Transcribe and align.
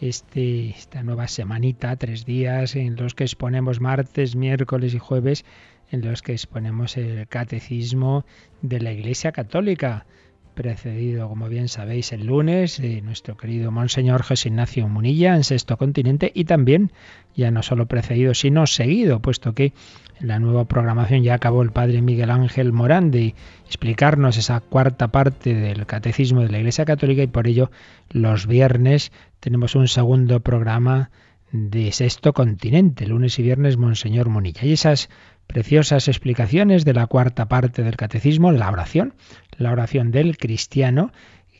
este, 0.00 0.70
esta 0.70 1.02
nueva 1.02 1.28
semanita, 1.28 1.96
tres 1.96 2.24
días 2.24 2.76
en 2.76 2.96
los 2.96 3.14
que 3.14 3.24
exponemos 3.24 3.80
martes, 3.80 4.36
miércoles 4.36 4.94
y 4.94 4.98
jueves 4.98 5.44
en 5.90 6.02
los 6.02 6.22
que 6.22 6.32
exponemos 6.32 6.96
el 6.96 7.26
catecismo 7.28 8.24
de 8.62 8.80
la 8.80 8.92
Iglesia 8.92 9.32
Católica, 9.32 10.06
precedido, 10.54 11.28
como 11.28 11.48
bien 11.48 11.68
sabéis, 11.68 12.12
el 12.12 12.26
lunes 12.26 12.80
de 12.80 13.02
nuestro 13.02 13.36
querido 13.36 13.70
Monseñor 13.70 14.22
José 14.22 14.48
Ignacio 14.48 14.88
Munilla 14.88 15.36
en 15.36 15.44
Sexto 15.44 15.76
Continente 15.76 16.32
y 16.34 16.44
también, 16.44 16.92
ya 17.36 17.50
no 17.50 17.62
solo 17.62 17.86
precedido, 17.86 18.32
sino 18.34 18.66
seguido, 18.66 19.20
puesto 19.20 19.54
que 19.54 19.74
en 20.18 20.28
la 20.28 20.38
nueva 20.38 20.64
programación 20.64 21.22
ya 21.22 21.34
acabó 21.34 21.62
el 21.62 21.72
padre 21.72 22.00
Miguel 22.00 22.30
Ángel 22.30 22.72
Morán 22.72 23.10
de 23.10 23.34
explicarnos 23.66 24.36
esa 24.36 24.60
cuarta 24.60 25.08
parte 25.08 25.54
del 25.54 25.86
catecismo 25.86 26.42
de 26.42 26.50
la 26.50 26.58
Iglesia 26.58 26.84
Católica 26.84 27.22
y 27.22 27.26
por 27.26 27.46
ello 27.46 27.70
los 28.10 28.46
viernes 28.46 29.12
tenemos 29.40 29.74
un 29.74 29.88
segundo 29.88 30.40
programa 30.40 31.10
de 31.52 31.92
Sexto 31.92 32.32
Continente, 32.32 33.06
lunes 33.06 33.38
y 33.38 33.42
viernes 33.42 33.76
Monseñor 33.76 34.28
Munilla. 34.28 34.64
Y 34.64 34.72
esas 34.72 35.08
preciosas 35.46 36.08
explicaciones 36.08 36.84
de 36.84 36.94
la 36.94 37.06
cuarta 37.06 37.46
parte 37.46 37.82
del 37.82 37.96
catecismo, 37.96 38.52
la 38.52 38.70
oración, 38.70 39.14
la 39.56 39.72
oración 39.72 40.10
del 40.10 40.36
cristiano, 40.36 41.12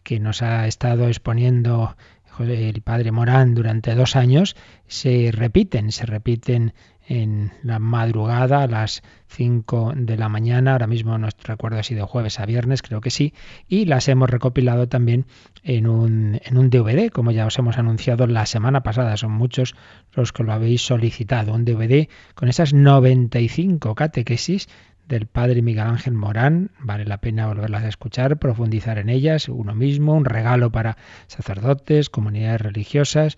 que 0.03 0.21
nos 0.21 0.43
ha 0.43 0.67
estado 0.67 1.09
exponiendo 1.09 1.97
el 2.39 2.83
padre 2.83 3.13
Morán 3.13 3.55
durante 3.55 3.95
dos 3.95 4.15
años, 4.15 4.57
se 4.87 5.31
repiten, 5.33 5.91
se 5.91 6.07
repiten 6.07 6.75
en 7.09 7.53
la 7.63 7.79
madrugada 7.79 8.63
a 8.63 8.67
las 8.67 9.03
5 9.29 9.95
de 9.97 10.17
la 10.17 10.29
mañana, 10.29 10.73
ahora 10.73 10.87
mismo 10.87 11.17
no 11.19 11.29
recuerdo 11.45 11.83
si 11.83 11.95
de 11.95 12.03
jueves 12.03 12.41
a 12.41 12.47
viernes, 12.47 12.83
creo 12.83 13.01
que 13.01 13.11
sí, 13.11 13.33
y 13.69 13.85
las 13.85 14.09
hemos 14.09 14.29
recopilado 14.29 14.89
también 14.89 15.27
en 15.63 15.87
un, 15.87 16.41
en 16.45 16.59
un 16.59 16.71
DVD, 16.71 17.11
como 17.11 17.31
ya 17.31 17.47
os 17.47 17.59
hemos 17.59 17.79
anunciado 17.79 18.27
la 18.27 18.47
semana 18.47 18.83
pasada, 18.83 19.17
son 19.17 19.33
muchos 19.33 19.75
los 20.13 20.33
que 20.33 20.43
lo 20.43 20.53
habéis 20.53 20.83
solicitado, 20.83 21.55
un 21.55 21.65
DVD 21.65 22.09
con 22.35 22.49
esas 22.49 22.73
95 22.73 23.95
catequesis 23.95 24.69
del 25.07 25.27
padre 25.27 25.63
Miguel 25.63 25.87
Ángel 25.87 26.15
Morán. 26.15 26.71
Vale 26.81 27.05
la 27.05 27.19
pena 27.19 27.47
volverlas 27.47 27.85
a 27.85 27.89
escuchar, 27.89 28.39
profundizar 28.39 28.99
en 28.99 29.09
ellas, 29.09 29.49
uno 29.49 29.75
mismo, 29.75 30.15
un 30.15 30.25
regalo 30.25 30.73
para 30.73 30.97
sacerdotes, 31.29 32.11
comunidades 32.11 32.61
religiosas 32.61 33.37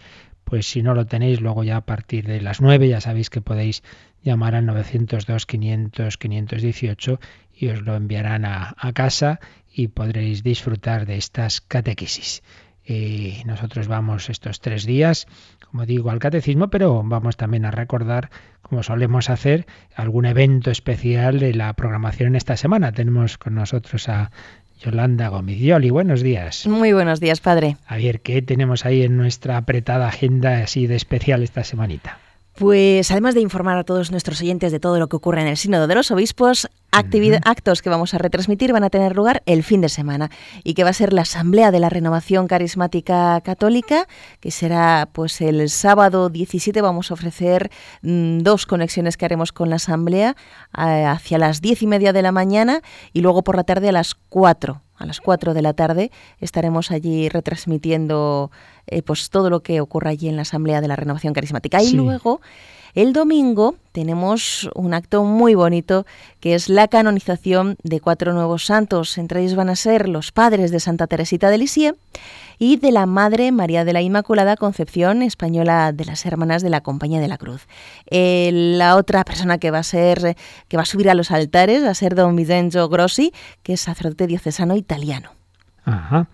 pues 0.48 0.66
si 0.66 0.82
no 0.82 0.94
lo 0.94 1.04
tenéis 1.04 1.42
luego 1.42 1.62
ya 1.62 1.76
a 1.76 1.80
partir 1.82 2.26
de 2.26 2.40
las 2.40 2.62
9 2.62 2.88
ya 2.88 3.02
sabéis 3.02 3.28
que 3.28 3.42
podéis 3.42 3.82
llamar 4.22 4.54
al 4.54 4.64
902 4.64 5.44
500 5.44 6.16
518 6.16 7.20
y 7.54 7.68
os 7.68 7.82
lo 7.82 7.94
enviarán 7.94 8.46
a, 8.46 8.74
casa 8.94 9.40
y 9.70 9.88
podréis 9.88 10.42
disfrutar 10.42 11.04
de 11.04 11.16
estas 11.16 11.60
catequesis. 11.60 12.42
Eh, 12.86 13.42
nosotros 13.44 13.88
vamos 13.88 14.30
estos 14.30 14.60
tres 14.60 14.86
días, 14.86 15.26
como 15.70 15.84
digo, 15.84 16.10
al 16.10 16.18
catecismo, 16.18 16.68
pero 16.68 17.02
vamos 17.04 17.36
también 17.36 17.66
a 17.66 17.70
recordar, 17.70 18.30
como 18.62 18.82
solemos 18.82 19.28
hacer, 19.28 19.66
algún 19.94 20.24
evento 20.24 20.70
especial 20.70 21.40
de 21.40 21.52
la 21.52 21.74
programación 21.74 22.28
en 22.28 22.36
esta 22.36 22.56
semana. 22.56 22.92
Tenemos 22.92 23.36
con 23.36 23.54
nosotros 23.54 24.08
a 24.08 24.30
Yolanda 24.80 25.28
Gomizioli, 25.28 25.90
buenos 25.90 26.22
días. 26.22 26.66
Muy 26.66 26.92
buenos 26.92 27.20
días, 27.20 27.40
padre. 27.40 27.76
A 27.86 27.96
ver, 27.96 28.20
¿qué 28.20 28.42
tenemos 28.42 28.86
ahí 28.86 29.02
en 29.02 29.16
nuestra 29.16 29.56
apretada 29.56 30.08
agenda 30.08 30.62
así 30.62 30.86
de 30.86 30.96
especial 30.96 31.42
esta 31.42 31.64
semanita? 31.64 32.18
Pues 32.58 33.12
además 33.12 33.36
de 33.36 33.40
informar 33.40 33.78
a 33.78 33.84
todos 33.84 34.10
nuestros 34.10 34.40
oyentes 34.40 34.72
de 34.72 34.80
todo 34.80 34.98
lo 34.98 35.08
que 35.08 35.14
ocurre 35.14 35.42
en 35.42 35.46
el 35.46 35.56
Sínodo 35.56 35.86
de 35.86 35.94
los 35.94 36.10
Obispos, 36.10 36.68
actos 36.90 37.82
que 37.82 37.88
vamos 37.88 38.14
a 38.14 38.18
retransmitir 38.18 38.72
van 38.72 38.82
a 38.82 38.90
tener 38.90 39.14
lugar 39.14 39.44
el 39.46 39.62
fin 39.62 39.80
de 39.80 39.88
semana 39.88 40.28
y 40.64 40.74
que 40.74 40.82
va 40.82 40.90
a 40.90 40.92
ser 40.92 41.12
la 41.12 41.22
Asamblea 41.22 41.70
de 41.70 41.78
la 41.78 41.88
Renovación 41.88 42.48
Carismática 42.48 43.40
Católica, 43.42 44.08
que 44.40 44.50
será 44.50 45.08
pues 45.12 45.40
el 45.40 45.70
sábado 45.70 46.30
17 46.30 46.82
vamos 46.82 47.12
a 47.12 47.14
ofrecer 47.14 47.70
mm, 48.02 48.38
dos 48.38 48.66
conexiones 48.66 49.16
que 49.16 49.24
haremos 49.24 49.52
con 49.52 49.70
la 49.70 49.76
Asamblea 49.76 50.34
hacia 50.72 51.38
las 51.38 51.60
diez 51.60 51.80
y 51.82 51.86
media 51.86 52.12
de 52.12 52.22
la 52.22 52.32
mañana 52.32 52.82
y 53.12 53.20
luego 53.20 53.44
por 53.44 53.54
la 53.54 53.62
tarde 53.62 53.90
a 53.90 53.92
las 53.92 54.16
4 54.16 54.82
a 54.96 55.06
las 55.06 55.20
4 55.20 55.54
de 55.54 55.62
la 55.62 55.74
tarde 55.74 56.10
estaremos 56.40 56.90
allí 56.90 57.28
retransmitiendo 57.28 58.50
eh, 58.90 59.02
pues 59.02 59.30
todo 59.30 59.50
lo 59.50 59.60
que 59.60 59.80
ocurra 59.80 60.10
allí 60.10 60.28
en 60.28 60.36
la 60.36 60.42
Asamblea 60.42 60.80
de 60.80 60.88
la 60.88 60.96
Renovación 60.96 61.34
Carismática. 61.34 61.82
Y 61.82 61.92
luego, 61.92 62.40
el 62.94 63.12
domingo, 63.12 63.76
tenemos 63.92 64.68
un 64.74 64.94
acto 64.94 65.22
muy 65.24 65.54
bonito 65.54 66.06
que 66.40 66.54
es 66.54 66.68
la 66.68 66.88
canonización 66.88 67.76
de 67.82 68.00
cuatro 68.00 68.32
nuevos 68.32 68.64
santos. 68.64 69.18
Entre 69.18 69.40
ellos 69.40 69.54
van 69.54 69.68
a 69.68 69.76
ser 69.76 70.08
los 70.08 70.32
padres 70.32 70.70
de 70.70 70.80
Santa 70.80 71.06
Teresita 71.06 71.50
de 71.50 71.58
Lisieux 71.58 71.96
y 72.58 72.76
de 72.76 72.90
la 72.90 73.06
Madre 73.06 73.52
María 73.52 73.84
de 73.84 73.92
la 73.92 74.02
Inmaculada 74.02 74.56
Concepción 74.56 75.22
Española 75.22 75.92
de 75.92 76.06
las 76.06 76.26
Hermanas 76.26 76.62
de 76.62 76.70
la 76.70 76.80
Compañía 76.80 77.20
de 77.20 77.28
la 77.28 77.38
Cruz. 77.38 77.68
Eh, 78.10 78.50
la 78.52 78.96
otra 78.96 79.24
persona 79.24 79.58
que 79.58 79.70
va 79.70 79.78
a 79.78 79.84
ser 79.84 80.36
que 80.66 80.76
va 80.76 80.82
a 80.82 80.86
subir 80.86 81.10
a 81.10 81.14
los 81.14 81.30
altares 81.30 81.84
va 81.84 81.90
a 81.90 81.94
ser 81.94 82.14
don 82.14 82.34
Vincenzo 82.34 82.88
Grossi, 82.88 83.32
que 83.62 83.74
es 83.74 83.80
sacerdote 83.80 84.26
diocesano 84.26 84.76
italiano. 84.76 85.30
Ajá 85.84 86.28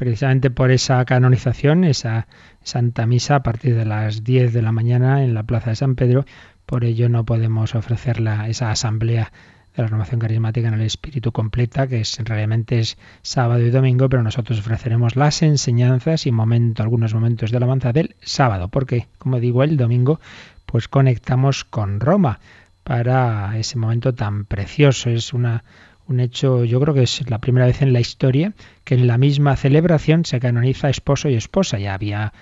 precisamente 0.00 0.48
por 0.50 0.70
esa 0.70 1.04
canonización, 1.04 1.84
esa 1.84 2.26
Santa 2.62 3.04
Misa 3.04 3.34
a 3.36 3.42
partir 3.42 3.74
de 3.76 3.84
las 3.84 4.24
10 4.24 4.54
de 4.54 4.62
la 4.62 4.72
mañana 4.72 5.22
en 5.22 5.34
la 5.34 5.42
Plaza 5.42 5.68
de 5.68 5.76
San 5.76 5.94
Pedro. 5.94 6.24
Por 6.64 6.84
ello 6.84 7.10
no 7.10 7.26
podemos 7.26 7.74
ofrecer 7.74 8.16
esa 8.48 8.70
asamblea 8.70 9.30
de 9.76 9.82
la 9.82 9.88
renovación 9.88 10.18
carismática 10.18 10.68
en 10.68 10.74
el 10.74 10.80
espíritu 10.80 11.32
completa, 11.32 11.86
que 11.86 12.00
es 12.00 12.18
realmente 12.24 12.78
es 12.78 12.96
sábado 13.20 13.60
y 13.60 13.68
domingo, 13.68 14.08
pero 14.08 14.22
nosotros 14.22 14.58
ofreceremos 14.60 15.16
las 15.16 15.42
enseñanzas 15.42 16.24
y 16.24 16.32
momento, 16.32 16.82
algunos 16.82 17.12
momentos 17.12 17.50
de 17.50 17.58
alabanza 17.58 17.92
del 17.92 18.16
sábado, 18.22 18.68
porque, 18.68 19.06
como 19.18 19.38
digo, 19.38 19.62
el 19.64 19.76
domingo 19.76 20.18
pues 20.64 20.88
conectamos 20.88 21.64
con 21.64 22.00
Roma 22.00 22.40
para 22.84 23.58
ese 23.58 23.76
momento 23.76 24.14
tan 24.14 24.46
precioso. 24.46 25.10
Es 25.10 25.34
una 25.34 25.62
un 26.10 26.20
hecho, 26.20 26.64
yo 26.64 26.80
creo 26.80 26.92
que 26.92 27.04
es 27.04 27.30
la 27.30 27.38
primera 27.38 27.66
vez 27.66 27.82
en 27.82 27.92
la 27.92 28.00
historia 28.00 28.52
que 28.84 28.94
en 28.94 29.06
la 29.06 29.16
misma 29.16 29.54
celebración 29.56 30.24
se 30.24 30.40
canoniza 30.40 30.90
esposo 30.90 31.28
y 31.28 31.36
esposa. 31.36 31.78
Ya 31.78 31.94
había, 31.94 32.32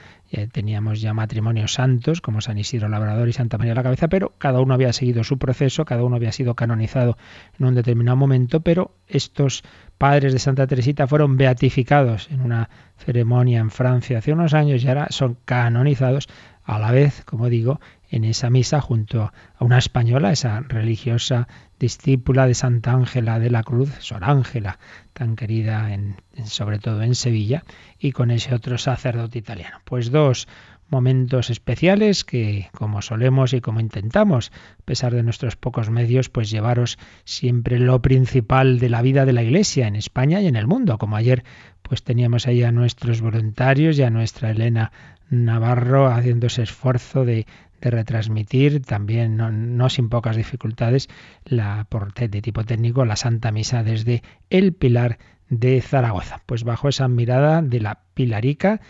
teníamos 0.53 1.03
ya 1.03 1.13
matrimonios 1.13 1.75
santos 1.75 2.23
como 2.23 2.41
San 2.41 2.57
Isidro 2.57 2.89
Labrador 2.89 3.29
y 3.29 3.35
Santa 3.35 3.59
María 3.59 3.75
la 3.75 3.83
Cabeza, 3.83 4.09
pero 4.09 4.33
cada 4.39 4.61
uno 4.61 4.73
había 4.73 4.95
seguido 4.95 5.23
su 5.23 5.39
proceso, 5.39 5.85
cada 5.85 6.03
uno 6.03 6.17
había 6.17 6.33
sido 6.33 6.55
canonizado 6.55 7.19
en 7.59 7.67
un 7.67 7.75
determinado 7.75 8.17
momento, 8.17 8.61
pero 8.61 8.95
estos 9.07 9.63
padres 9.99 10.33
de 10.33 10.39
Santa 10.39 10.67
Teresita 10.67 11.07
fueron 11.07 11.37
beatificados 11.37 12.29
en 12.31 12.41
una 12.41 12.71
ceremonia 12.97 13.61
en 13.61 13.71
Francia 13.71 14.19
hace 14.19 14.33
unos 14.33 14.55
años 14.55 14.83
y 14.83 14.89
ahora 14.89 15.09
son 15.11 15.37
canonizados 15.45 16.29
a 16.65 16.79
la 16.79 16.91
vez, 16.91 17.23
como 17.25 17.49
digo, 17.49 17.81
en 18.11 18.25
esa 18.25 18.51
misa 18.51 18.81
junto 18.81 19.23
a 19.23 19.65
una 19.65 19.79
española, 19.79 20.33
esa 20.33 20.61
religiosa 20.61 21.49
discípula 21.79 22.47
de 22.47 22.55
Santa 22.55 22.93
Ángela 22.93 23.39
de 23.39 23.51
la 23.51 23.63
Cruz, 23.63 23.93
Sor 24.01 24.25
Ángela, 24.25 24.79
tan 25.13 25.37
querida 25.37 25.93
en, 25.93 26.17
sobre 26.45 26.79
todo 26.79 27.03
en 27.03 27.15
Sevilla, 27.15 27.65
y 27.99 28.13
con 28.13 28.31
ese 28.31 28.55
otro 28.55 28.79
sacerdote 28.79 29.39
italiano. 29.39 29.79
Pues 29.85 30.11
dos 30.11 30.49
momentos 30.91 31.51
especiales 31.51 32.25
que, 32.25 32.69
como 32.73 33.03
solemos 33.03 33.53
y 33.53 33.61
como 33.61 33.81
intentamos, 33.81 34.53
a 34.81 34.85
pesar 34.85 35.15
de 35.15 35.23
nuestros 35.23 35.57
pocos 35.57 35.91
medios, 35.91 36.31
pues 36.31 36.51
llevaros 36.51 36.99
siempre 37.25 37.79
lo 37.79 38.01
principal 38.01 38.79
de 38.79 38.89
la 38.89 39.03
vida 39.03 39.27
de 39.27 39.35
la 39.35 39.43
Iglesia 39.43 39.87
en 39.87 39.97
España 39.97 40.41
y 40.41 40.47
en 40.47 40.57
el 40.57 40.67
mundo, 40.67 40.99
como 40.99 41.17
ayer 41.17 41.45
pues 41.83 42.03
teníamos 42.03 42.47
ahí 42.47 42.63
a 42.63 42.73
nuestros 42.73 43.21
voluntarios 43.21 43.99
y 43.99 44.03
a 44.03 44.11
nuestra 44.11 44.51
Elena 44.51 44.93
Navarro 45.31 46.09
haciendo 46.09 46.47
ese 46.47 46.63
esfuerzo 46.63 47.25
de, 47.25 47.47
de 47.81 47.91
retransmitir 47.91 48.83
también 48.83 49.37
no, 49.37 49.89
sin 49.89 50.09
pocas 50.09 50.37
dificultades 50.37 51.09
la 51.45 51.87
por 51.89 52.13
de 52.13 52.43
tipo 52.43 52.65
técnico 52.65 53.05
la 53.05 53.17
Santa 53.17 53.53
Misa 53.53 53.83
desde 53.83 54.23
el 54.51 54.73
Pilar 54.73 55.19
de 55.49 55.81
Zaragoza. 55.81 56.43
Pues 56.47 56.65
bajo 56.65 56.89
esa 56.89 57.09
mirada 57.09 57.63
de 57.63 57.81
la 57.81 58.01
Pilarica 58.15 58.81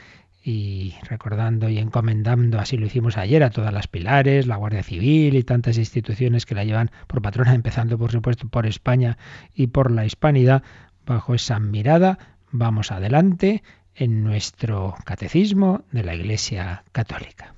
y 0.43 0.95
recordando 1.03 1.69
y 1.69 1.79
encomendando, 1.79 2.59
así 2.59 2.77
lo 2.79 2.87
hicimos 2.87 3.19
ayer, 3.19 3.43
a 3.43 3.51
todas 3.51 3.73
las 3.73 3.87
pilares, 3.87 4.47
la 4.47 4.57
Guardia 4.57 4.83
Civil 4.83 5.37
y 5.37 5.43
tantas 5.43 5.77
instituciones 5.77 6.47
que 6.47 6.55
la 6.55 6.65
llevan 6.65 6.91
por 7.07 7.21
patrona, 7.21 7.55
empezando 7.55 7.99
por 7.99 8.13
supuesto 8.13 8.49
por 8.49 8.67
España 8.67 9.19
y 9.55 9.69
por 9.69 9.91
la 9.91 10.07
hispanidad, 10.07 10.63
bajo 11.05 11.35
esa 11.35 11.59
mirada 11.59 12.19
vamos 12.51 12.93
adelante 12.93 13.63
en 13.95 14.23
nuestro 14.25 14.95
catecismo 15.05 15.83
de 15.93 16.05
la 16.05 16.15
Iglesia 16.15 16.85
Católica. 16.93 17.58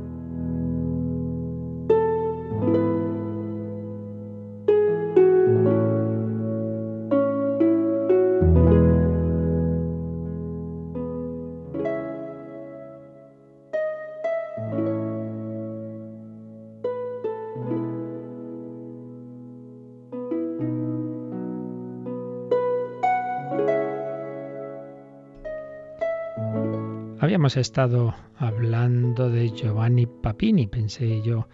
Habíamos 27.41 27.57
estado 27.57 28.13
hablando 28.37 29.31
de 29.31 29.49
Giovanni 29.49 30.05
Papini, 30.05 30.67
pensé 30.67 31.23
yo 31.23 31.47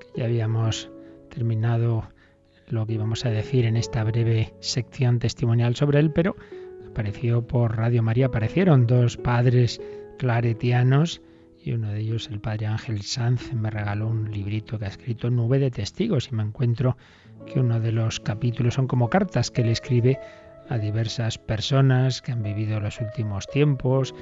que 0.00 0.20
ya 0.20 0.24
habíamos 0.24 0.90
terminado 1.28 2.08
lo 2.68 2.86
que 2.86 2.94
íbamos 2.94 3.26
a 3.26 3.28
decir 3.28 3.66
en 3.66 3.76
esta 3.76 4.02
breve 4.04 4.54
sección 4.60 5.18
testimonial 5.18 5.76
sobre 5.76 5.98
él, 5.98 6.12
pero 6.12 6.34
apareció 6.88 7.46
por 7.46 7.76
Radio 7.76 8.02
María, 8.02 8.28
aparecieron 8.28 8.86
dos 8.86 9.18
padres 9.18 9.82
claretianos 10.16 11.20
y 11.62 11.72
uno 11.72 11.92
de 11.92 12.00
ellos, 12.00 12.30
el 12.32 12.40
padre 12.40 12.64
Ángel 12.64 13.02
Sanz, 13.02 13.52
me 13.52 13.68
regaló 13.68 14.08
un 14.08 14.30
librito 14.30 14.78
que 14.78 14.86
ha 14.86 14.88
escrito 14.88 15.28
Nube 15.28 15.58
de 15.58 15.70
Testigos 15.70 16.28
y 16.32 16.36
me 16.36 16.42
encuentro 16.42 16.96
que 17.44 17.60
uno 17.60 17.80
de 17.80 17.92
los 17.92 18.18
capítulos 18.18 18.72
son 18.72 18.86
como 18.86 19.10
cartas 19.10 19.50
que 19.50 19.62
le 19.62 19.72
escribe 19.72 20.18
a 20.70 20.78
diversas 20.78 21.36
personas 21.36 22.22
que 22.22 22.32
han 22.32 22.42
vivido 22.42 22.80
los 22.80 22.98
últimos 22.98 23.46
tiempos 23.46 24.14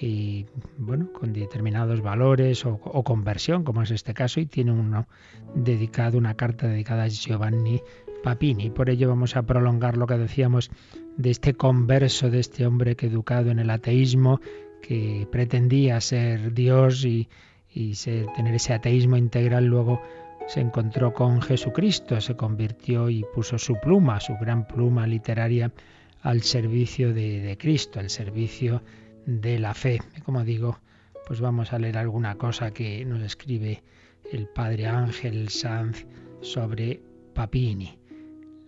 y 0.00 0.46
bueno, 0.76 1.12
con 1.12 1.32
determinados 1.32 2.00
valores 2.00 2.64
o, 2.66 2.78
conversión, 3.04 3.64
como 3.64 3.82
es 3.82 3.90
este 3.90 4.14
caso, 4.14 4.40
y 4.40 4.46
tiene 4.46 4.72
uno 4.72 5.06
dedicado, 5.54 6.18
una 6.18 6.34
carta 6.34 6.66
dedicada 6.66 7.04
a 7.04 7.08
Giovanni 7.08 7.80
Papini. 8.22 8.70
Por 8.70 8.90
ello 8.90 9.08
vamos 9.08 9.36
a 9.36 9.42
prolongar 9.42 9.96
lo 9.96 10.06
que 10.06 10.18
decíamos 10.18 10.70
de 11.16 11.30
este 11.30 11.54
converso, 11.54 12.30
de 12.30 12.40
este 12.40 12.66
hombre 12.66 12.96
que 12.96 13.06
educado 13.06 13.50
en 13.50 13.58
el 13.58 13.70
ateísmo, 13.70 14.40
que 14.82 15.28
pretendía 15.30 16.00
ser 16.00 16.52
Dios 16.52 17.04
y, 17.04 17.28
y 17.72 17.94
tener 18.36 18.54
ese 18.54 18.74
ateísmo 18.74 19.16
integral, 19.16 19.66
luego 19.66 20.00
se 20.46 20.60
encontró 20.60 21.14
con 21.14 21.40
Jesucristo, 21.40 22.20
se 22.20 22.36
convirtió 22.36 23.08
y 23.08 23.24
puso 23.34 23.58
su 23.58 23.76
pluma, 23.80 24.20
su 24.20 24.34
gran 24.40 24.66
pluma 24.66 25.06
literaria, 25.06 25.72
al 26.20 26.42
servicio 26.42 27.12
de, 27.12 27.40
de 27.40 27.56
Cristo, 27.58 28.00
al 28.00 28.10
servicio 28.10 28.78
de 28.78 29.03
la 29.26 29.74
fe. 29.74 30.00
Como 30.24 30.44
digo, 30.44 30.78
pues 31.26 31.40
vamos 31.40 31.72
a 31.72 31.78
leer 31.78 31.98
alguna 31.98 32.36
cosa 32.36 32.72
que 32.72 33.04
nos 33.04 33.22
escribe 33.22 33.82
el 34.30 34.48
padre 34.48 34.86
Ángel 34.86 35.48
Sanz 35.48 36.06
sobre 36.40 37.00
Papini. 37.34 37.98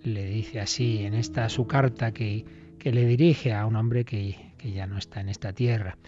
Le 0.03 0.27
dice 0.27 0.61
así 0.61 1.05
en 1.05 1.15
esta 1.15 1.49
su 1.49 1.67
carta 1.67 2.13
que, 2.13 2.45
que 2.79 2.93
le 2.93 3.07
dirige 3.07 3.53
a 3.53 3.67
un 3.67 3.77
hombre 3.77 4.05
que, 4.05 4.53
que 4.57 4.73
ya 4.73 4.87
no 4.87 4.99
está 4.99 5.21
en 5.21 5.29
esta 5.29 5.53
tierra. 5.53 5.99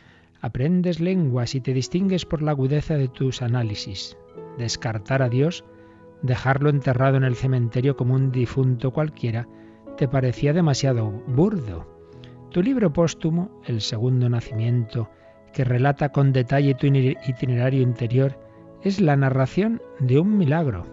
Aprendes 0.40 1.00
lenguas 1.00 1.54
y 1.54 1.60
te 1.60 1.74
distingues 1.74 2.24
por 2.24 2.42
la 2.42 2.52
agudeza 2.52 2.94
de 2.94 3.08
tus 3.08 3.42
análisis. 3.42 4.16
Descartar 4.56 5.20
a 5.22 5.28
Dios, 5.28 5.64
dejarlo 6.22 6.70
enterrado 6.70 7.16
en 7.16 7.24
el 7.24 7.34
cementerio 7.34 7.96
como 7.96 8.14
un 8.14 8.30
difunto 8.30 8.92
cualquiera, 8.92 9.48
te 9.96 10.06
parecía 10.06 10.52
demasiado 10.52 11.10
burdo 11.26 11.97
tu 12.50 12.62
libro 12.62 12.92
póstumo, 12.92 13.50
El 13.66 13.80
Segundo 13.80 14.28
Nacimiento, 14.28 15.10
que 15.52 15.64
relata 15.64 16.10
con 16.10 16.32
detalle 16.32 16.74
tu 16.74 16.86
itinerario 16.86 17.82
interior, 17.82 18.38
es 18.82 19.00
la 19.00 19.16
narración 19.16 19.82
de 19.98 20.18
un 20.18 20.38
milagro. 20.38 20.86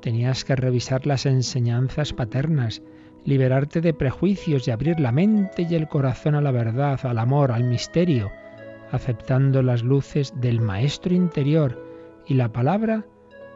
Tenías 0.00 0.44
que 0.44 0.56
revisar 0.56 1.06
las 1.06 1.26
enseñanzas 1.26 2.12
paternas, 2.12 2.82
liberarte 3.24 3.80
de 3.80 3.92
prejuicios 3.92 4.68
y 4.68 4.70
abrir 4.70 5.00
la 5.00 5.12
mente 5.12 5.66
y 5.68 5.74
el 5.74 5.88
corazón 5.88 6.34
a 6.34 6.40
la 6.40 6.52
verdad, 6.52 7.00
al 7.02 7.18
amor, 7.18 7.52
al 7.52 7.64
misterio, 7.64 8.30
aceptando 8.90 9.62
las 9.62 9.82
luces 9.82 10.32
del 10.40 10.60
Maestro 10.60 11.14
interior 11.14 11.84
y 12.26 12.34
la 12.34 12.52
palabra 12.52 13.04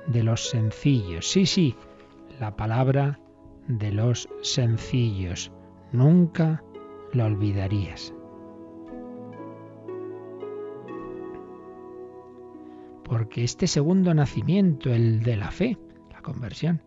de 0.06 0.22
los 0.22 0.50
sencillos. 0.50 1.30
Sí, 1.30 1.46
sí, 1.46 1.76
la 2.40 2.56
palabra 2.56 3.20
de 3.68 3.92
los 3.92 4.28
sencillos. 4.42 5.52
Nunca 5.92 6.62
la 7.12 7.26
olvidarías. 7.26 8.14
Porque 13.04 13.44
este 13.44 13.66
segundo 13.66 14.14
nacimiento, 14.14 14.92
el 14.92 15.22
de 15.22 15.36
la 15.36 15.50
fe, 15.50 15.78
la 16.10 16.22
conversión, 16.22 16.82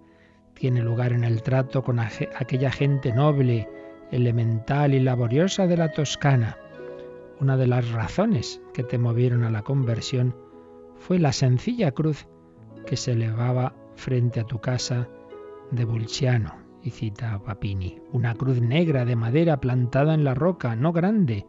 tiene 0.54 0.82
lugar 0.82 1.14
en 1.14 1.24
el 1.24 1.44
trato 1.44 1.84
con 1.84 2.00
aquella 2.00 2.72
gente 2.72 3.14
noble, 3.14 3.70
elemental 4.12 4.94
y 4.94 5.00
laboriosa 5.00 5.68
de 5.68 5.78
la 5.78 5.92
Toscana. 5.92 6.58
Una 7.40 7.58
de 7.58 7.68
las 7.68 7.92
razones 7.92 8.62
que 8.74 8.84
te 8.84 8.98
movieron 8.98 9.44
a 9.44 9.52
la 9.52 9.62
conversión 9.62 10.36
fue 10.98 11.20
la 11.20 11.34
sencilla 11.34 11.92
cruz 11.92 12.28
que 12.88 12.96
se 12.96 13.12
elevaba 13.12 13.76
frente 13.96 14.40
a 14.40 14.46
tu 14.46 14.60
casa 14.60 15.10
de 15.72 15.86
Bulciano 15.86 16.65
y 16.86 16.92
cita 16.92 17.34
a 17.34 17.40
Papini, 17.40 18.00
una 18.14 18.36
cruz 18.36 18.62
negra 18.62 19.06
de 19.06 19.16
madera 19.16 19.60
plantada 19.60 20.14
en 20.14 20.24
la 20.24 20.36
roca, 20.36 20.76
no 20.76 20.94
grande. 20.94 21.48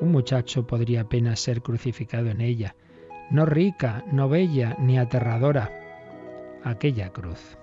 Un 0.00 0.12
muchacho 0.12 0.68
podría 0.68 1.02
apenas 1.02 1.40
ser 1.40 1.62
crucificado 1.62 2.28
en 2.28 2.40
ella, 2.40 2.76
no 3.30 3.44
rica, 3.44 4.04
no 4.12 4.28
bella, 4.28 4.76
ni 4.78 4.96
aterradora. 4.96 5.72
Aquella 6.62 7.10
cruz. 7.10 7.58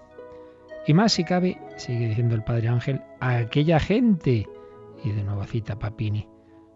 Y 0.85 0.93
más 0.93 1.13
si 1.13 1.23
cabe, 1.23 1.57
sigue 1.77 2.09
diciendo 2.09 2.35
el 2.35 2.43
Padre 2.43 2.67
Ángel, 2.67 3.01
a 3.21 3.37
aquella 3.37 3.79
gente. 3.79 4.47
Y 5.01 5.11
de 5.11 5.23
nuevo 5.23 5.45
cita 5.45 5.79
Papini, 5.79 6.27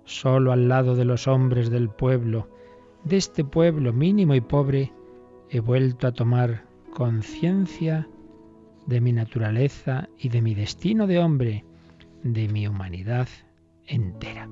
solo 0.05 0.53
al 0.53 0.69
lado 0.69 0.95
de 0.95 1.03
los 1.03 1.27
hombres 1.27 1.69
del 1.69 1.89
pueblo, 1.89 2.47
de 3.03 3.17
este 3.17 3.43
pueblo 3.43 3.91
mínimo 3.91 4.35
y 4.35 4.41
pobre, 4.41 4.93
he 5.49 5.59
vuelto 5.59 6.07
a 6.07 6.13
tomar 6.13 6.63
conciencia 6.93 8.07
de 8.89 9.01
mi 9.01 9.13
naturaleza 9.13 10.09
y 10.17 10.29
de 10.29 10.41
mi 10.41 10.55
destino 10.55 11.05
de 11.05 11.19
hombre, 11.19 11.63
de 12.23 12.47
mi 12.47 12.67
humanidad 12.67 13.27
entera. 13.85 14.49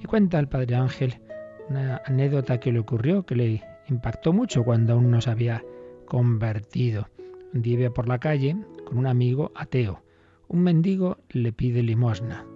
Y 0.00 0.04
cuenta 0.06 0.38
el 0.38 0.48
Padre 0.48 0.76
Ángel 0.76 1.20
una 1.68 2.00
anécdota 2.06 2.60
que 2.60 2.72
le 2.72 2.78
ocurrió, 2.78 3.24
que 3.24 3.34
le 3.34 3.62
impactó 3.88 4.32
mucho 4.32 4.62
cuando 4.62 4.92
aún 4.92 5.10
no 5.10 5.20
se 5.20 5.30
había 5.30 5.64
convertido. 6.06 7.08
Un 7.52 7.62
día 7.62 7.80
iba 7.80 7.90
por 7.90 8.08
la 8.08 8.18
calle 8.18 8.56
con 8.86 8.98
un 8.98 9.06
amigo 9.06 9.50
ateo. 9.54 10.02
Un 10.48 10.62
mendigo 10.62 11.18
le 11.30 11.52
pide 11.52 11.82
limosna 11.82 12.46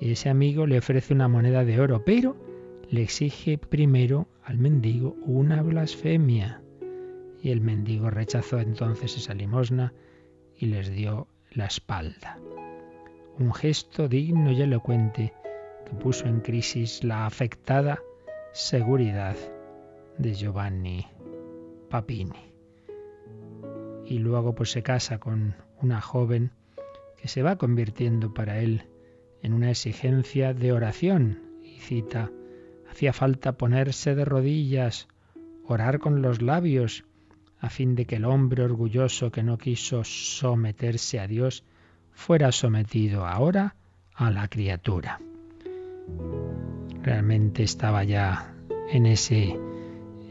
y 0.00 0.12
ese 0.12 0.28
amigo 0.28 0.66
le 0.66 0.78
ofrece 0.78 1.12
una 1.12 1.28
moneda 1.28 1.64
de 1.64 1.80
oro, 1.80 2.04
pero 2.04 2.36
le 2.88 3.02
exige 3.02 3.58
primero 3.58 4.28
al 4.44 4.58
mendigo 4.58 5.16
una 5.26 5.60
blasfemia. 5.62 6.62
Y 7.42 7.50
el 7.50 7.60
mendigo 7.60 8.10
rechazó 8.10 8.60
entonces 8.60 9.16
esa 9.16 9.34
limosna 9.34 9.92
y 10.58 10.66
les 10.66 10.90
dio 10.90 11.28
la 11.52 11.66
espalda. 11.66 12.38
Un 13.38 13.54
gesto 13.54 14.08
digno 14.08 14.50
y 14.50 14.60
elocuente 14.60 15.32
que 15.86 15.94
puso 15.94 16.26
en 16.26 16.40
crisis 16.40 17.04
la 17.04 17.26
afectada 17.26 18.02
seguridad 18.52 19.36
de 20.18 20.34
Giovanni 20.34 21.06
Papini. 21.88 22.52
Y 24.04 24.18
luego 24.18 24.54
pues 24.54 24.72
se 24.72 24.82
casa 24.82 25.18
con 25.18 25.54
una 25.80 26.00
joven 26.00 26.50
que 27.16 27.28
se 27.28 27.42
va 27.42 27.56
convirtiendo 27.56 28.34
para 28.34 28.58
él 28.58 28.88
en 29.42 29.52
una 29.52 29.70
exigencia 29.70 30.54
de 30.54 30.72
oración 30.72 31.42
y 31.62 31.78
cita, 31.78 32.30
hacía 32.90 33.12
falta 33.12 33.52
ponerse 33.52 34.14
de 34.14 34.24
rodillas, 34.24 35.08
orar 35.64 36.00
con 36.00 36.22
los 36.22 36.42
labios 36.42 37.04
a 37.60 37.70
fin 37.70 37.94
de 37.94 38.06
que 38.06 38.16
el 38.16 38.24
hombre 38.24 38.62
orgulloso 38.62 39.30
que 39.30 39.42
no 39.42 39.58
quiso 39.58 40.04
someterse 40.04 41.20
a 41.20 41.26
Dios 41.26 41.64
fuera 42.12 42.52
sometido 42.52 43.26
ahora 43.26 43.74
a 44.14 44.30
la 44.30 44.48
criatura. 44.48 45.20
Realmente 47.02 47.62
estaba 47.62 48.04
ya 48.04 48.54
en 48.90 49.06
ese 49.06 49.58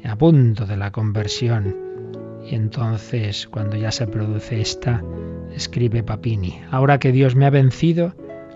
a 0.04 0.16
punto 0.16 0.66
de 0.66 0.78
la 0.78 0.92
conversión 0.92 1.76
y 2.50 2.56
entonces 2.56 3.48
cuando 3.48 3.76
ya 3.76 3.92
se 3.92 4.08
produce 4.08 4.62
esta, 4.62 5.04
escribe 5.54 6.04
Papini, 6.04 6.62
ahora 6.72 7.00
que 7.00 7.12
Dios 7.12 7.36
me 7.36 7.46
ha 7.46 7.50
vencido, 7.50 8.16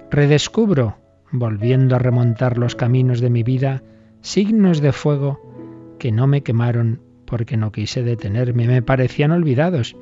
redescubro, 0.10 0.98
volviendo 1.32 1.96
a 1.96 2.00
remontar 2.00 2.58
los 2.58 2.76
caminos 2.76 3.20
de 3.20 3.30
mi 3.30 3.44
vida, 3.44 3.84
signos 4.22 4.82
de 4.82 4.92
fuego 4.92 5.96
que 6.00 6.12
no 6.12 6.28
me 6.28 6.42
quemaron 6.42 7.02
porque 7.32 7.56
no 7.56 7.72
quise 7.72 8.04
detenerme, 8.04 8.68
me 8.68 8.82
parecían 8.82 9.32
olvidados, 9.32 9.96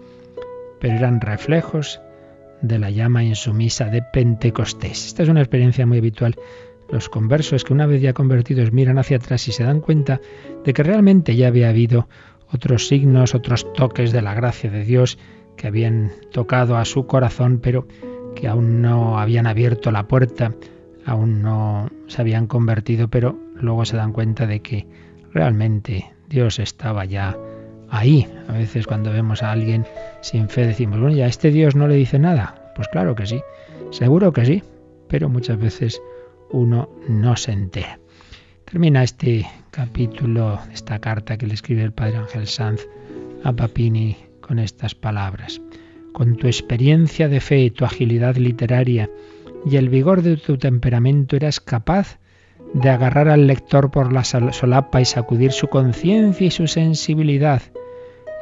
pero 0.79 0.95
eran 0.95 1.21
reflejos 1.21 2.01
de 2.63 2.79
la 2.79 2.89
llama 2.89 3.23
insumisa 3.23 3.85
de 3.85 4.01
Pentecostés. 4.01 5.05
Esta 5.05 5.21
es 5.21 5.29
una 5.29 5.41
experiencia 5.41 5.85
muy 5.85 5.99
habitual. 5.99 6.35
Los 6.89 7.07
conversos 7.07 7.63
que 7.63 7.71
una 7.71 7.85
vez 7.85 8.01
ya 8.01 8.13
convertidos 8.13 8.71
miran 8.73 8.97
hacia 8.97 9.17
atrás 9.17 9.47
y 9.47 9.51
se 9.51 9.63
dan 9.63 9.79
cuenta 9.79 10.19
de 10.65 10.73
que 10.73 10.81
realmente 10.81 11.35
ya 11.35 11.49
había 11.49 11.69
habido 11.69 12.09
otros 12.51 12.87
signos, 12.87 13.35
otros 13.35 13.71
toques 13.73 14.11
de 14.11 14.23
la 14.23 14.33
gracia 14.33 14.71
de 14.71 14.83
Dios 14.83 15.19
que 15.55 15.67
habían 15.67 16.11
tocado 16.31 16.77
a 16.77 16.85
su 16.85 17.05
corazón, 17.05 17.59
pero 17.61 17.87
que 18.35 18.47
aún 18.47 18.81
no 18.81 19.19
habían 19.19 19.45
abierto 19.45 19.91
la 19.91 20.07
puerta, 20.07 20.55
aún 21.05 21.43
no 21.43 21.91
se 22.07 22.21
habían 22.21 22.47
convertido, 22.47 23.07
pero 23.07 23.37
luego 23.53 23.85
se 23.85 23.97
dan 23.97 24.13
cuenta 24.13 24.47
de 24.47 24.61
que 24.61 24.87
realmente 25.31 26.11
Dios 26.29 26.59
estaba 26.59 27.05
ya 27.05 27.35
ahí. 27.89 28.27
A 28.47 28.53
veces 28.53 28.87
cuando 28.87 29.11
vemos 29.11 29.43
a 29.43 29.51
alguien 29.51 29.85
sin 30.21 30.47
fe 30.47 30.67
decimos, 30.67 30.99
bueno, 30.99 31.15
ya 31.15 31.25
este 31.25 31.51
Dios 31.51 31.75
no 31.75 31.87
le 31.87 31.95
dice 31.95 32.19
nada. 32.19 32.71
Pues 32.75 32.87
claro 32.87 33.15
que 33.15 33.25
sí, 33.25 33.41
seguro 33.91 34.31
que 34.31 34.45
sí, 34.45 34.63
pero 35.07 35.27
muchas 35.27 35.59
veces 35.59 36.01
uno 36.51 36.89
no 37.07 37.35
se 37.35 37.51
entera. 37.51 37.99
Termina 38.65 39.03
este 39.03 39.47
capítulo, 39.71 40.59
esta 40.71 40.99
carta 40.99 41.37
que 41.37 41.47
le 41.47 41.55
escribe 41.55 41.83
el 41.83 41.91
padre 41.91 42.17
Ángel 42.17 42.47
Sanz 42.47 42.87
a 43.43 43.51
Papini 43.51 44.15
con 44.41 44.59
estas 44.59 44.93
palabras. 44.93 45.59
Con 46.13 46.35
tu 46.35 46.47
experiencia 46.47 47.27
de 47.27 47.39
fe, 47.39 47.71
tu 47.71 47.85
agilidad 47.85 48.35
literaria 48.35 49.09
y 49.65 49.77
el 49.77 49.89
vigor 49.89 50.21
de 50.21 50.37
tu 50.37 50.57
temperamento 50.57 51.35
eras 51.35 51.59
capaz 51.59 52.19
de 52.73 52.89
agarrar 52.89 53.29
al 53.29 53.47
lector 53.47 53.91
por 53.91 54.13
la 54.13 54.23
solapa 54.23 55.01
y 55.01 55.05
sacudir 55.05 55.51
su 55.51 55.67
conciencia 55.67 56.47
y 56.47 56.51
su 56.51 56.67
sensibilidad, 56.67 57.61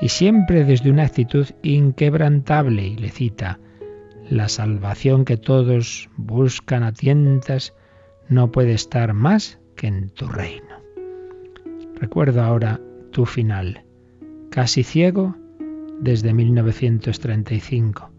y 0.01 0.09
siempre 0.09 0.63
desde 0.63 0.91
una 0.91 1.03
actitud 1.03 1.47
inquebrantable, 1.63 2.85
y 2.87 2.97
le 2.97 3.09
cita, 3.09 3.59
la 4.29 4.49
salvación 4.49 5.23
que 5.23 5.37
todos 5.37 6.09
buscan 6.17 6.83
a 6.83 6.91
tientas 6.91 7.73
no 8.27 8.51
puede 8.51 8.73
estar 8.73 9.13
más 9.13 9.59
que 9.75 9.87
en 9.87 10.09
tu 10.09 10.27
reino. 10.27 10.81
Recuerdo 11.95 12.43
ahora 12.43 12.81
tu 13.11 13.25
final, 13.25 13.85
casi 14.51 14.83
ciego 14.83 15.35
desde 15.99 16.33
1935, 16.33 18.11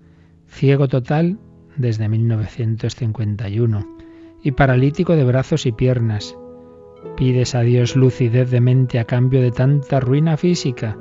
ciego 0.46 0.88
total 0.88 1.38
desde 1.76 2.08
1951 2.08 3.97
y 4.42 4.52
paralítico 4.52 5.16
de 5.16 5.24
brazos 5.24 5.66
y 5.66 5.72
piernas. 5.72 6.36
Pides 7.16 7.54
a 7.54 7.60
Dios 7.60 7.96
lucidez 7.96 8.50
de 8.50 8.60
mente 8.60 8.98
a 8.98 9.04
cambio 9.04 9.40
de 9.40 9.50
tanta 9.50 10.00
ruina 10.00 10.36
física 10.36 10.96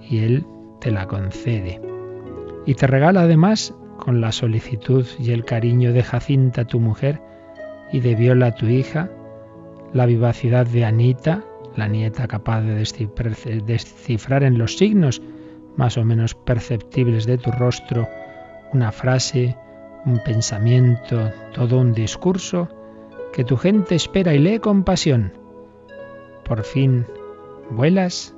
y 0.00 0.18
Él 0.18 0.46
te 0.80 0.90
la 0.90 1.06
concede. 1.06 1.80
Y 2.66 2.74
te 2.74 2.86
regala 2.86 3.22
además, 3.22 3.74
con 3.96 4.20
la 4.20 4.32
solicitud 4.32 5.06
y 5.18 5.32
el 5.32 5.44
cariño 5.44 5.92
de 5.92 6.02
Jacinta 6.02 6.64
tu 6.64 6.80
mujer 6.80 7.20
y 7.92 8.00
de 8.00 8.14
Viola 8.14 8.54
tu 8.54 8.66
hija, 8.66 9.10
la 9.92 10.06
vivacidad 10.06 10.66
de 10.66 10.84
Anita, 10.84 11.44
la 11.76 11.88
nieta 11.88 12.28
capaz 12.28 12.62
de 12.62 12.74
descifrar 13.64 14.42
en 14.42 14.58
los 14.58 14.76
signos 14.76 15.22
más 15.76 15.96
o 15.96 16.04
menos 16.04 16.34
perceptibles 16.34 17.26
de 17.26 17.38
tu 17.38 17.50
rostro 17.52 18.08
una 18.72 18.92
frase, 18.92 19.56
un 20.04 20.18
pensamiento, 20.24 21.30
todo 21.52 21.78
un 21.78 21.92
discurso 21.92 22.68
que 23.32 23.44
tu 23.44 23.56
gente 23.56 23.94
espera 23.94 24.34
y 24.34 24.38
lee 24.38 24.58
con 24.58 24.84
pasión. 24.84 25.32
Por 26.44 26.64
fin 26.64 27.06
vuelas 27.70 28.34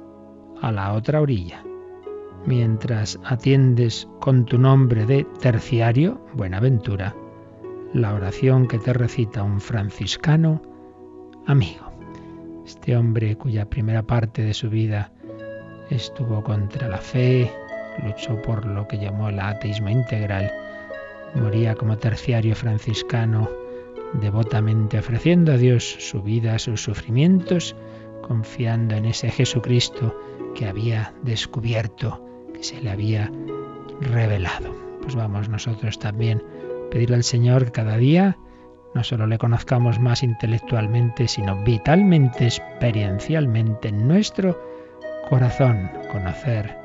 a 0.60 0.72
la 0.72 0.92
otra 0.92 1.20
orilla. 1.20 1.64
Mientras 2.46 3.18
atiendes 3.24 4.08
con 4.18 4.46
tu 4.46 4.58
nombre 4.58 5.04
de 5.04 5.26
terciario, 5.40 6.20
Buenaventura, 6.32 7.14
la 7.92 8.14
oración 8.14 8.66
que 8.66 8.78
te 8.78 8.92
recita 8.92 9.42
un 9.42 9.60
franciscano 9.60 10.62
amigo. 11.46 11.90
Este 12.64 12.96
hombre 12.96 13.36
cuya 13.36 13.68
primera 13.68 14.02
parte 14.02 14.42
de 14.42 14.54
su 14.54 14.70
vida 14.70 15.12
estuvo 15.90 16.42
contra 16.42 16.88
la 16.88 16.98
fe, 16.98 17.50
luchó 18.04 18.40
por 18.42 18.64
lo 18.64 18.86
que 18.86 18.98
llamó 18.98 19.28
el 19.28 19.40
ateísmo 19.40 19.88
integral, 19.88 20.50
moría 21.34 21.74
como 21.74 21.98
terciario 21.98 22.54
franciscano, 22.54 23.48
devotamente 24.14 24.98
ofreciendo 24.98 25.52
a 25.52 25.56
Dios 25.56 25.84
su 25.84 26.22
vida, 26.22 26.58
sus 26.58 26.82
sufrimientos, 26.82 27.76
confiando 28.22 28.94
en 28.94 29.06
ese 29.06 29.30
Jesucristo 29.30 30.18
que 30.54 30.66
había 30.66 31.14
descubierto, 31.22 32.24
que 32.54 32.62
se 32.62 32.80
le 32.80 32.90
había 32.90 33.30
revelado. 34.00 34.74
Pues 35.02 35.14
vamos 35.14 35.48
nosotros 35.48 35.98
también 35.98 36.42
a 36.86 36.90
pedirle 36.90 37.16
al 37.16 37.24
Señor 37.24 37.66
que 37.66 37.72
cada 37.72 37.96
día 37.96 38.36
no 38.94 39.04
solo 39.04 39.26
le 39.26 39.38
conozcamos 39.38 40.00
más 40.00 40.22
intelectualmente, 40.22 41.28
sino 41.28 41.62
vitalmente, 41.62 42.46
experiencialmente 42.46 43.88
en 43.88 44.08
nuestro 44.08 44.60
corazón, 45.28 45.90
conocer, 46.10 46.76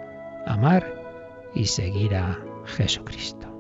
amar 0.46 0.86
y 1.56 1.66
seguir 1.66 2.16
a 2.16 2.38
Jesucristo. 2.66 3.55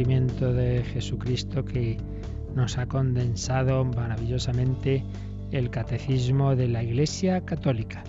De 0.00 0.82
Jesucristo 0.82 1.62
que 1.62 1.98
nos 2.54 2.78
ha 2.78 2.86
condensado 2.86 3.84
maravillosamente 3.84 5.04
el 5.52 5.68
catecismo 5.68 6.56
de 6.56 6.68
la 6.68 6.82
Iglesia 6.82 7.44
Católica. 7.44 8.02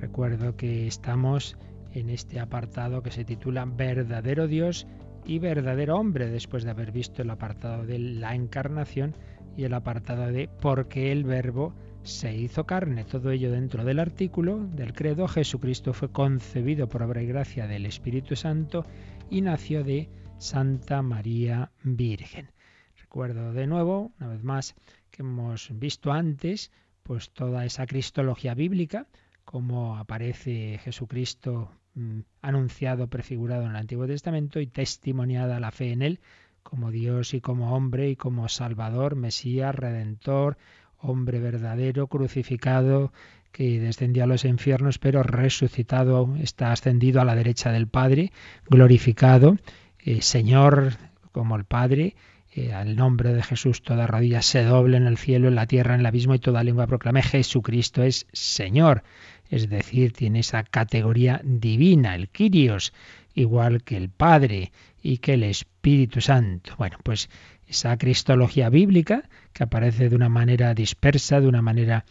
Recuerdo 0.00 0.56
que 0.56 0.88
estamos 0.88 1.56
en 1.92 2.10
este 2.10 2.40
apartado 2.40 3.04
que 3.04 3.12
se 3.12 3.24
titula 3.24 3.66
Verdadero 3.66 4.48
Dios 4.48 4.88
y 5.24 5.38
verdadero 5.38 5.96
hombre, 5.96 6.28
después 6.28 6.64
de 6.64 6.70
haber 6.70 6.90
visto 6.90 7.22
el 7.22 7.30
apartado 7.30 7.86
de 7.86 8.00
la 8.00 8.34
encarnación 8.34 9.14
y 9.56 9.62
el 9.62 9.74
apartado 9.74 10.32
de 10.32 10.48
por 10.60 10.88
qué 10.88 11.12
el 11.12 11.22
verbo 11.22 11.72
se 12.02 12.34
hizo 12.34 12.66
carne. 12.66 13.04
Todo 13.04 13.30
ello 13.30 13.52
dentro 13.52 13.84
del 13.84 14.00
artículo 14.00 14.58
del 14.58 14.92
credo. 14.92 15.28
Jesucristo 15.28 15.92
fue 15.92 16.10
concebido 16.10 16.88
por 16.88 17.04
obra 17.04 17.22
y 17.22 17.26
gracia 17.26 17.68
del 17.68 17.86
Espíritu 17.86 18.34
Santo 18.34 18.84
y 19.30 19.40
nació 19.40 19.84
de 19.84 20.08
Santa 20.38 21.02
María 21.02 21.72
Virgen. 21.82 22.52
Recuerdo 23.00 23.52
de 23.52 23.66
nuevo, 23.66 24.12
una 24.20 24.28
vez 24.28 24.44
más, 24.44 24.76
que 25.10 25.22
hemos 25.22 25.70
visto 25.72 26.12
antes, 26.12 26.70
pues 27.02 27.30
toda 27.30 27.64
esa 27.64 27.86
cristología 27.86 28.54
bíblica, 28.54 29.08
como 29.44 29.96
aparece 29.96 30.78
Jesucristo 30.84 31.72
mm, 31.94 32.20
anunciado, 32.42 33.08
prefigurado 33.08 33.64
en 33.64 33.70
el 33.70 33.76
Antiguo 33.76 34.06
Testamento 34.06 34.60
y 34.60 34.68
testimoniada 34.68 35.58
la 35.58 35.72
fe 35.72 35.92
en 35.92 36.02
él 36.02 36.20
como 36.62 36.90
Dios 36.90 37.32
y 37.32 37.40
como 37.40 37.74
hombre 37.74 38.10
y 38.10 38.16
como 38.16 38.48
Salvador, 38.48 39.16
Mesías, 39.16 39.74
Redentor, 39.74 40.58
hombre 40.98 41.40
verdadero, 41.40 42.08
crucificado, 42.08 43.12
que 43.52 43.80
descendió 43.80 44.24
a 44.24 44.26
los 44.26 44.44
infiernos, 44.44 44.98
pero 44.98 45.22
resucitado, 45.22 46.36
está 46.36 46.70
ascendido 46.70 47.22
a 47.22 47.24
la 47.24 47.34
derecha 47.34 47.72
del 47.72 47.88
Padre, 47.88 48.32
glorificado 48.68 49.56
eh, 50.04 50.22
Señor 50.22 50.94
como 51.32 51.56
el 51.56 51.64
Padre, 51.64 52.14
eh, 52.54 52.72
al 52.72 52.96
nombre 52.96 53.34
de 53.34 53.42
Jesús 53.42 53.82
toda 53.82 54.06
rodilla 54.06 54.42
se 54.42 54.64
doble 54.64 54.96
en 54.96 55.06
el 55.06 55.18
cielo, 55.18 55.48
en 55.48 55.54
la 55.54 55.66
tierra, 55.66 55.94
en 55.94 56.00
el 56.00 56.06
abismo 56.06 56.34
y 56.34 56.38
toda 56.38 56.64
lengua 56.64 56.86
proclame 56.86 57.22
Jesucristo 57.22 58.02
es 58.02 58.26
Señor. 58.32 59.04
Es 59.50 59.68
decir, 59.68 60.12
tiene 60.12 60.40
esa 60.40 60.64
categoría 60.64 61.40
divina, 61.44 62.14
el 62.14 62.28
Kyrios, 62.28 62.92
igual 63.34 63.82
que 63.82 63.96
el 63.96 64.08
Padre 64.08 64.72
y 65.02 65.18
que 65.18 65.34
el 65.34 65.44
Espíritu 65.44 66.20
Santo. 66.20 66.74
Bueno, 66.78 66.98
pues 67.02 67.30
esa 67.66 67.96
cristología 67.96 68.70
bíblica 68.70 69.28
que 69.52 69.64
aparece 69.64 70.08
de 70.08 70.16
una 70.16 70.28
manera 70.28 70.74
dispersa, 70.74 71.40
de 71.40 71.48
una 71.48 71.62
manera 71.62 72.04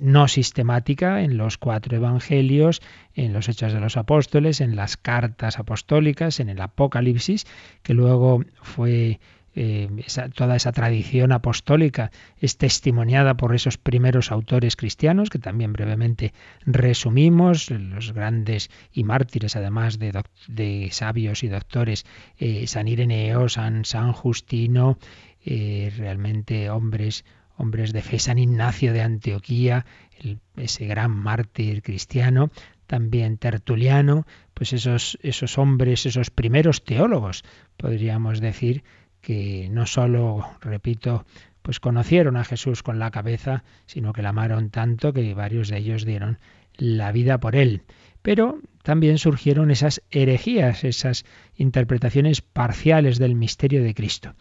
no 0.00 0.28
sistemática 0.28 1.22
en 1.22 1.36
los 1.36 1.58
cuatro 1.58 1.96
evangelios, 1.96 2.80
en 3.14 3.32
los 3.32 3.48
hechos 3.48 3.72
de 3.72 3.80
los 3.80 3.96
apóstoles, 3.96 4.60
en 4.60 4.76
las 4.76 4.96
cartas 4.96 5.58
apostólicas, 5.58 6.40
en 6.40 6.48
el 6.48 6.60
Apocalipsis, 6.60 7.46
que 7.82 7.94
luego 7.94 8.42
fue 8.62 9.20
eh, 9.60 9.88
toda 10.36 10.54
esa 10.54 10.70
tradición 10.70 11.32
apostólica 11.32 12.12
es 12.38 12.58
testimoniada 12.58 13.36
por 13.36 13.56
esos 13.56 13.76
primeros 13.76 14.30
autores 14.30 14.76
cristianos, 14.76 15.30
que 15.30 15.40
también 15.40 15.72
brevemente 15.72 16.32
resumimos, 16.64 17.68
los 17.70 18.12
grandes 18.12 18.70
y 18.92 19.02
mártires, 19.02 19.56
además 19.56 19.98
de, 19.98 20.88
sabios 20.92 21.42
y 21.42 21.48
doctores, 21.48 22.06
eh, 22.38 22.68
San 22.68 22.86
Ireneo, 22.86 23.48
San, 23.48 23.84
San 23.84 24.12
Justino, 24.12 24.96
eh, 25.44 25.92
realmente 25.96 26.70
hombres 26.70 27.24
hombres 27.58 27.92
de 27.92 28.02
fe, 28.02 28.18
San 28.18 28.38
Ignacio 28.38 28.92
de 28.92 29.02
Antioquía, 29.02 29.84
ese 30.56 30.86
gran 30.86 31.10
mártir 31.10 31.82
cristiano, 31.82 32.50
también 32.86 33.36
Tertuliano, 33.36 34.26
pues 34.54 34.72
esos, 34.72 35.18
esos 35.22 35.58
hombres, 35.58 36.06
esos 36.06 36.30
primeros 36.30 36.84
teólogos, 36.84 37.44
podríamos 37.76 38.40
decir 38.40 38.82
que 39.20 39.68
no 39.70 39.86
solo, 39.86 40.48
repito, 40.60 41.26
pues 41.62 41.80
conocieron 41.80 42.36
a 42.36 42.44
Jesús 42.44 42.82
con 42.82 42.98
la 42.98 43.10
cabeza, 43.10 43.64
sino 43.86 44.12
que 44.12 44.22
la 44.22 44.30
amaron 44.30 44.70
tanto 44.70 45.12
que 45.12 45.34
varios 45.34 45.68
de 45.68 45.78
ellos 45.78 46.06
dieron 46.06 46.38
la 46.76 47.12
vida 47.12 47.38
por 47.38 47.56
él. 47.56 47.82
Pero 48.22 48.60
también 48.82 49.18
surgieron 49.18 49.70
esas 49.70 50.02
herejías, 50.10 50.84
esas 50.84 51.24
interpretaciones 51.56 52.40
parciales 52.40 53.18
del 53.18 53.34
misterio 53.34 53.82
de 53.82 53.94
Cristo. 53.94 54.34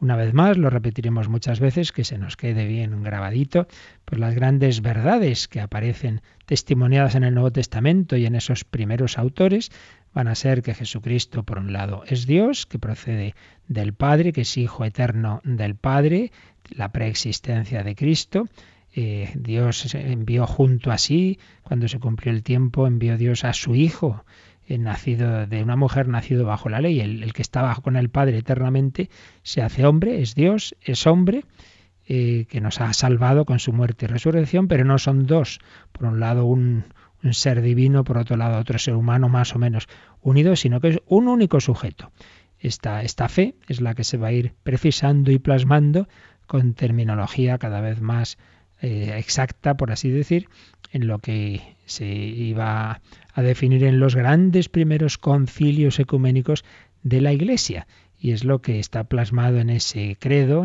Una 0.00 0.16
vez 0.16 0.34
más, 0.34 0.56
lo 0.56 0.70
repetiremos 0.70 1.28
muchas 1.28 1.60
veces, 1.60 1.92
que 1.92 2.04
se 2.04 2.18
nos 2.18 2.36
quede 2.36 2.66
bien 2.66 3.02
grabadito, 3.02 3.66
pues 4.04 4.20
las 4.20 4.34
grandes 4.34 4.82
verdades 4.82 5.48
que 5.48 5.60
aparecen 5.60 6.20
testimoniadas 6.46 7.14
en 7.14 7.24
el 7.24 7.34
Nuevo 7.34 7.52
Testamento 7.52 8.16
y 8.16 8.26
en 8.26 8.34
esos 8.34 8.64
primeros 8.64 9.18
autores 9.18 9.70
van 10.12 10.28
a 10.28 10.34
ser 10.34 10.62
que 10.62 10.74
Jesucristo, 10.74 11.42
por 11.42 11.58
un 11.58 11.72
lado, 11.72 12.04
es 12.06 12.26
Dios, 12.26 12.66
que 12.66 12.78
procede 12.78 13.34
del 13.66 13.94
Padre, 13.94 14.32
que 14.32 14.42
es 14.42 14.56
Hijo 14.56 14.84
eterno 14.84 15.40
del 15.44 15.74
Padre, 15.74 16.32
la 16.70 16.92
preexistencia 16.92 17.82
de 17.82 17.94
Cristo, 17.94 18.46
eh, 18.96 19.32
Dios 19.34 19.92
envió 19.94 20.46
junto 20.46 20.92
a 20.92 20.98
sí, 20.98 21.40
cuando 21.64 21.88
se 21.88 21.98
cumplió 21.98 22.32
el 22.32 22.44
tiempo, 22.44 22.86
envió 22.86 23.18
Dios 23.18 23.44
a 23.44 23.52
su 23.52 23.74
Hijo, 23.74 24.24
nacido 24.68 25.46
de 25.46 25.62
una 25.62 25.76
mujer 25.76 26.08
nacido 26.08 26.44
bajo 26.44 26.68
la 26.68 26.80
ley. 26.80 27.00
El, 27.00 27.32
que 27.32 27.42
está 27.42 27.74
con 27.82 27.96
el 27.96 28.08
Padre 28.08 28.38
eternamente 28.38 29.10
se 29.42 29.62
hace 29.62 29.86
hombre, 29.86 30.22
es 30.22 30.34
Dios, 30.34 30.74
es 30.82 31.06
hombre, 31.06 31.44
eh, 32.06 32.46
que 32.48 32.60
nos 32.60 32.80
ha 32.80 32.92
salvado 32.92 33.44
con 33.44 33.58
su 33.58 33.72
muerte 33.72 34.06
y 34.06 34.08
resurrección, 34.08 34.68
pero 34.68 34.84
no 34.84 34.98
son 34.98 35.26
dos. 35.26 35.60
Por 35.92 36.06
un 36.06 36.20
lado 36.20 36.44
un, 36.44 36.84
un 37.22 37.34
ser 37.34 37.62
divino, 37.62 38.04
por 38.04 38.18
otro 38.18 38.36
lado 38.36 38.58
otro 38.58 38.78
ser 38.78 38.94
humano 38.94 39.28
más 39.28 39.54
o 39.54 39.58
menos 39.58 39.88
unido, 40.20 40.56
sino 40.56 40.80
que 40.80 40.88
es 40.88 40.98
un 41.06 41.28
único 41.28 41.60
sujeto. 41.60 42.12
Esta, 42.58 43.02
esta 43.02 43.28
fe 43.28 43.56
es 43.68 43.80
la 43.80 43.94
que 43.94 44.04
se 44.04 44.16
va 44.16 44.28
a 44.28 44.32
ir 44.32 44.54
precisando 44.62 45.30
y 45.30 45.38
plasmando 45.38 46.08
con 46.46 46.74
terminología 46.74 47.58
cada 47.58 47.80
vez 47.80 48.00
más 48.00 48.38
eh, 48.80 49.14
exacta, 49.16 49.76
por 49.76 49.92
así 49.92 50.10
decir, 50.10 50.48
en 50.94 51.08
lo 51.08 51.18
que 51.18 51.60
se 51.86 52.06
iba 52.06 53.00
a 53.34 53.42
definir 53.42 53.82
en 53.82 53.98
los 53.98 54.14
grandes 54.14 54.68
primeros 54.68 55.18
concilios 55.18 55.98
ecuménicos 55.98 56.64
de 57.02 57.20
la 57.20 57.32
Iglesia. 57.32 57.88
Y 58.16 58.30
es 58.30 58.44
lo 58.44 58.62
que 58.62 58.78
está 58.78 59.02
plasmado 59.04 59.58
en 59.58 59.70
ese 59.70 60.16
credo, 60.20 60.64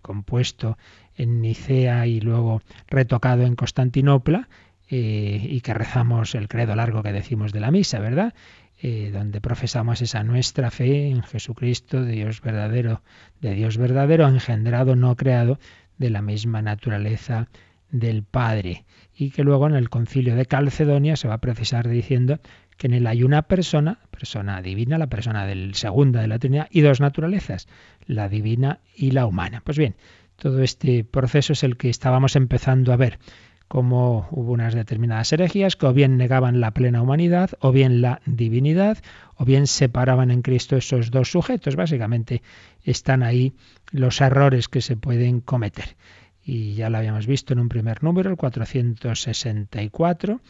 compuesto 0.00 0.78
en 1.14 1.42
Nicea 1.42 2.06
y 2.06 2.20
luego 2.20 2.62
retocado 2.88 3.42
en 3.42 3.54
Constantinopla, 3.54 4.48
eh, 4.88 5.46
y 5.48 5.60
que 5.60 5.74
rezamos 5.74 6.34
el 6.34 6.48
credo 6.48 6.74
largo 6.74 7.02
que 7.02 7.12
decimos 7.12 7.52
de 7.52 7.60
la 7.60 7.70
misa, 7.70 7.98
¿verdad? 7.98 8.32
Eh, 8.80 9.10
donde 9.12 9.42
profesamos 9.42 10.00
esa 10.00 10.24
nuestra 10.24 10.70
fe 10.70 11.08
en 11.08 11.22
Jesucristo, 11.22 12.02
Dios 12.02 12.40
verdadero, 12.40 13.02
de 13.42 13.54
Dios 13.54 13.76
verdadero, 13.76 14.26
engendrado, 14.26 14.96
no 14.96 15.16
creado, 15.16 15.58
de 15.98 16.08
la 16.08 16.22
misma 16.22 16.62
naturaleza 16.62 17.48
del 17.90 18.24
Padre. 18.24 18.84
Y 19.16 19.30
que 19.30 19.44
luego 19.44 19.66
en 19.66 19.74
el 19.74 19.90
concilio 19.90 20.34
de 20.34 20.46
Calcedonia 20.46 21.16
se 21.16 21.28
va 21.28 21.34
a 21.34 21.40
precisar 21.40 21.88
diciendo 21.88 22.40
que 22.76 22.88
en 22.88 22.94
él 22.94 23.06
hay 23.06 23.22
una 23.22 23.42
persona, 23.42 24.00
persona 24.10 24.60
divina, 24.60 24.98
la 24.98 25.06
persona 25.06 25.46
del 25.46 25.74
segunda 25.74 26.20
de 26.20 26.28
la 26.28 26.38
Trinidad, 26.38 26.68
y 26.70 26.80
dos 26.80 27.00
naturalezas, 27.00 27.68
la 28.06 28.28
divina 28.28 28.80
y 28.96 29.12
la 29.12 29.26
humana. 29.26 29.62
Pues 29.64 29.78
bien, 29.78 29.94
todo 30.36 30.62
este 30.62 31.04
proceso 31.04 31.52
es 31.52 31.62
el 31.62 31.76
que 31.76 31.90
estábamos 31.90 32.34
empezando 32.34 32.92
a 32.92 32.96
ver 32.96 33.18
como 33.68 34.28
hubo 34.30 34.52
unas 34.52 34.74
determinadas 34.74 35.32
herejías 35.32 35.76
que 35.76 35.86
o 35.86 35.92
bien 35.92 36.16
negaban 36.16 36.60
la 36.60 36.72
plena 36.72 37.02
humanidad, 37.02 37.50
o 37.60 37.72
bien 37.72 38.02
la 38.02 38.20
divinidad, 38.26 38.98
o 39.36 39.44
bien 39.44 39.66
separaban 39.66 40.30
en 40.30 40.42
Cristo 40.42 40.76
esos 40.76 41.10
dos 41.10 41.30
sujetos. 41.30 41.74
Básicamente 41.74 42.42
están 42.82 43.22
ahí 43.22 43.54
los 43.90 44.20
errores 44.20 44.68
que 44.68 44.80
se 44.80 44.96
pueden 44.96 45.40
cometer. 45.40 45.96
Y 46.44 46.74
ya 46.74 46.90
lo 46.90 46.98
habíamos 46.98 47.26
visto 47.26 47.52
en 47.52 47.60
un 47.60 47.68
primer 47.68 48.02
número, 48.02 48.30
el 48.30 48.36
464, 48.36 50.40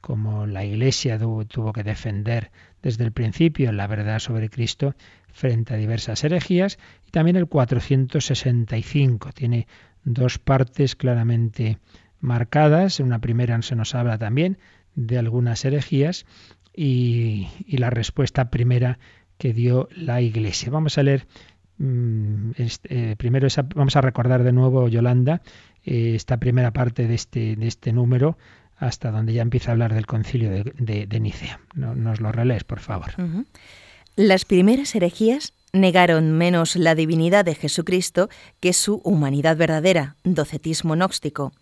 como 0.00 0.46
la 0.46 0.64
Iglesia 0.64 1.18
tuvo 1.18 1.72
que 1.72 1.82
defender 1.82 2.50
desde 2.82 3.04
el 3.04 3.12
principio 3.12 3.70
la 3.70 3.86
verdad 3.86 4.18
sobre 4.18 4.50
Cristo 4.50 4.94
frente 5.32 5.74
a 5.74 5.76
diversas 5.76 6.24
herejías, 6.24 6.78
y 7.06 7.10
también 7.10 7.36
el 7.36 7.46
465 7.46 9.32
tiene 9.32 9.66
dos 10.04 10.38
partes 10.38 10.96
claramente 10.96 11.78
marcadas. 12.20 13.00
En 13.00 13.06
una 13.06 13.20
primera 13.20 13.60
se 13.62 13.76
nos 13.76 13.94
habla 13.94 14.18
también 14.18 14.58
de 14.94 15.18
algunas 15.18 15.64
herejías 15.64 16.26
y, 16.74 17.48
la 17.68 17.90
respuesta 17.90 18.50
primera 18.50 18.98
que 19.38 19.52
dio 19.52 19.88
la 19.94 20.20
Iglesia. 20.20 20.70
Vamos 20.70 20.98
a 20.98 21.02
leer 21.02 21.26
este, 22.56 23.12
eh, 23.12 23.16
primero 23.16 23.48
vamos 23.74 23.96
a 23.96 24.00
recordar 24.00 24.44
de 24.44 24.52
nuevo 24.52 24.88
Yolanda 24.88 25.42
eh, 25.84 26.12
esta 26.14 26.36
primera 26.36 26.72
parte 26.72 27.06
de 27.08 27.14
este, 27.14 27.56
de 27.56 27.66
este 27.66 27.92
número 27.92 28.38
hasta 28.76 29.10
donde 29.10 29.32
ya 29.32 29.42
empieza 29.42 29.70
a 29.70 29.72
hablar 29.72 29.94
del 29.94 30.06
concilio 30.06 30.50
de, 30.50 31.20
Nicea. 31.20 31.60
nos 31.74 32.20
lo 32.20 32.32
relees, 32.32 32.64
por 32.64 32.80
favor. 32.80 33.12
Las 34.16 34.44
primeras 34.44 34.94
herejías 34.94 35.54
negaron 35.72 36.32
menos 36.32 36.76
la 36.76 36.94
divinidad 36.94 37.44
de 37.44 37.54
Jesucristo 37.54 38.28
que 38.60 38.72
su 38.72 39.00
humanidad 39.04 39.56
verdadera, 39.56 40.16
docetismo 40.24 40.94
gnóstico. 40.94 41.52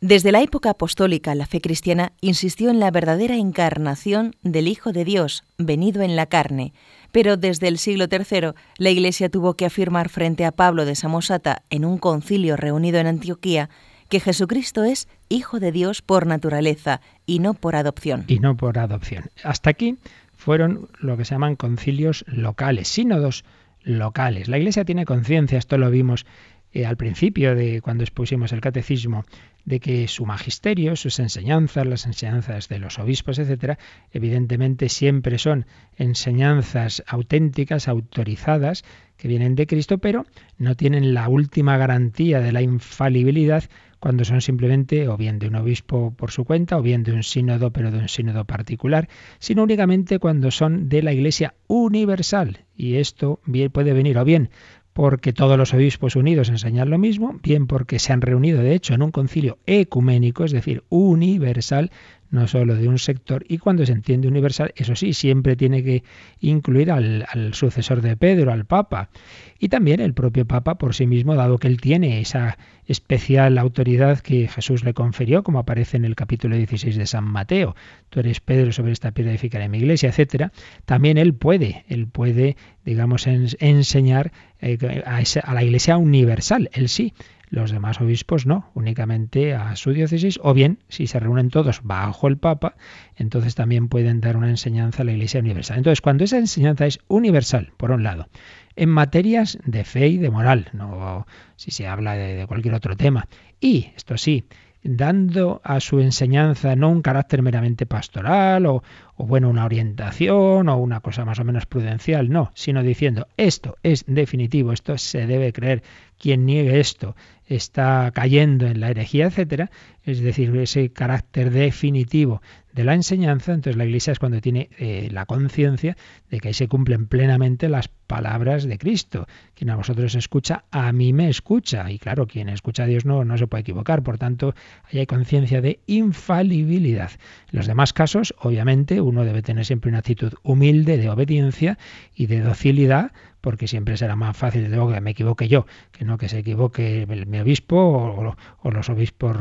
Desde 0.00 0.32
la 0.32 0.42
época 0.42 0.70
apostólica, 0.70 1.34
la 1.34 1.46
fe 1.46 1.60
cristiana 1.60 2.12
insistió 2.20 2.68
en 2.70 2.80
la 2.80 2.90
verdadera 2.90 3.36
encarnación 3.36 4.34
del 4.42 4.68
Hijo 4.68 4.92
de 4.92 5.04
Dios, 5.04 5.42
venido 5.56 6.02
en 6.02 6.16
la 6.16 6.26
carne, 6.26 6.74
pero 7.12 7.36
desde 7.36 7.68
el 7.68 7.78
siglo 7.78 8.06
III 8.10 8.52
la 8.78 8.90
Iglesia 8.90 9.28
tuvo 9.28 9.54
que 9.54 9.66
afirmar 9.66 10.08
frente 10.08 10.44
a 10.44 10.52
Pablo 10.52 10.84
de 10.84 10.94
Samosata 10.94 11.62
en 11.70 11.84
un 11.84 11.98
concilio 11.98 12.56
reunido 12.56 12.98
en 12.98 13.06
Antioquía 13.06 13.70
que 14.08 14.20
Jesucristo 14.20 14.84
es 14.84 15.08
Hijo 15.28 15.58
de 15.58 15.72
Dios 15.72 16.02
por 16.02 16.26
naturaleza 16.26 17.00
y 17.26 17.40
no 17.40 17.54
por 17.54 17.74
adopción. 17.74 18.24
Y 18.28 18.38
no 18.38 18.56
por 18.56 18.78
adopción. 18.78 19.24
Hasta 19.42 19.70
aquí 19.70 19.96
fueron 20.36 20.88
lo 21.00 21.16
que 21.16 21.24
se 21.24 21.34
llaman 21.34 21.56
concilios 21.56 22.24
locales, 22.28 22.88
sínodos 22.88 23.44
locales. 23.82 24.48
La 24.48 24.58
Iglesia 24.58 24.84
tiene 24.84 25.04
conciencia, 25.04 25.58
esto 25.58 25.78
lo 25.78 25.90
vimos 25.90 26.26
eh, 26.72 26.86
al 26.86 26.96
principio 26.96 27.54
de 27.54 27.80
cuando 27.80 28.04
expusimos 28.04 28.52
el 28.52 28.60
catecismo, 28.60 29.24
de 29.66 29.80
que 29.80 30.08
su 30.08 30.24
magisterio, 30.24 30.96
sus 30.96 31.18
enseñanzas, 31.18 31.86
las 31.86 32.06
enseñanzas 32.06 32.68
de 32.68 32.78
los 32.78 32.98
obispos, 32.98 33.38
etcétera, 33.38 33.78
evidentemente 34.12 34.88
siempre 34.88 35.38
son 35.38 35.66
enseñanzas 35.96 37.02
auténticas, 37.06 37.88
autorizadas, 37.88 38.84
que 39.16 39.28
vienen 39.28 39.54
de 39.56 39.66
Cristo, 39.66 39.98
pero 39.98 40.24
no 40.56 40.76
tienen 40.76 41.14
la 41.14 41.28
última 41.28 41.76
garantía 41.76 42.40
de 42.40 42.52
la 42.52 42.62
infalibilidad 42.62 43.64
cuando 43.98 44.24
son 44.24 44.40
simplemente 44.40 45.08
o 45.08 45.16
bien 45.16 45.38
de 45.38 45.48
un 45.48 45.56
obispo 45.56 46.12
por 46.16 46.30
su 46.30 46.44
cuenta 46.44 46.78
o 46.78 46.82
bien 46.82 47.02
de 47.02 47.12
un 47.12 47.22
sínodo, 47.22 47.72
pero 47.72 47.90
de 47.90 47.98
un 47.98 48.08
sínodo 48.08 48.44
particular, 48.44 49.08
sino 49.38 49.64
únicamente 49.64 50.18
cuando 50.18 50.50
son 50.50 50.88
de 50.88 51.02
la 51.02 51.12
Iglesia 51.12 51.54
universal. 51.66 52.66
Y 52.76 52.96
esto 52.96 53.40
puede 53.72 53.92
venir 53.94 54.18
o 54.18 54.24
bien 54.24 54.50
porque 54.96 55.34
todos 55.34 55.58
los 55.58 55.74
obispos 55.74 56.16
unidos 56.16 56.48
enseñan 56.48 56.88
lo 56.88 56.96
mismo, 56.96 57.38
bien 57.42 57.66
porque 57.66 57.98
se 57.98 58.14
han 58.14 58.22
reunido 58.22 58.62
de 58.62 58.74
hecho 58.74 58.94
en 58.94 59.02
un 59.02 59.10
concilio 59.10 59.58
ecuménico, 59.66 60.42
es 60.42 60.52
decir, 60.52 60.84
universal, 60.88 61.90
no 62.30 62.46
solo 62.48 62.74
de 62.74 62.88
un 62.88 62.98
sector, 62.98 63.44
y 63.48 63.58
cuando 63.58 63.84
se 63.86 63.92
entiende 63.92 64.28
universal, 64.28 64.72
eso 64.76 64.94
sí, 64.96 65.12
siempre 65.12 65.56
tiene 65.56 65.82
que 65.82 66.02
incluir 66.40 66.90
al, 66.90 67.26
al, 67.30 67.54
sucesor 67.54 68.02
de 68.02 68.16
Pedro, 68.16 68.52
al 68.52 68.64
Papa, 68.64 69.10
y 69.58 69.68
también 69.68 70.00
el 70.00 70.14
propio 70.14 70.46
Papa 70.46 70.76
por 70.76 70.94
sí 70.94 71.06
mismo, 71.06 71.34
dado 71.34 71.58
que 71.58 71.68
él 71.68 71.80
tiene 71.80 72.20
esa 72.20 72.58
especial 72.86 73.58
autoridad 73.58 74.20
que 74.20 74.48
Jesús 74.48 74.84
le 74.84 74.94
confirió, 74.94 75.42
como 75.42 75.58
aparece 75.58 75.96
en 75.96 76.04
el 76.04 76.14
capítulo 76.14 76.56
16 76.56 76.96
de 76.96 77.06
San 77.06 77.24
Mateo. 77.24 77.74
Tú 78.10 78.20
eres 78.20 78.40
Pedro 78.40 78.72
sobre 78.72 78.92
esta 78.92 79.12
piedra 79.12 79.32
edificaré 79.32 79.68
mi 79.68 79.78
iglesia, 79.78 80.10
etcétera. 80.10 80.52
También 80.84 81.18
él 81.18 81.34
puede, 81.34 81.84
él 81.88 82.06
puede, 82.06 82.56
digamos, 82.84 83.26
enseñar 83.26 84.32
eh, 84.60 84.78
a, 85.04 85.18
a 85.18 85.54
la 85.54 85.64
iglesia 85.64 85.96
universal, 85.96 86.70
él 86.72 86.88
sí. 86.88 87.12
Los 87.48 87.70
demás 87.70 88.00
obispos 88.00 88.44
no, 88.44 88.70
únicamente 88.74 89.54
a 89.54 89.76
su 89.76 89.92
diócesis, 89.92 90.40
o 90.42 90.52
bien, 90.52 90.78
si 90.88 91.06
se 91.06 91.20
reúnen 91.20 91.50
todos 91.50 91.80
bajo 91.84 92.26
el 92.26 92.38
Papa, 92.38 92.74
entonces 93.14 93.54
también 93.54 93.88
pueden 93.88 94.20
dar 94.20 94.36
una 94.36 94.50
enseñanza 94.50 95.02
a 95.02 95.04
la 95.04 95.12
Iglesia 95.12 95.40
universal. 95.40 95.78
Entonces, 95.78 96.00
cuando 96.00 96.24
esa 96.24 96.38
enseñanza 96.38 96.86
es 96.86 96.98
universal, 97.06 97.72
por 97.76 97.92
un 97.92 98.02
lado, 98.02 98.28
en 98.74 98.90
materias 98.90 99.58
de 99.64 99.84
fe 99.84 100.08
y 100.08 100.16
de 100.18 100.30
moral, 100.30 100.68
no 100.72 101.26
si 101.56 101.70
se 101.70 101.86
habla 101.86 102.14
de, 102.14 102.46
cualquier 102.46 102.74
otro 102.74 102.96
tema. 102.96 103.26
Y, 103.60 103.90
esto 103.96 104.18
sí, 104.18 104.44
dando 104.82 105.60
a 105.64 105.80
su 105.80 106.00
enseñanza 106.00 106.76
no 106.76 106.90
un 106.90 107.02
carácter 107.02 107.42
meramente 107.42 107.86
pastoral 107.86 108.66
o, 108.66 108.82
o 109.16 109.26
bueno, 109.26 109.48
una 109.48 109.64
orientación 109.64 110.68
o 110.68 110.76
una 110.76 111.00
cosa 111.00 111.24
más 111.24 111.40
o 111.40 111.44
menos 111.44 111.66
prudencial, 111.66 112.28
no, 112.28 112.52
sino 112.54 112.82
diciendo 112.82 113.26
esto 113.36 113.76
es 113.82 114.04
definitivo, 114.06 114.72
esto 114.72 114.98
se 114.98 115.26
debe 115.26 115.52
creer, 115.52 115.82
quien 116.18 116.46
niegue 116.46 116.78
esto 116.78 117.16
está 117.46 118.10
cayendo 118.14 118.66
en 118.66 118.80
la 118.80 118.90
herejía, 118.90 119.26
etcétera, 119.26 119.70
es 120.06 120.20
decir, 120.20 120.56
ese 120.56 120.90
carácter 120.92 121.50
definitivo 121.50 122.40
de 122.72 122.84
la 122.84 122.94
enseñanza, 122.94 123.52
entonces 123.52 123.76
la 123.76 123.86
Iglesia 123.86 124.12
es 124.12 124.18
cuando 124.18 124.40
tiene 124.40 124.68
eh, 124.78 125.08
la 125.10 125.26
conciencia 125.26 125.96
de 126.30 126.40
que 126.40 126.48
ahí 126.48 126.54
se 126.54 126.68
cumplen 126.68 127.06
plenamente 127.06 127.68
las 127.68 127.88
palabras 127.88 128.64
de 128.64 128.78
Cristo. 128.78 129.26
Quien 129.54 129.70
a 129.70 129.76
vosotros 129.76 130.14
escucha, 130.14 130.64
a 130.70 130.92
mí 130.92 131.12
me 131.12 131.28
escucha. 131.28 131.90
Y 131.90 131.98
claro, 131.98 132.26
quien 132.26 132.48
escucha 132.50 132.84
a 132.84 132.86
Dios 132.86 133.04
no, 133.04 133.24
no 133.24 133.38
se 133.38 133.46
puede 133.46 133.62
equivocar. 133.62 134.02
Por 134.02 134.18
tanto, 134.18 134.54
ahí 134.84 135.00
hay 135.00 135.06
conciencia 135.06 135.60
de 135.60 135.80
infalibilidad. 135.86 137.10
En 137.50 137.58
los 137.58 137.66
demás 137.66 137.92
casos, 137.94 138.34
obviamente, 138.38 139.00
uno 139.00 139.24
debe 139.24 139.42
tener 139.42 139.64
siempre 139.64 139.88
una 139.88 139.98
actitud 139.98 140.34
humilde 140.42 140.98
de 140.98 141.08
obediencia 141.08 141.78
y 142.14 142.26
de 142.26 142.42
docilidad 142.42 143.10
porque 143.46 143.68
siempre 143.68 143.96
será 143.96 144.16
más 144.16 144.36
fácil 144.36 144.68
que 144.68 145.00
me 145.00 145.12
equivoque 145.12 145.46
yo, 145.46 145.66
que 145.92 146.04
no 146.04 146.18
que 146.18 146.28
se 146.28 146.40
equivoque 146.40 147.06
mi 147.06 147.38
obispo 147.38 147.76
o, 147.76 148.70
los 148.70 148.88
obispos 148.88 149.36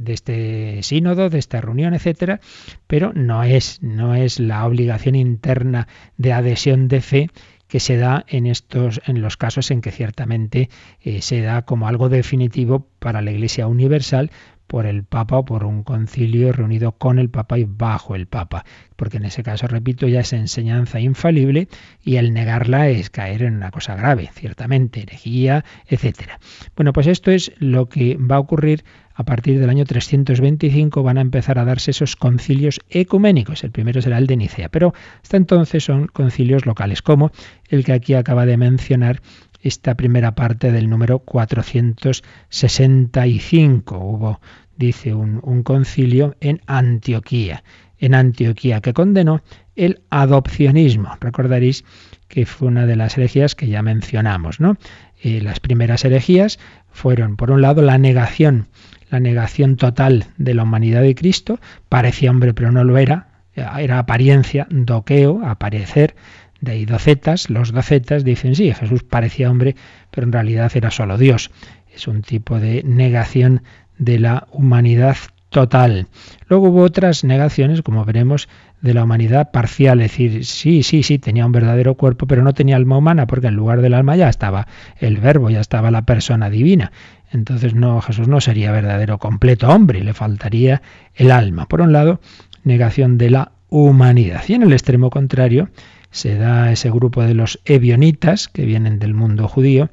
de 0.00 0.12
este 0.12 0.82
sínodo, 0.82 1.30
de 1.30 1.38
esta 1.38 1.60
reunión, 1.60 1.94
etcétera, 1.94 2.40
pero 2.86 3.12
no 3.14 3.42
es, 3.42 3.82
no 3.82 4.14
es 4.14 4.40
la 4.40 4.66
obligación 4.66 5.14
interna 5.14 5.88
de 6.16 6.32
adhesión 6.32 6.88
de 6.88 7.00
fe 7.00 7.30
que 7.68 7.80
se 7.80 7.98
da 7.98 8.24
en 8.28 8.46
estos 8.46 9.00
en 9.06 9.20
los 9.20 9.36
casos 9.36 9.70
en 9.70 9.82
que 9.82 9.92
ciertamente 9.92 10.70
eh, 11.02 11.20
se 11.20 11.42
da 11.42 11.62
como 11.62 11.86
algo 11.86 12.08
definitivo 12.08 12.88
para 12.98 13.20
la 13.20 13.30
Iglesia 13.30 13.66
universal 13.66 14.30
por 14.68 14.86
el 14.86 15.02
Papa 15.02 15.38
o 15.38 15.44
por 15.44 15.64
un 15.64 15.82
concilio 15.82 16.52
reunido 16.52 16.92
con 16.92 17.18
el 17.18 17.30
Papa 17.30 17.58
y 17.58 17.64
bajo 17.64 18.14
el 18.14 18.26
Papa, 18.26 18.64
porque 18.94 19.16
en 19.16 19.24
ese 19.24 19.42
caso, 19.42 19.66
repito, 19.66 20.06
ya 20.06 20.20
es 20.20 20.32
enseñanza 20.32 21.00
infalible 21.00 21.66
y 22.04 22.16
el 22.16 22.32
negarla 22.32 22.88
es 22.88 23.10
caer 23.10 23.42
en 23.42 23.56
una 23.56 23.72
cosa 23.72 23.96
grave, 23.96 24.30
ciertamente, 24.32 25.02
herejía, 25.02 25.64
etcétera. 25.86 26.38
Bueno, 26.76 26.92
pues 26.92 27.08
esto 27.08 27.32
es 27.32 27.50
lo 27.58 27.88
que 27.88 28.16
va 28.16 28.36
a 28.36 28.40
ocurrir 28.40 28.84
a 29.18 29.24
partir 29.24 29.58
del 29.58 29.68
año 29.68 29.84
325 29.84 31.02
van 31.02 31.18
a 31.18 31.22
empezar 31.22 31.58
a 31.58 31.64
darse 31.64 31.90
esos 31.90 32.14
concilios 32.14 32.78
ecuménicos. 32.88 33.64
El 33.64 33.72
primero 33.72 34.00
será 34.00 34.16
el 34.16 34.28
de 34.28 34.36
Nicea, 34.36 34.68
pero 34.68 34.94
hasta 35.20 35.36
entonces 35.36 35.82
son 35.82 36.06
concilios 36.06 36.66
locales, 36.66 37.02
como 37.02 37.32
el 37.68 37.84
que 37.84 37.94
aquí 37.94 38.14
acaba 38.14 38.46
de 38.46 38.56
mencionar 38.56 39.20
esta 39.60 39.94
primera 39.94 40.34
parte 40.34 40.72
del 40.72 40.90
número 40.90 41.20
465. 41.20 43.98
Hubo, 43.98 44.40
dice, 44.76 45.14
un, 45.14 45.62
concilio 45.62 46.34
en 46.40 46.60
Antioquía, 46.66 47.62
en 47.98 48.14
Antioquía, 48.14 48.80
que 48.80 48.92
condenó 48.92 49.42
el 49.76 50.00
adopcionismo. 50.10 51.16
Recordaréis 51.20 51.84
que 52.28 52.46
fue 52.46 52.68
una 52.68 52.86
de 52.86 52.96
las 52.96 53.18
herejías 53.18 53.54
que 53.54 53.68
ya 53.68 53.82
mencionamos, 53.82 54.60
¿no? 54.60 54.76
Eh, 55.22 55.40
las 55.40 55.60
primeras 55.60 56.04
herejías 56.04 56.58
fueron, 56.90 57.36
por 57.36 57.50
un 57.50 57.62
lado, 57.62 57.82
la 57.82 57.98
negación, 57.98 58.68
la 59.10 59.20
negación 59.20 59.76
total 59.76 60.26
de 60.36 60.54
la 60.54 60.62
humanidad 60.62 61.02
de 61.02 61.14
Cristo, 61.14 61.60
parecía 61.88 62.30
hombre 62.30 62.54
pero 62.54 62.70
no 62.70 62.84
lo 62.84 62.98
era, 62.98 63.38
era 63.78 63.98
apariencia, 63.98 64.66
doqueo, 64.70 65.44
aparecer, 65.44 66.14
de 66.60 66.72
ahí 66.72 66.84
docetas, 66.84 67.50
los 67.50 67.72
docetas 67.72 68.24
dicen 68.24 68.54
sí, 68.54 68.72
Jesús 68.72 69.04
parecía 69.04 69.50
hombre, 69.50 69.76
pero 70.10 70.26
en 70.26 70.32
realidad 70.32 70.72
era 70.74 70.90
solo 70.90 71.16
Dios. 71.18 71.50
Es 71.94 72.08
un 72.08 72.22
tipo 72.22 72.58
de 72.58 72.82
negación 72.84 73.62
de 73.98 74.18
la 74.18 74.46
humanidad 74.50 75.16
total. 75.50 76.08
Luego 76.48 76.68
hubo 76.68 76.82
otras 76.82 77.24
negaciones, 77.24 77.82
como 77.82 78.04
veremos, 78.04 78.48
de 78.80 78.94
la 78.94 79.04
humanidad 79.04 79.50
parcial, 79.50 80.00
es 80.00 80.10
decir, 80.10 80.44
sí, 80.44 80.82
sí, 80.82 81.02
sí, 81.02 81.18
tenía 81.18 81.46
un 81.46 81.52
verdadero 81.52 81.94
cuerpo, 81.94 82.26
pero 82.26 82.42
no 82.42 82.54
tenía 82.54 82.76
alma 82.76 82.98
humana, 82.98 83.26
porque 83.26 83.48
en 83.48 83.54
lugar 83.54 83.80
del 83.80 83.94
alma 83.94 84.16
ya 84.16 84.28
estaba 84.28 84.68
el 84.98 85.16
verbo, 85.16 85.50
ya 85.50 85.60
estaba 85.60 85.90
la 85.90 86.02
persona 86.02 86.50
divina. 86.50 86.92
Entonces 87.32 87.74
no, 87.74 88.00
Jesús 88.00 88.28
no 88.28 88.40
sería 88.40 88.72
verdadero 88.72 89.18
completo 89.18 89.68
hombre, 89.68 90.02
le 90.02 90.14
faltaría 90.14 90.82
el 91.14 91.30
alma. 91.30 91.66
Por 91.66 91.80
un 91.80 91.92
lado, 91.92 92.20
negación 92.64 93.18
de 93.18 93.30
la 93.30 93.52
humanidad. 93.68 94.42
Y 94.48 94.54
en 94.54 94.62
el 94.62 94.72
extremo 94.72 95.10
contrario, 95.10 95.68
se 96.10 96.36
da 96.36 96.72
ese 96.72 96.90
grupo 96.90 97.22
de 97.22 97.34
los 97.34 97.60
ebionitas, 97.64 98.48
que 98.48 98.64
vienen 98.64 98.98
del 98.98 99.14
mundo 99.14 99.48
judío, 99.48 99.90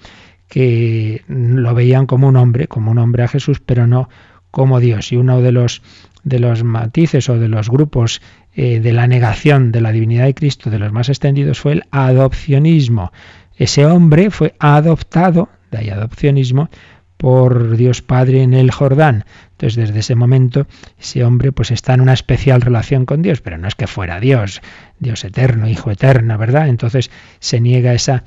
que 0.47 1.23
lo 1.28 1.73
veían 1.73 2.06
como 2.06 2.28
un 2.28 2.36
hombre, 2.36 2.67
como 2.67 2.91
un 2.91 2.99
hombre 2.99 3.23
a 3.23 3.28
Jesús, 3.28 3.60
pero 3.60 3.88
no 3.88 4.10
como 4.51 4.80
Dios. 4.80 5.12
Y 5.12 5.17
uno 5.17 5.41
de 5.41 5.51
los, 5.51 5.82
de 6.23 6.39
los 6.39 6.63
matices 6.63 7.30
o 7.30 7.38
de 7.38 7.49
los 7.49 7.69
grupos 7.69 8.21
eh, 8.54 8.80
de 8.80 8.93
la 8.93 9.08
negación 9.08 9.71
de 9.71 9.82
la 9.82 9.91
divinidad 9.91 10.25
de 10.25 10.34
Cristo, 10.34 10.69
de 10.69 10.80
los 10.80 10.91
más 10.91 11.10
extendidos, 11.10 11.60
fue 11.60 11.73
el 11.73 11.84
adopcionismo. 11.91 13.12
Ese 13.58 13.86
hombre 13.86 14.32
fue 14.32 14.56
adoptado, 14.60 15.49
de 15.71 15.80
ahí 15.80 15.89
adopcionismo, 15.89 16.69
por 17.17 17.78
Dios 17.78 18.01
Padre 18.01 18.43
en 18.43 18.54
el 18.54 18.71
Jordán. 18.71 19.25
Entonces, 19.51 19.88
desde 19.88 19.99
ese 19.99 20.15
momento, 20.15 20.67
ese 20.99 21.23
hombre 21.23 21.51
pues 21.51 21.71
está 21.71 21.93
en 21.93 22.01
una 22.01 22.13
especial 22.13 22.62
relación 22.62 23.06
con 23.06 23.21
Dios, 23.21 23.41
pero 23.41 23.58
no 23.58 23.67
es 23.67 23.75
que 23.75 23.88
fuera 23.88 24.19
Dios, 24.19 24.62
Dios 24.99 25.23
eterno, 25.23 25.67
Hijo 25.67 25.91
eterno, 25.91 26.38
¿verdad? 26.38 26.67
Entonces 26.67 27.12
se 27.39 27.62
niega 27.62 27.93
esa 27.93 28.23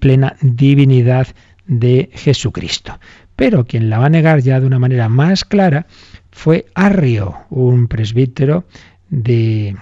plena 0.00 0.36
divinidad 0.40 1.28
de 1.66 2.10
Jesucristo. 2.14 2.98
Pero 3.36 3.66
quien 3.66 3.90
la 3.90 3.98
va 3.98 4.06
a 4.06 4.10
negar 4.10 4.40
ya 4.40 4.60
de 4.60 4.66
una 4.66 4.78
manera 4.78 5.08
más 5.08 5.44
clara 5.44 5.86
fue 6.30 6.66
Arrio, 6.74 7.36
un 7.50 7.88
presbítero 7.88 8.64
de, 9.10 9.76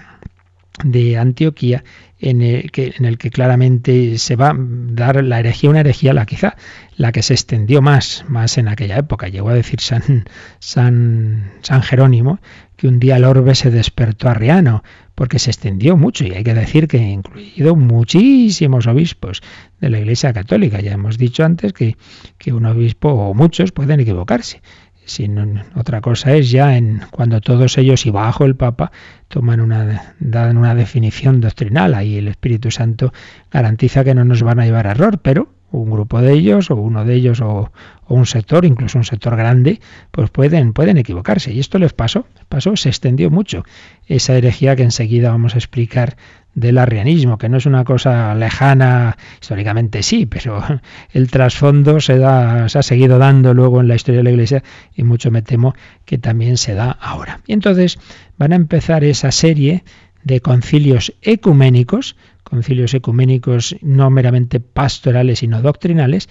de 0.85 1.19
Antioquía, 1.19 1.85
en 2.19 2.43
el, 2.43 2.71
que, 2.71 2.93
en 2.97 3.07
el 3.07 3.17
que 3.17 3.31
claramente 3.31 4.19
se 4.19 4.37
va 4.37 4.51
a 4.51 4.57
dar 4.57 5.25
la 5.25 5.41
herejía, 5.41 5.71
una 5.71 5.81
herejía 5.81 6.13
la 6.13 6.27
quizá 6.27 6.57
la 6.97 7.13
que 7.13 7.23
se 7.23 7.33
extendió 7.33 7.81
más, 7.81 8.25
más 8.29 8.59
en 8.59 8.69
aquella 8.69 8.99
época. 8.99 9.29
Llegó 9.29 9.49
a 9.49 9.55
decir 9.55 9.81
San, 9.81 10.25
San, 10.59 11.51
San 11.63 11.83
Jerónimo 11.83 12.41
que 12.77 12.89
un 12.89 12.99
día 12.99 13.17
el 13.17 13.25
orbe 13.25 13.55
se 13.55 13.71
despertó 13.71 14.29
arriano, 14.31 14.83
porque 15.15 15.39
se 15.39 15.51
extendió 15.51 15.99
mucho, 15.99 16.25
y 16.25 16.31
hay 16.33 16.43
que 16.43 16.55
decir 16.55 16.89
que 16.89 16.97
incluido 16.97 17.77
muchísimos 17.77 18.87
obispos 18.87 19.43
de 19.81 19.91
la 19.91 19.99
Iglesia 19.99 20.33
Católica. 20.33 20.81
Ya 20.81 20.93
hemos 20.93 21.19
dicho 21.19 21.45
antes 21.45 21.75
que, 21.75 21.99
que 22.39 22.55
un 22.55 22.65
obispo 22.65 23.11
o 23.11 23.35
muchos 23.35 23.73
pueden 23.73 24.01
equivocarse. 24.01 24.63
Sin, 25.11 25.61
otra 25.75 26.01
cosa 26.01 26.35
es 26.35 26.53
ya 26.53 26.77
en 26.77 27.01
cuando 27.11 27.41
todos 27.41 27.77
ellos 27.79 28.07
y 28.07 28.11
bajo 28.11 28.45
el 28.45 28.55
Papa 28.55 28.93
toman 29.27 29.61
una 29.61 30.15
dan 30.21 30.57
una 30.57 30.77
definición 30.77 31.41
doctrinal 31.41 31.95
ahí 31.95 32.19
el 32.19 32.29
Espíritu 32.29 32.71
Santo 32.71 33.13
garantiza 33.51 34.05
que 34.05 34.15
no 34.15 34.25
nos 34.25 34.45
van 34.45 34.61
a 34.61 34.67
llevar 34.67 34.87
a 34.87 34.93
error, 34.93 35.19
pero 35.19 35.49
un 35.73 35.91
grupo 35.91 36.21
de 36.21 36.33
ellos 36.33 36.71
o 36.71 36.77
uno 36.77 37.05
de 37.05 37.15
ellos 37.15 37.41
o, 37.41 37.73
un 38.07 38.27
sector, 38.27 38.65
incluso 38.65 38.99
un 38.99 39.05
sector 39.05 39.37
grande, 39.37 39.81
pues 40.11 40.31
pueden, 40.31 40.73
pueden 40.73 40.97
equivocarse. 40.99 41.53
Y 41.53 41.61
esto 41.61 41.79
les 41.79 41.93
pasó, 41.93 42.27
pasó, 42.49 42.77
se 42.77 42.89
extendió 42.89 43.31
mucho. 43.31 43.65
Esa 44.07 44.37
herejía 44.37 44.75
que 44.75 44.83
enseguida 44.83 45.31
vamos 45.31 45.55
a 45.55 45.59
explicar 45.59 46.17
del 46.55 46.79
arrianismo, 46.79 47.39
que 47.39 47.49
no 47.49 47.57
es 47.57 47.67
una 47.67 47.85
cosa 47.85 48.35
lejana, 48.35 49.17
históricamente 49.41 50.03
sí, 50.03 50.27
pero 50.27 50.63
el 51.13 51.31
trasfondo 51.31 52.01
se, 52.01 52.19
da, 52.19 52.69
se 52.69 52.79
ha 52.79 52.83
seguido 52.83 53.19
dando 53.19 53.55
luego 53.55 53.81
en 53.81 53.89
la 53.89 53.95
historia 53.95 54.19
de 54.19 54.25
la 54.25 54.31
Iglesia 54.31 54.63
y 54.95 55.03
mucho 55.03 55.31
me 55.31 55.43
temo 55.43 55.75
que 56.05 56.19
también 56.19 56.57
se 56.57 56.75
da 56.75 56.91
ahora. 56.91 57.41
Y 57.47 57.53
entonces 57.53 57.99
van 58.39 58.53
a 58.53 58.57
empezar 58.57 59.05
esa 59.05 59.31
serie 59.31 59.85
de 60.23 60.41
concilios 60.41 61.15
ecuménicos, 61.23 62.17
concilios 62.43 62.95
ecuménicos 62.95 63.77
no 63.81 64.11
meramente 64.11 64.61
pastorales, 64.61 65.39
sino 65.39 65.63
doctrinales, 65.63 66.29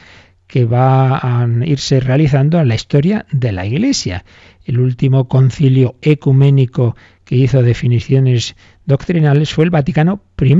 que 0.47 0.65
va 0.65 1.17
a 1.17 1.47
irse 1.65 1.99
realizando 1.99 2.59
en 2.59 2.67
la 2.67 2.75
historia 2.75 3.25
de 3.31 3.51
la 3.51 3.65
Iglesia. 3.67 4.25
El 4.65 4.79
último 4.79 5.27
concilio 5.27 5.95
ecuménico 6.01 6.95
que 7.29 7.35
hizo 7.35 7.61
definiciones 7.61 8.55
doctrinales 8.87 9.53
fue 9.53 9.63
el 9.63 9.69
Vaticano 9.69 10.19
I. 10.41 10.57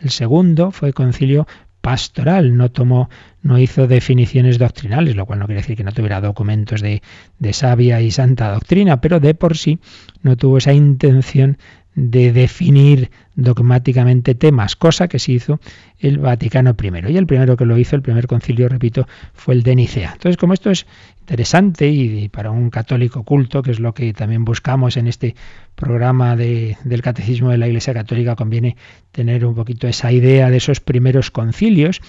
El 0.00 0.08
segundo 0.08 0.70
fue 0.70 0.94
concilio 0.94 1.46
pastoral, 1.82 2.56
no 2.56 2.70
tomó, 2.70 3.10
no 3.42 3.58
hizo 3.58 3.86
definiciones 3.86 4.58
doctrinales, 4.58 5.14
lo 5.14 5.26
cual 5.26 5.40
no 5.40 5.44
quiere 5.44 5.60
decir 5.60 5.76
que 5.76 5.84
no 5.84 5.92
tuviera 5.92 6.22
documentos 6.22 6.80
de, 6.80 7.02
de 7.38 7.52
sabia 7.52 8.00
y 8.00 8.10
santa 8.10 8.50
doctrina, 8.50 9.02
pero 9.02 9.20
de 9.20 9.34
por 9.34 9.58
sí 9.58 9.78
no 10.22 10.38
tuvo 10.38 10.56
esa 10.56 10.72
intención 10.72 11.58
de 11.96 12.30
definir 12.30 13.10
dogmáticamente 13.34 14.34
temas, 14.34 14.76
cosa 14.76 15.08
que 15.08 15.18
se 15.18 15.32
hizo 15.32 15.60
el 15.98 16.18
Vaticano 16.18 16.76
I. 16.80 17.12
Y 17.12 17.16
el 17.16 17.26
primero 17.26 17.56
que 17.56 17.64
lo 17.64 17.78
hizo, 17.78 17.96
el 17.96 18.02
primer 18.02 18.26
concilio, 18.26 18.68
repito, 18.68 19.08
fue 19.32 19.54
el 19.54 19.62
de 19.62 19.74
Nicea. 19.74 20.12
Entonces, 20.12 20.36
como 20.36 20.52
esto 20.52 20.70
es 20.70 20.86
interesante 21.20 21.88
y 21.88 22.28
para 22.28 22.50
un 22.50 22.68
católico 22.68 23.24
culto, 23.24 23.62
que 23.62 23.70
es 23.70 23.80
lo 23.80 23.94
que 23.94 24.12
también 24.12 24.44
buscamos 24.44 24.98
en 24.98 25.06
este 25.06 25.34
programa 25.74 26.36
de, 26.36 26.76
del 26.84 27.00
Catecismo 27.00 27.50
de 27.50 27.58
la 27.58 27.66
Iglesia 27.66 27.94
Católica, 27.94 28.36
conviene 28.36 28.76
tener 29.10 29.46
un 29.46 29.54
poquito 29.54 29.88
esa 29.88 30.12
idea 30.12 30.50
de 30.50 30.58
esos 30.58 30.80
primeros 30.80 31.30
concilios, 31.30 32.02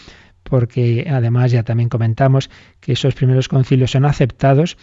porque 0.43 1.07
además 1.09 1.51
ya 1.51 1.63
también 1.63 1.87
comentamos 1.89 2.49
que 2.81 2.93
esos 2.93 3.15
primeros 3.15 3.47
concilios 3.47 3.91
son 3.91 4.05
aceptados 4.05 4.77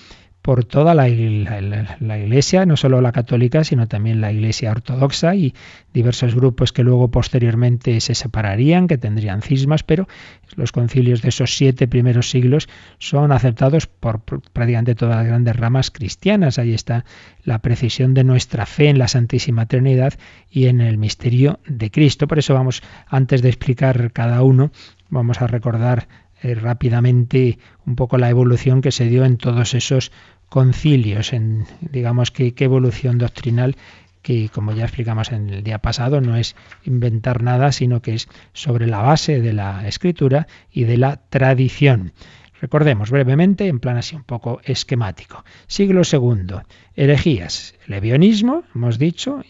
por 0.44 0.66
toda 0.66 0.92
la, 0.92 1.08
Iglesia, 1.08 2.66
no 2.66 2.76
solo 2.76 3.00
la 3.00 3.12
católica, 3.12 3.64
sino 3.64 3.88
también 3.88 4.20
la 4.20 4.30
Iglesia 4.30 4.72
ortodoxa 4.72 5.34
y 5.34 5.54
diversos 5.94 6.34
grupos 6.34 6.70
que 6.70 6.82
luego 6.82 7.10
posteriormente 7.10 7.98
se 8.00 8.14
separarían, 8.14 8.86
que 8.86 8.98
tendrían 8.98 9.40
cismas, 9.40 9.84
pero 9.84 10.06
los 10.54 10.70
concilios 10.70 11.22
de 11.22 11.30
esos 11.30 11.56
siete 11.56 11.88
primeros 11.88 12.28
siglos 12.28 12.68
son 12.98 13.32
aceptados 13.32 13.86
por 13.86 14.20
prácticamente 14.20 14.94
todas 14.94 15.16
las 15.16 15.26
grandes 15.26 15.56
ramas 15.56 15.90
cristianas. 15.90 16.58
Ahí 16.58 16.74
está 16.74 17.06
la 17.42 17.60
precisión 17.60 18.12
de 18.12 18.24
nuestra 18.24 18.66
fe 18.66 18.90
en 18.90 18.98
la 18.98 19.08
Santísima 19.08 19.64
Trinidad 19.64 20.12
y 20.50 20.66
en 20.66 20.82
el 20.82 20.98
misterio 20.98 21.58
de 21.66 21.90
Cristo. 21.90 22.28
Por 22.28 22.38
eso 22.38 22.52
vamos, 22.52 22.82
antes 23.06 23.40
de 23.40 23.48
explicar 23.48 24.12
cada 24.12 24.42
uno, 24.42 24.72
vamos 25.08 25.40
a 25.40 25.46
recordar 25.46 26.06
eh, 26.44 26.54
rápidamente 26.54 27.58
un 27.86 27.96
poco 27.96 28.18
la 28.18 28.28
evolución 28.28 28.82
que 28.82 28.92
se 28.92 29.06
dio 29.06 29.24
en 29.24 29.38
todos 29.38 29.72
esos 29.72 30.12
concilios, 30.50 31.32
en 31.32 31.64
digamos 31.80 32.30
que 32.30 32.54
evolución 32.58 33.16
doctrinal 33.16 33.76
que 34.20 34.50
como 34.50 34.72
ya 34.72 34.84
explicamos 34.84 35.32
en 35.32 35.48
el 35.48 35.62
día 35.62 35.78
pasado 35.78 36.20
no 36.20 36.36
es 36.36 36.54
inventar 36.84 37.42
nada, 37.42 37.72
sino 37.72 38.02
que 38.02 38.14
es 38.14 38.28
sobre 38.52 38.86
la 38.86 39.00
base 39.00 39.40
de 39.40 39.54
la 39.54 39.88
escritura 39.88 40.46
y 40.70 40.84
de 40.84 40.98
la 40.98 41.16
tradición. 41.16 42.12
Recordemos 42.60 43.10
brevemente, 43.10 43.66
en 43.68 43.80
plan 43.80 43.96
así 43.96 44.14
un 44.14 44.24
poco 44.24 44.60
esquemático. 44.64 45.44
Siglo 45.66 46.02
II, 46.10 46.56
herejías, 46.94 47.74
levionismo, 47.86 48.64
hemos 48.74 48.98
dicho, 48.98 49.42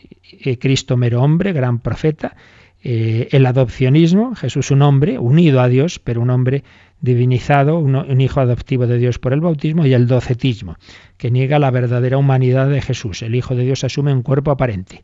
Cristo 0.60 0.96
mero 0.96 1.22
hombre, 1.22 1.52
gran 1.52 1.80
profeta, 1.80 2.36
eh, 2.86 3.28
el 3.32 3.46
adopcionismo, 3.46 4.34
Jesús 4.34 4.70
un 4.70 4.82
hombre, 4.82 5.18
unido 5.18 5.62
a 5.62 5.68
Dios, 5.68 5.98
pero 5.98 6.20
un 6.20 6.28
hombre 6.28 6.64
divinizado, 7.00 7.78
un, 7.78 8.20
hijo 8.20 8.40
adoptivo 8.40 8.86
de 8.86 8.98
Dios 8.98 9.18
por 9.18 9.32
el 9.32 9.40
bautismo, 9.40 9.86
y 9.86 9.94
el 9.94 10.06
docetismo, 10.06 10.76
que 11.16 11.30
niega 11.30 11.58
la 11.58 11.70
verdadera 11.70 12.18
humanidad 12.18 12.68
de 12.68 12.82
Jesús. 12.82 13.22
El 13.22 13.34
Hijo 13.34 13.54
de 13.54 13.64
Dios 13.64 13.84
asume 13.84 14.12
un 14.12 14.22
cuerpo 14.22 14.50
aparente. 14.50 15.02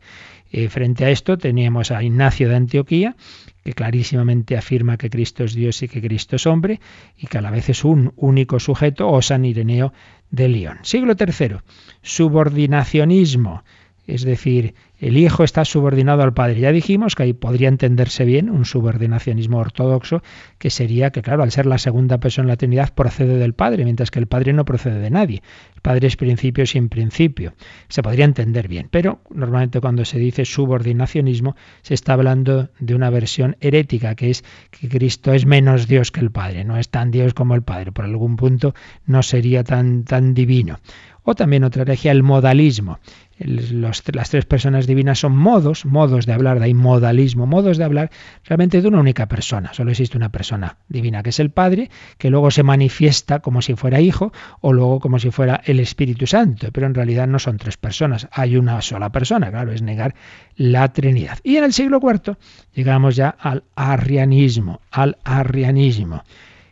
Eh, 0.52 0.68
frente 0.68 1.06
a 1.06 1.10
esto 1.10 1.38
teníamos 1.38 1.90
a 1.90 2.02
Ignacio 2.02 2.50
de 2.50 2.56
Antioquía, 2.56 3.16
que 3.64 3.72
clarísimamente 3.72 4.58
afirma 4.58 4.98
que 4.98 5.08
Cristo 5.08 5.44
es 5.44 5.54
Dios 5.54 5.82
y 5.82 5.88
que 5.88 6.02
Cristo 6.02 6.36
es 6.36 6.46
hombre, 6.46 6.80
y 7.16 7.28
que 7.28 7.38
a 7.38 7.40
la 7.40 7.50
vez 7.50 7.70
es 7.70 7.84
un 7.84 8.12
único 8.16 8.60
sujeto, 8.60 9.08
o 9.08 9.22
San 9.22 9.46
Ireneo 9.46 9.94
de 10.30 10.48
León. 10.48 10.80
Siglo 10.82 11.14
III, 11.18 11.56
subordinacionismo, 12.02 13.64
es 14.06 14.22
decir, 14.22 14.74
el 14.98 15.16
hijo 15.16 15.44
está 15.44 15.64
subordinado 15.64 16.22
al 16.22 16.34
padre. 16.34 16.60
Ya 16.60 16.72
dijimos 16.72 17.14
que 17.14 17.22
ahí 17.22 17.32
podría 17.32 17.68
entenderse 17.68 18.24
bien 18.24 18.50
un 18.50 18.64
subordinacionismo 18.64 19.58
ortodoxo, 19.58 20.22
que 20.58 20.68
sería 20.68 21.10
que, 21.10 21.22
claro, 21.22 21.42
al 21.42 21.50
ser 21.50 21.66
la 21.66 21.78
segunda 21.78 22.18
persona 22.18 22.44
en 22.44 22.48
la 22.48 22.56
Trinidad, 22.56 22.92
procede 22.94 23.38
del 23.38 23.54
padre, 23.54 23.84
mientras 23.84 24.10
que 24.10 24.18
el 24.18 24.26
padre 24.26 24.52
no 24.52 24.64
procede 24.64 24.98
de 24.98 25.10
nadie. 25.10 25.42
El 25.74 25.80
padre 25.80 26.06
es 26.06 26.16
principio 26.16 26.66
sin 26.66 26.88
principio. 26.90 27.54
Se 27.88 28.02
podría 28.02 28.26
entender 28.26 28.68
bien, 28.68 28.88
pero 28.90 29.20
normalmente 29.30 29.80
cuando 29.80 30.04
se 30.04 30.18
dice 30.18 30.44
subordinacionismo 30.44 31.56
se 31.82 31.94
está 31.94 32.12
hablando 32.12 32.68
de 32.78 32.94
una 32.94 33.08
versión 33.08 33.56
herética, 33.60 34.14
que 34.14 34.30
es 34.30 34.44
que 34.70 34.88
Cristo 34.88 35.32
es 35.32 35.46
menos 35.46 35.88
Dios 35.88 36.10
que 36.10 36.20
el 36.20 36.30
padre, 36.30 36.64
no 36.64 36.76
es 36.76 36.90
tan 36.90 37.10
Dios 37.10 37.32
como 37.32 37.54
el 37.54 37.62
padre. 37.62 37.92
Por 37.92 38.04
algún 38.04 38.36
punto 38.36 38.74
no 39.06 39.22
sería 39.22 39.64
tan, 39.64 40.04
tan 40.04 40.34
divino. 40.34 40.78
O 41.22 41.35
también 41.35 41.64
otra 41.64 41.83
herejía, 41.83 42.12
el 42.12 42.22
modalismo 42.22 42.98
las 43.40 44.30
tres 44.30 44.44
personas 44.44 44.87
divinas 44.87 45.18
son 45.18 45.37
modos, 45.37 45.87
modos 45.87 46.26
de 46.26 46.33
hablar, 46.33 46.59
de 46.59 46.66
ahí 46.66 46.74
modalismo, 46.74 47.46
modos 47.46 47.78
de 47.78 47.85
hablar 47.85 48.11
realmente 48.44 48.83
de 48.83 48.88
una 48.88 49.00
única 49.00 49.26
persona. 49.26 49.72
Solo 49.72 49.90
existe 49.90 50.18
una 50.18 50.30
persona 50.30 50.76
divina, 50.88 51.22
que 51.22 51.30
es 51.30 51.40
el 51.40 51.50
Padre, 51.50 51.90
que 52.18 52.28
luego 52.28 52.50
se 52.50 52.62
manifiesta 52.62 53.38
como 53.38 53.62
si 53.62 53.74
fuera 53.74 54.00
Hijo 54.00 54.33
o 54.61 54.72
luego 54.72 55.00
como 55.00 55.18
si 55.18 55.30
fuera 55.30 55.61
el 55.64 55.80
Espíritu 55.80 56.26
Santo. 56.26 56.68
Pero 56.72 56.87
en 56.87 56.94
realidad 56.94 57.26
no 57.26 57.38
son 57.38 57.56
tres 57.56 57.76
personas, 57.76 58.28
hay 58.30 58.56
una 58.56 58.83
sola 58.83 59.11
persona, 59.11 59.50
claro, 59.50 59.72
es 59.72 59.80
negar 59.80 60.14
la 60.56 60.92
Trinidad. 60.92 61.38
Y 61.42 61.56
en 61.56 61.64
el 61.64 61.72
siglo 61.72 62.00
IV 62.02 62.37
llegamos 62.74 63.16
ya 63.16 63.30
al 63.30 63.64
arrianismo, 63.74 64.80
al 64.90 65.16
arrianismo 65.24 66.24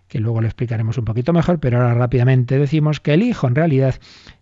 que 0.08 0.20
luego 0.20 0.40
lo 0.40 0.46
explicaremos 0.46 0.96
un 0.96 1.04
poquito 1.04 1.34
mejor, 1.34 1.61
pero 1.61 1.76
ahora 1.76 1.92
rápidamente 1.92 2.58
decimos 2.58 2.98
que 2.98 3.12
el 3.12 3.22
Hijo 3.22 3.46
en 3.46 3.54
realidad 3.54 3.96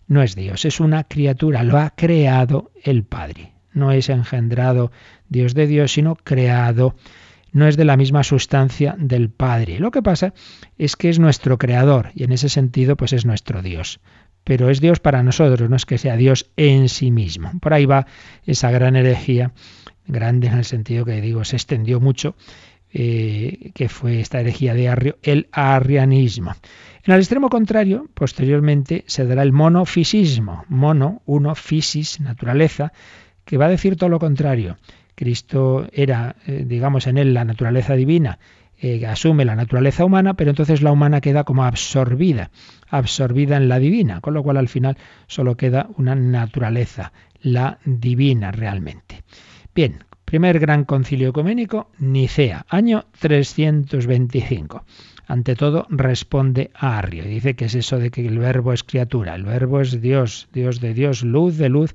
no 0.09 0.23
es 0.23 0.37
Dios, 0.37 0.65
es 0.65 0.81
una 0.81 1.05
criatura, 1.05 1.63
lo 1.65 1.79
ha 1.79 1.91
creado 1.91 2.71
el 2.83 3.05
Padre. 3.05 3.53
No 3.73 3.93
es 3.93 4.09
engendrado 4.09 4.91
Dios 5.29 5.55
de 5.55 5.67
Dios, 5.67 5.93
sino 5.93 6.17
creado. 6.17 6.95
No 7.53 7.67
es 7.67 7.77
de 7.77 7.85
la 7.85 7.97
misma 7.97 8.23
sustancia 8.23 8.95
del 8.99 9.31
Padre. 9.31 9.81
Lo 9.81 9.91
que 9.91 10.03
pasa 10.03 10.33
es 10.79 10.97
que 10.97 11.11
es 11.11 11.19
nuestro 11.19 11.59
creador 11.59 12.11
y 12.15 12.25
en 12.25 12.33
ese 12.33 12.49
sentido 12.49 12.97
pues 12.97 13.13
es 13.13 13.27
nuestro 13.27 13.63
Dios. 13.63 14.01
Pero 14.45 14.71
es 14.71 14.81
Dios 14.81 15.01
para 15.01 15.23
nosotros, 15.23 15.69
no 15.69 15.77
es 15.77 15.87
que 15.87 15.99
sea 15.99 16.17
Dios 16.17 16.51
en 16.57 16.89
sí 16.89 17.11
mismo. 17.11 17.51
Por 17.61 17.75
ahí 17.75 17.85
va 17.85 18.07
esa 18.45 18.71
gran 18.71 18.95
herejía, 18.95 19.53
grande 20.07 20.47
en 20.47 20.59
el 20.59 20.65
sentido 20.65 21.05
que 21.05 21.21
digo, 21.21 21.45
se 21.45 21.57
extendió 21.57 22.01
mucho, 22.01 22.37
eh, 22.93 23.71
que 23.75 23.89
fue 23.89 24.21
esta 24.21 24.41
herejía 24.41 24.75
de 24.75 24.89
Arrio, 24.89 25.19
el 25.23 25.49
arrianismo. 25.53 26.55
En 27.05 27.15
el 27.15 27.21
extremo 27.21 27.49
contrario, 27.49 28.09
posteriormente, 28.15 29.05
se 29.07 29.27
dará 29.27 29.43
el 29.43 29.53
monofisismo. 29.53 30.65
Mono, 30.69 31.23
uno, 31.25 31.55
fisis, 31.55 32.21
naturaleza, 32.21 32.93
que 33.45 33.59
va 33.59 33.67
a 33.67 33.71
decir 33.71 33.97
todo 33.97 34.11
lo 34.11 34.19
contrario. 34.19 34.77
Cristo 35.15 35.89
era, 35.93 36.37
eh, 36.47 36.65
digamos, 36.67 37.07
en 37.07 37.17
él 37.19 37.33
la 37.33 37.45
naturaleza 37.45 37.95
divina, 37.95 38.39
eh, 38.79 39.07
asume 39.07 39.47
la 39.47 39.57
naturaleza 39.57 40.05
humana, 40.05 40.35
pero 40.35 40.51
entonces 40.51 40.83
la 40.83 40.93
humana 40.93 41.23
queda 41.23 41.45
como 41.45 41.65
absorbida, 41.65 42.51
absorbida 42.89 43.57
en 43.57 43.69
la 43.69 43.79
divina, 43.79 44.21
con 44.21 44.35
lo 44.35 44.43
cual 44.43 44.59
al 44.59 44.69
final 44.69 44.99
solo 45.27 45.57
queda 45.57 45.89
una 45.97 46.15
naturaleza, 46.15 47.13
la 47.41 47.79
divina 47.85 48.53
realmente. 48.53 49.23
Bien, 49.75 50.05
primer 50.27 50.59
gran 50.59 50.85
concilio 50.85 51.31
ecuménico, 51.31 51.89
Nicea, 51.99 52.67
año 52.69 53.07
325 53.21 54.85
ante 55.27 55.57
todo 55.57 55.87
responde 55.89 56.71
a 56.75 56.99
Arrio. 56.99 57.25
Dice 57.25 57.57
que 57.57 57.67
es 57.67 57.75
eso 57.75 57.99
de 57.99 58.11
que 58.11 58.27
el 58.27 58.39
verbo 58.39 58.73
es 58.73 58.85
criatura, 58.85 59.35
el 59.35 59.45
verbo 59.45 59.81
es 59.81 60.01
Dios, 60.01 60.49
Dios 60.53 60.81
de 60.81 60.95
Dios, 60.95 61.23
luz 61.23 61.57
de 61.57 61.69
luz, 61.69 61.95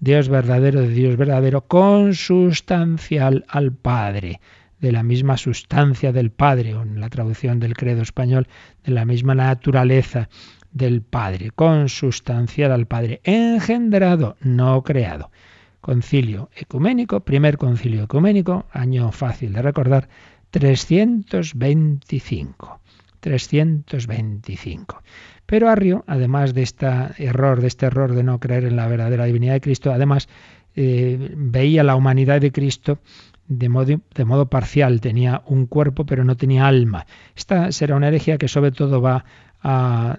Dios 0.00 0.28
verdadero 0.28 0.80
de 0.80 0.88
Dios 0.88 1.16
verdadero, 1.16 1.62
consustancial 1.62 3.44
al 3.48 3.72
Padre, 3.72 4.40
de 4.80 4.90
la 4.90 5.04
misma 5.04 5.36
sustancia 5.36 6.12
del 6.12 6.32
Padre, 6.32 6.74
o 6.74 6.82
en 6.82 7.00
la 7.00 7.08
traducción 7.08 7.60
del 7.60 7.74
credo 7.74 8.02
español, 8.02 8.48
de 8.84 8.92
la 8.92 9.04
misma 9.04 9.36
naturaleza 9.36 10.28
del 10.72 11.02
Padre, 11.02 11.52
consustancial 11.52 12.72
al 12.72 12.86
Padre, 12.86 13.20
engendrado, 13.22 14.36
no 14.40 14.82
creado. 14.82 15.30
Concilio 15.82 16.48
ecuménico, 16.54 17.20
primer 17.20 17.58
concilio 17.58 18.04
ecuménico, 18.04 18.66
año 18.72 19.10
fácil 19.10 19.52
de 19.52 19.62
recordar, 19.62 20.08
325. 20.52 22.78
325. 23.18 25.02
Pero 25.44 25.68
Arrio, 25.68 26.04
además 26.06 26.54
de 26.54 26.62
este 26.62 26.86
error, 27.18 27.60
de 27.60 27.66
este 27.66 27.86
error 27.86 28.14
de 28.14 28.22
no 28.22 28.38
creer 28.38 28.64
en 28.64 28.76
la 28.76 28.86
verdadera 28.86 29.24
divinidad 29.24 29.54
de 29.54 29.60
Cristo, 29.60 29.92
además 29.92 30.28
eh, 30.76 31.34
veía 31.36 31.82
la 31.82 31.96
humanidad 31.96 32.40
de 32.40 32.52
Cristo 32.52 33.00
de 33.48 33.68
modo, 33.68 34.46
parcial, 34.46 35.00
tenía 35.00 35.42
un 35.46 35.66
cuerpo 35.66 36.06
pero 36.06 36.22
no 36.22 36.36
tenía 36.36 36.68
alma. 36.68 37.06
Esta 37.34 37.72
será 37.72 37.96
una 37.96 38.06
herejía 38.06 38.38
que 38.38 38.46
sobre 38.46 38.70
todo 38.70 39.02
va 39.02 39.24
a 39.62 40.16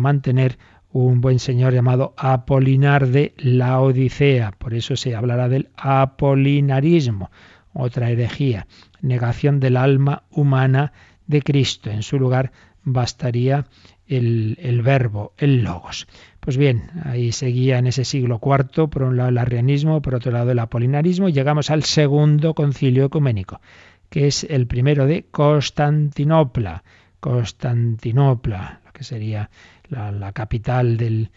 mantener 0.00 0.56
un 0.94 1.20
buen 1.20 1.40
señor 1.40 1.74
llamado 1.74 2.14
Apolinar 2.16 3.08
de 3.08 3.34
la 3.36 3.80
Odisea. 3.80 4.52
Por 4.52 4.74
eso 4.74 4.94
se 4.94 5.16
hablará 5.16 5.48
del 5.48 5.70
apolinarismo, 5.76 7.32
otra 7.72 8.10
herejía 8.10 8.68
negación 9.02 9.58
del 9.58 9.76
alma 9.76 10.22
humana 10.30 10.92
de 11.26 11.42
Cristo. 11.42 11.90
En 11.90 12.04
su 12.04 12.20
lugar 12.20 12.52
bastaría 12.84 13.66
el, 14.06 14.82
verbo, 14.84 15.32
el 15.36 15.64
logos. 15.64 16.06
Pues 16.38 16.56
bien, 16.56 16.84
ahí 17.02 17.32
seguía 17.32 17.78
en 17.78 17.88
ese 17.88 18.04
siglo 18.04 18.40
IV, 18.40 18.88
por 18.88 19.02
un 19.02 19.16
lado 19.16 19.30
el 19.30 19.38
arrianismo, 19.38 20.00
por 20.00 20.14
otro 20.14 20.30
lado 20.30 20.52
el 20.52 20.58
apolinarismo, 20.60 21.28
y 21.28 21.32
llegamos 21.32 21.70
al 21.70 21.82
segundo 21.82 22.54
concilio 22.54 23.06
ecuménico, 23.06 23.60
que 24.10 24.28
es 24.28 24.44
el 24.44 24.68
primero 24.68 25.06
de 25.06 25.24
Constantinopla. 25.28 26.84
Constantinopla, 27.24 28.82
lo 28.84 28.92
que 28.92 29.02
sería 29.02 29.48
la, 29.88 30.32
capital 30.32 30.98
del, 30.98 31.30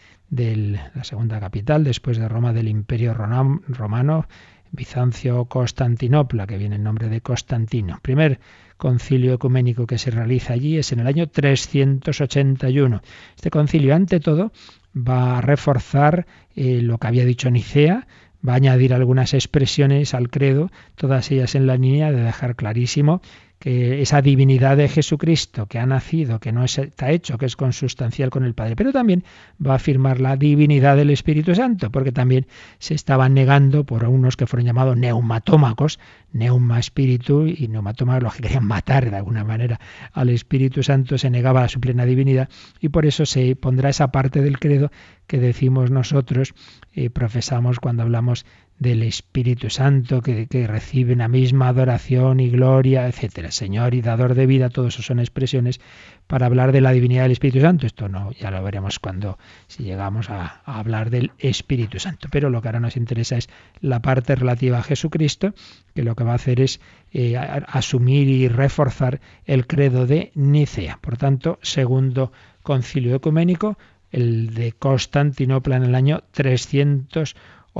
la 0.94 1.02
segunda 1.02 1.40
capital 1.40 1.82
después 1.82 2.18
de 2.18 2.28
Roma 2.28 2.52
del 2.52 2.68
Imperio 2.68 3.14
Romano, 3.14 4.26
Bizancio 4.70 5.46
Constantinopla, 5.46 6.46
que 6.46 6.58
viene 6.58 6.76
en 6.76 6.82
nombre 6.82 7.08
de 7.08 7.22
Constantino. 7.22 8.00
Primer 8.02 8.38
concilio 8.76 9.32
ecuménico 9.32 9.86
que 9.86 9.96
se 9.96 10.10
realiza 10.10 10.52
allí 10.52 10.76
es 10.76 10.92
en 10.92 11.00
el 11.00 11.06
año 11.06 11.26
381. 11.26 13.00
Este 13.34 13.48
concilio, 13.48 13.94
ante 13.94 14.20
todo, 14.20 14.52
va 14.94 15.38
a 15.38 15.40
reforzar 15.40 16.26
eh, 16.54 16.82
lo 16.82 16.98
que 16.98 17.06
había 17.06 17.24
dicho 17.24 17.50
Nicea, 17.50 18.06
va 18.46 18.52
a 18.52 18.56
añadir 18.56 18.92
algunas 18.92 19.32
expresiones 19.32 20.12
al 20.12 20.28
credo, 20.28 20.70
todas 20.96 21.30
ellas 21.30 21.54
en 21.54 21.66
la 21.66 21.78
línea 21.78 22.12
de 22.12 22.22
dejar 22.22 22.56
clarísimo 22.56 23.22
que 23.58 24.02
esa 24.02 24.22
divinidad 24.22 24.76
de 24.76 24.88
Jesucristo 24.88 25.66
que 25.66 25.78
ha 25.78 25.86
nacido, 25.86 26.38
que 26.38 26.52
no 26.52 26.64
está 26.64 27.10
hecho, 27.10 27.38
que 27.38 27.46
es 27.46 27.56
consustancial 27.56 28.30
con 28.30 28.44
el 28.44 28.54
Padre, 28.54 28.76
pero 28.76 28.92
también 28.92 29.24
va 29.64 29.72
a 29.72 29.76
afirmar 29.76 30.20
la 30.20 30.36
divinidad 30.36 30.96
del 30.96 31.10
Espíritu 31.10 31.54
Santo, 31.54 31.90
porque 31.90 32.12
también 32.12 32.46
se 32.78 32.94
estaban 32.94 33.34
negando 33.34 33.84
por 33.84 34.04
unos 34.04 34.36
que 34.36 34.46
fueron 34.46 34.66
llamados 34.66 34.96
neumatómacos, 34.96 35.98
neuma 36.32 36.78
espíritu 36.78 37.46
y 37.46 37.68
neumatómacos 37.68 38.22
los 38.22 38.34
que 38.34 38.42
querían 38.42 38.64
matar 38.64 39.10
de 39.10 39.16
alguna 39.16 39.44
manera 39.44 39.80
al 40.12 40.28
Espíritu 40.28 40.82
Santo, 40.82 41.18
se 41.18 41.30
negaba 41.30 41.64
a 41.64 41.68
su 41.68 41.80
plena 41.80 42.04
divinidad 42.04 42.48
y 42.80 42.90
por 42.90 43.06
eso 43.06 43.26
se 43.26 43.56
pondrá 43.56 43.90
esa 43.90 44.12
parte 44.12 44.40
del 44.40 44.58
credo 44.58 44.92
que 45.26 45.38
decimos 45.38 45.90
nosotros 45.90 46.54
y 46.92 47.08
profesamos 47.08 47.80
cuando 47.80 48.02
hablamos 48.02 48.46
del 48.78 49.02
Espíritu 49.02 49.70
Santo 49.70 50.22
que, 50.22 50.46
que, 50.46 50.66
recibe 50.66 51.12
una 51.12 51.28
misma 51.28 51.68
adoración 51.68 52.38
y 52.38 52.48
gloria, 52.48 53.08
etcétera. 53.08 53.50
Señor 53.50 53.94
y 53.94 54.02
dador 54.02 54.34
de 54.34 54.46
vida, 54.46 54.70
todo 54.70 54.88
eso 54.88 55.02
son 55.02 55.18
expresiones 55.18 55.80
para 56.28 56.46
hablar 56.46 56.72
de 56.72 56.80
la 56.80 56.92
divinidad 56.92 57.22
del 57.22 57.32
Espíritu 57.32 57.60
Santo. 57.60 57.86
Esto 57.86 58.08
no, 58.08 58.30
ya 58.32 58.50
lo 58.50 58.62
veremos 58.62 58.98
cuando 59.00 59.38
si 59.66 59.82
llegamos 59.82 60.30
a, 60.30 60.60
hablar 60.64 61.10
del 61.10 61.32
Espíritu 61.38 61.98
Santo. 61.98 62.28
Pero 62.30 62.50
lo 62.50 62.62
que 62.62 62.68
ahora 62.68 62.80
nos 62.80 62.96
interesa 62.96 63.36
es 63.36 63.48
la 63.80 64.00
parte 64.00 64.36
relativa 64.36 64.78
a 64.78 64.82
Jesucristo, 64.82 65.54
que 65.94 66.04
lo 66.04 66.14
que 66.14 66.24
va 66.24 66.32
a 66.32 66.36
hacer 66.36 66.60
es 66.60 66.80
eh, 67.12 67.36
asumir 67.36 68.28
y 68.28 68.48
reforzar 68.48 69.20
el 69.44 69.66
credo 69.66 70.06
de 70.06 70.30
Nicea. 70.34 70.98
Por 71.00 71.16
tanto, 71.16 71.58
segundo 71.62 72.30
concilio 72.62 73.16
ecuménico, 73.16 73.78
el 74.10 74.54
de 74.54 74.72
Constantinopla 74.72 75.76
en 75.76 75.82
el 75.82 75.94
año 75.94 76.22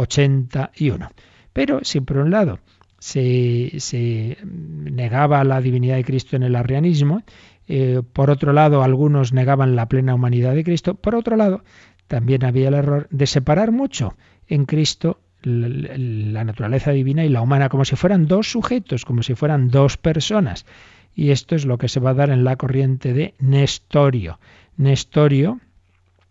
381. 0.06 1.10
Pero 1.52 1.80
si 1.82 2.00
por 2.00 2.18
un 2.18 2.30
lado 2.30 2.60
se, 2.98 4.38
negaba 4.44 5.44
la 5.44 5.60
divinidad 5.60 5.96
de 5.96 6.04
Cristo 6.04 6.36
en 6.36 6.42
el 6.42 6.56
arrianismo, 6.56 7.22
eh, 7.66 8.02
por 8.12 8.30
otro 8.30 8.52
lado 8.52 8.82
algunos 8.82 9.32
negaban 9.32 9.76
la 9.76 9.86
plena 9.86 10.14
humanidad 10.14 10.54
de 10.54 10.64
Cristo, 10.64 10.94
por 10.94 11.14
otro 11.14 11.36
lado 11.36 11.64
también 12.06 12.44
había 12.44 12.68
el 12.68 12.74
error 12.74 13.06
de 13.10 13.26
separar 13.26 13.72
mucho 13.72 14.16
en 14.48 14.64
Cristo 14.64 15.20
la 15.42 16.44
naturaleza 16.44 16.90
divina 16.90 17.24
y 17.24 17.28
la 17.28 17.42
humana, 17.42 17.68
como 17.68 17.84
si 17.84 17.94
fueran 17.94 18.26
dos 18.26 18.50
sujetos, 18.50 19.04
como 19.04 19.22
si 19.22 19.34
fueran 19.34 19.68
dos 19.68 19.96
personas. 19.96 20.66
Y 21.14 21.30
esto 21.30 21.54
es 21.54 21.64
lo 21.64 21.78
que 21.78 21.88
se 21.88 22.00
va 22.00 22.10
a 22.10 22.14
dar 22.14 22.30
en 22.30 22.44
la 22.44 22.56
corriente 22.56 23.12
de 23.12 23.34
Nestorio. 23.38 24.40
Nestorio 24.76 25.60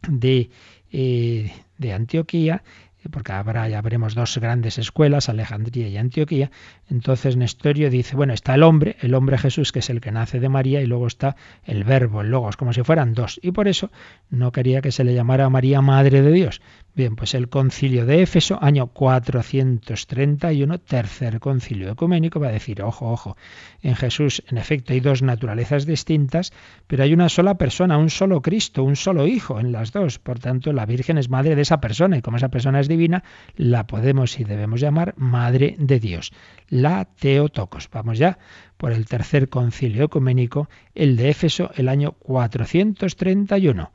de, 0.08 0.50
eh, 0.92 1.52
de 1.78 1.94
Antioquía, 1.94 2.64
porque 3.10 3.32
habrá, 3.32 3.68
ya 3.70 3.82
veremos, 3.82 4.16
dos 4.16 4.38
grandes 4.38 4.78
escuelas, 4.78 5.30
Alejandría 5.30 5.88
y 5.88 5.98
Antioquía. 5.98 6.52
Entonces 6.90 7.38
Nestorio 7.38 7.90
dice, 7.90 8.16
bueno, 8.16 8.34
está 8.34 8.56
el 8.56 8.64
hombre, 8.64 8.98
el 9.02 9.14
hombre 9.14 9.38
Jesús, 9.38 9.72
que 9.72 9.80
es 9.80 9.90
el 9.90 10.02
que 10.02 10.12
nace 10.12 10.40
de 10.40 10.50
María, 10.50 10.82
y 10.82 10.86
luego 10.86 11.08
está 11.08 11.36
el 11.64 11.84
verbo, 11.84 12.22
el 12.22 12.30
logos, 12.30 12.58
como 12.58 12.74
si 12.74 12.84
fueran 12.84 13.14
dos. 13.14 13.40
Y 13.42 13.52
por 13.52 13.68
eso 13.68 13.92
no 14.30 14.52
quería 14.52 14.82
que 14.82 14.92
se 14.92 15.04
le 15.04 15.14
llamara 15.14 15.46
a 15.46 15.50
María 15.50 15.82
Madre 15.82 16.22
de 16.22 16.32
Dios, 16.32 16.62
Bien, 16.98 17.16
pues 17.16 17.36
el 17.36 17.48
concilio 17.48 18.08
de 18.08 18.24
Éfeso, 18.24 18.58
año 18.60 18.88
431, 18.88 20.80
tercer 20.80 21.40
concilio 21.40 21.92
ecuménico, 21.92 22.40
va 22.40 22.48
a 22.48 22.52
decir, 22.52 22.82
ojo, 22.82 23.12
ojo, 23.12 23.38
en 23.84 23.96
Jesús 23.96 24.42
en 24.48 24.58
efecto 24.58 24.94
hay 24.94 25.00
dos 25.00 25.22
naturalezas 25.22 25.86
distintas, 25.86 26.54
pero 26.88 27.04
hay 27.04 27.14
una 27.14 27.30
sola 27.30 27.54
persona, 27.60 28.00
un 28.00 28.10
solo 28.10 28.42
Cristo, 28.42 28.84
un 28.84 28.96
solo 28.96 29.28
Hijo 29.28 29.60
en 29.60 29.72
las 29.72 29.92
dos. 29.92 30.18
Por 30.18 30.40
tanto, 30.40 30.74
la 30.74 30.88
Virgen 30.88 31.20
es 31.20 31.30
madre 31.30 31.56
de 31.56 31.62
esa 31.62 31.80
persona 31.80 32.18
y 32.18 32.24
como 32.24 32.38
esa 32.38 32.50
persona 32.50 32.80
es 32.80 32.88
divina, 32.88 33.24
la 33.58 33.86
podemos 33.86 34.40
y 34.40 34.44
debemos 34.44 34.82
llamar 34.82 35.14
Madre 35.18 35.76
de 35.78 36.00
Dios, 36.00 36.34
la 36.68 37.06
Teotocos. 37.06 37.92
Vamos 37.92 38.18
ya 38.18 38.40
por 38.78 38.92
el 38.92 39.06
tercer 39.06 39.50
concilio 39.50 40.06
ecuménico, 40.06 40.68
el 40.96 41.16
de 41.16 41.30
Éfeso, 41.30 41.70
el 41.76 41.90
año 41.90 42.14
431. 42.14 43.92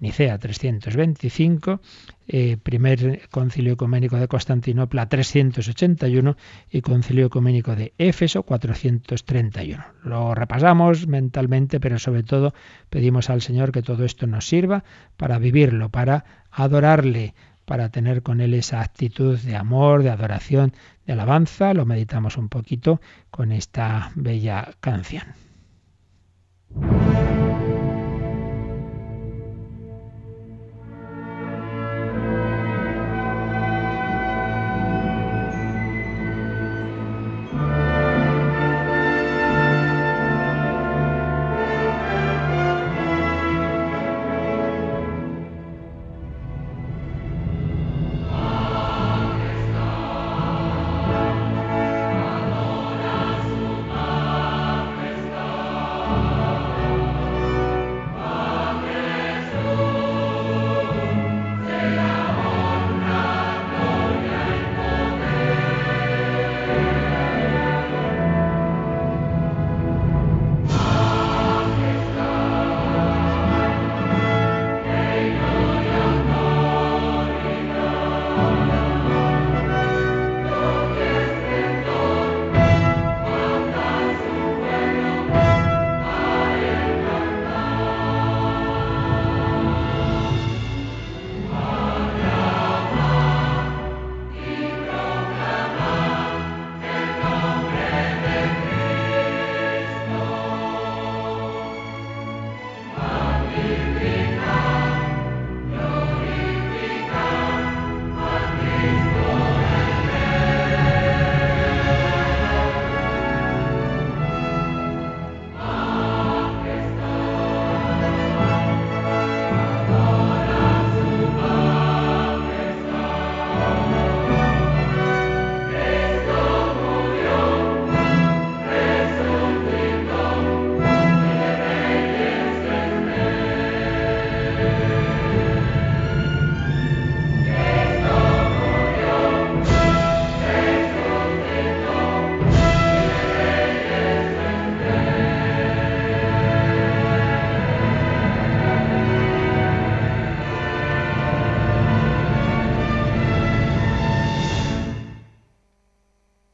Nicea 0.00 0.38
325, 0.38 1.80
eh, 2.28 2.56
primer 2.62 3.28
concilio 3.30 3.72
ecuménico 3.72 4.16
de 4.16 4.28
Constantinopla 4.28 5.08
381 5.08 6.36
y 6.70 6.80
concilio 6.82 7.26
ecuménico 7.26 7.74
de 7.74 7.94
Éfeso 7.98 8.42
431. 8.42 9.84
Lo 10.04 10.34
repasamos 10.34 11.06
mentalmente, 11.06 11.80
pero 11.80 11.98
sobre 11.98 12.22
todo 12.22 12.54
pedimos 12.90 13.30
al 13.30 13.42
Señor 13.42 13.72
que 13.72 13.82
todo 13.82 14.04
esto 14.04 14.26
nos 14.26 14.46
sirva 14.46 14.84
para 15.16 15.38
vivirlo, 15.38 15.88
para 15.88 16.24
adorarle, 16.50 17.34
para 17.64 17.90
tener 17.90 18.22
con 18.22 18.40
Él 18.40 18.54
esa 18.54 18.80
actitud 18.80 19.38
de 19.38 19.56
amor, 19.56 20.02
de 20.02 20.10
adoración, 20.10 20.72
de 21.06 21.12
alabanza. 21.12 21.74
Lo 21.74 21.84
meditamos 21.86 22.36
un 22.36 22.48
poquito 22.48 23.00
con 23.30 23.52
esta 23.52 24.12
bella 24.14 24.70
canción. 24.80 25.24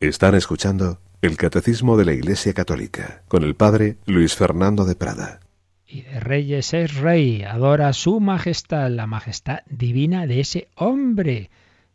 Están 0.08 0.34
escuchando 0.34 0.98
el 1.22 1.38
Catecismo 1.38 1.96
de 1.96 2.04
la 2.04 2.12
Iglesia 2.12 2.52
Católica 2.52 3.22
con 3.26 3.42
el 3.42 3.56
Padre 3.56 3.96
Luis 4.04 4.34
Fernando 4.34 4.84
de 4.84 4.94
Prada. 4.94 5.40
Y 5.86 6.02
de 6.02 6.20
reyes 6.20 6.74
es 6.74 6.94
rey, 6.96 7.42
adora 7.42 7.90
su 7.94 8.20
majestad, 8.20 8.90
la 8.90 9.06
majestad 9.06 9.60
divina 9.66 10.26
de 10.26 10.40
ese 10.40 10.68
hombre. 10.74 11.48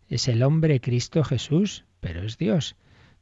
Es 0.08 0.28
el 0.28 0.42
hombre 0.42 0.82
Cristo 0.82 1.24
Jesús, 1.24 1.86
pero 2.00 2.24
es 2.24 2.40
Dios, 2.40 2.76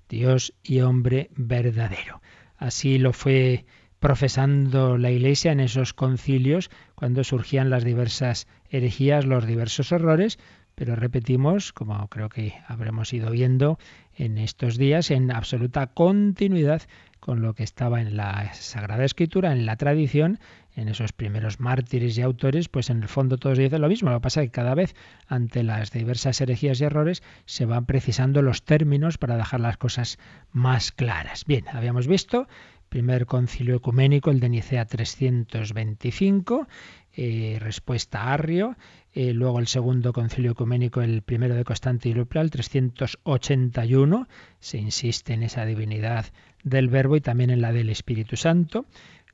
Dios 0.08 0.54
y 0.64 0.80
hombre 0.80 1.32
verdadero. 1.36 2.22
Así 2.56 2.98
lo 2.98 3.12
fue 3.12 3.66
profesando 4.00 4.98
la 4.98 5.12
Iglesia 5.12 5.52
en 5.52 5.60
esos 5.60 5.94
concilios 5.94 6.72
cuando 6.96 7.26
surgían 7.26 7.70
las 7.70 7.84
diversas 7.84 8.48
herejías, 8.70 9.26
los 9.26 9.46
diversos 9.46 9.92
errores, 9.92 10.40
pero 10.76 10.96
repetimos, 10.96 11.74
como 11.74 12.08
creo 12.08 12.30
que 12.30 12.54
habremos 12.68 13.12
ido 13.12 13.32
viendo 13.32 13.80
en 14.18 14.38
estos 14.38 14.78
días, 14.78 15.11
en 15.11 15.32
absoluta 15.32 15.88
continuidad 15.88 16.82
con 17.20 17.41
lo 17.41 17.53
que 17.53 17.63
estaba 17.63 18.01
en 18.01 18.18
la 18.18 18.53
Sagrada 18.53 19.05
Escritura, 19.05 19.51
en 19.51 19.65
la 19.65 19.76
tradición, 19.76 20.39
en 20.76 20.88
esos 20.88 21.11
primeros 21.11 21.59
mártires 21.59 22.18
y 22.18 22.22
autores, 22.22 22.70
pues 22.70 22.89
en 22.89 23.01
el 23.01 23.07
fondo 23.07 23.38
todos 23.38 23.57
dicen 23.57 23.82
lo 23.82 23.89
mismo. 23.89 24.09
Lo 24.09 24.18
que 24.18 24.24
pasa 24.24 24.41
es 24.41 24.47
que 24.47 24.51
cada 24.51 24.76
vez 24.76 24.95
ante 25.28 25.63
las 25.63 25.91
diversas 25.91 26.39
herejías 26.41 26.80
y 26.80 26.86
errores 26.86 27.24
se 27.45 27.65
van 27.65 27.86
precisando 27.86 28.41
los 28.41 28.63
términos 28.63 29.18
para 29.18 29.38
dejar 29.38 29.59
las 29.59 29.78
cosas 29.78 30.20
más 30.51 30.91
claras. 30.91 31.45
Bien, 31.45 31.65
habíamos 31.74 32.07
visto 32.07 32.47
primer 32.89 33.26
concilio 33.26 33.76
ecuménico, 33.76 34.32
el 34.32 34.39
de 34.39 34.49
Nicea 34.49 34.86
325, 34.86 36.68
eh, 37.13 37.57
respuesta 37.59 38.24
a 38.24 38.34
Arrio, 38.34 38.78
eh, 39.20 39.34
luego 39.34 39.57
el 39.57 39.65
segundo 39.65 40.13
concilio 40.13 40.51
ecuménico, 40.51 41.01
el 41.01 41.24
primero 41.24 41.55
de 41.55 41.63
Constantinopla, 41.63 42.39
el 42.39 42.51
381, 42.51 44.28
se 44.59 44.78
insiste 44.78 45.34
en 45.34 45.41
esa 45.41 45.65
divinidad 45.65 46.28
del 46.63 46.88
Verbo 46.88 47.15
y 47.15 47.22
también 47.22 47.49
en 47.49 47.59
la 47.59 47.74
del 47.74 47.89
Espíritu 47.89 48.36
Santo. 48.36 48.86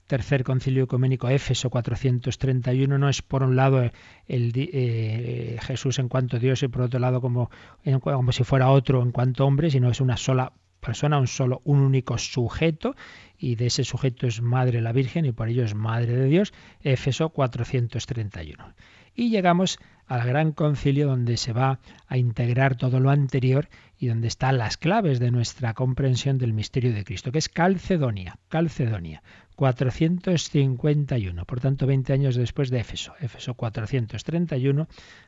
Tercer 0.08 0.46
concilio 0.46 0.86
ecuménico, 0.86 1.28
Éfeso 1.28 1.70
431, 1.70 2.98
no 2.98 3.10
es 3.10 3.22
por 3.22 3.44
un 3.44 3.58
lado 3.58 3.84
el, 4.26 4.54
eh, 4.56 5.58
Jesús 5.62 6.00
en 6.00 6.08
cuanto 6.08 6.40
Dios 6.40 6.64
y 6.64 6.70
por 6.70 6.84
otro 6.84 7.02
lado 7.02 7.20
como, 7.20 7.52
como 8.00 8.32
si 8.32 8.46
fuera 8.46 8.70
otro 8.70 9.04
en 9.04 9.12
cuanto 9.12 9.46
hombre, 9.46 9.70
sino 9.70 9.90
es 9.90 10.00
una 10.00 10.16
sola 10.16 10.54
persona, 10.80 11.20
un 11.20 11.28
solo, 11.28 11.62
un 11.66 11.80
único 11.80 12.18
sujeto, 12.18 12.96
y 13.38 13.56
de 13.56 13.66
ese 13.66 13.84
sujeto 13.84 14.28
es 14.28 14.42
Madre 14.42 14.80
la 14.80 14.94
Virgen 14.94 15.26
y 15.26 15.34
por 15.34 15.50
ello 15.50 15.66
es 15.66 15.76
Madre 15.76 16.16
de 16.16 16.28
Dios, 16.28 16.54
Éfeso 16.84 17.28
431. 17.32 18.74
Y 19.16 19.30
llegamos 19.30 19.80
al 20.08 20.28
gran 20.28 20.52
concilio 20.52 21.08
donde 21.08 21.38
se 21.38 21.54
va 21.54 21.80
a 22.08 22.18
integrar 22.18 22.76
todo 22.76 23.00
lo 23.00 23.10
anterior 23.10 23.70
y 23.98 24.08
donde 24.08 24.28
están 24.28 24.58
las 24.58 24.78
claves 24.78 25.20
de 25.20 25.32
nuestra 25.32 25.74
comprensión 25.74 26.38
del 26.38 26.54
misterio 26.54 26.94
de 26.94 27.04
Cristo, 27.04 27.32
que 27.32 27.40
es 27.40 27.50
Calcedonia, 27.50 28.38
Calcedonia, 28.50 29.24
451, 29.56 31.46
por 31.46 31.60
tanto 31.60 31.88
20 31.88 32.14
años 32.14 32.36
después 32.36 32.70
de 32.70 32.80
Éfeso, 32.80 33.14
Éfeso 33.22 33.54
431, 33.54 34.88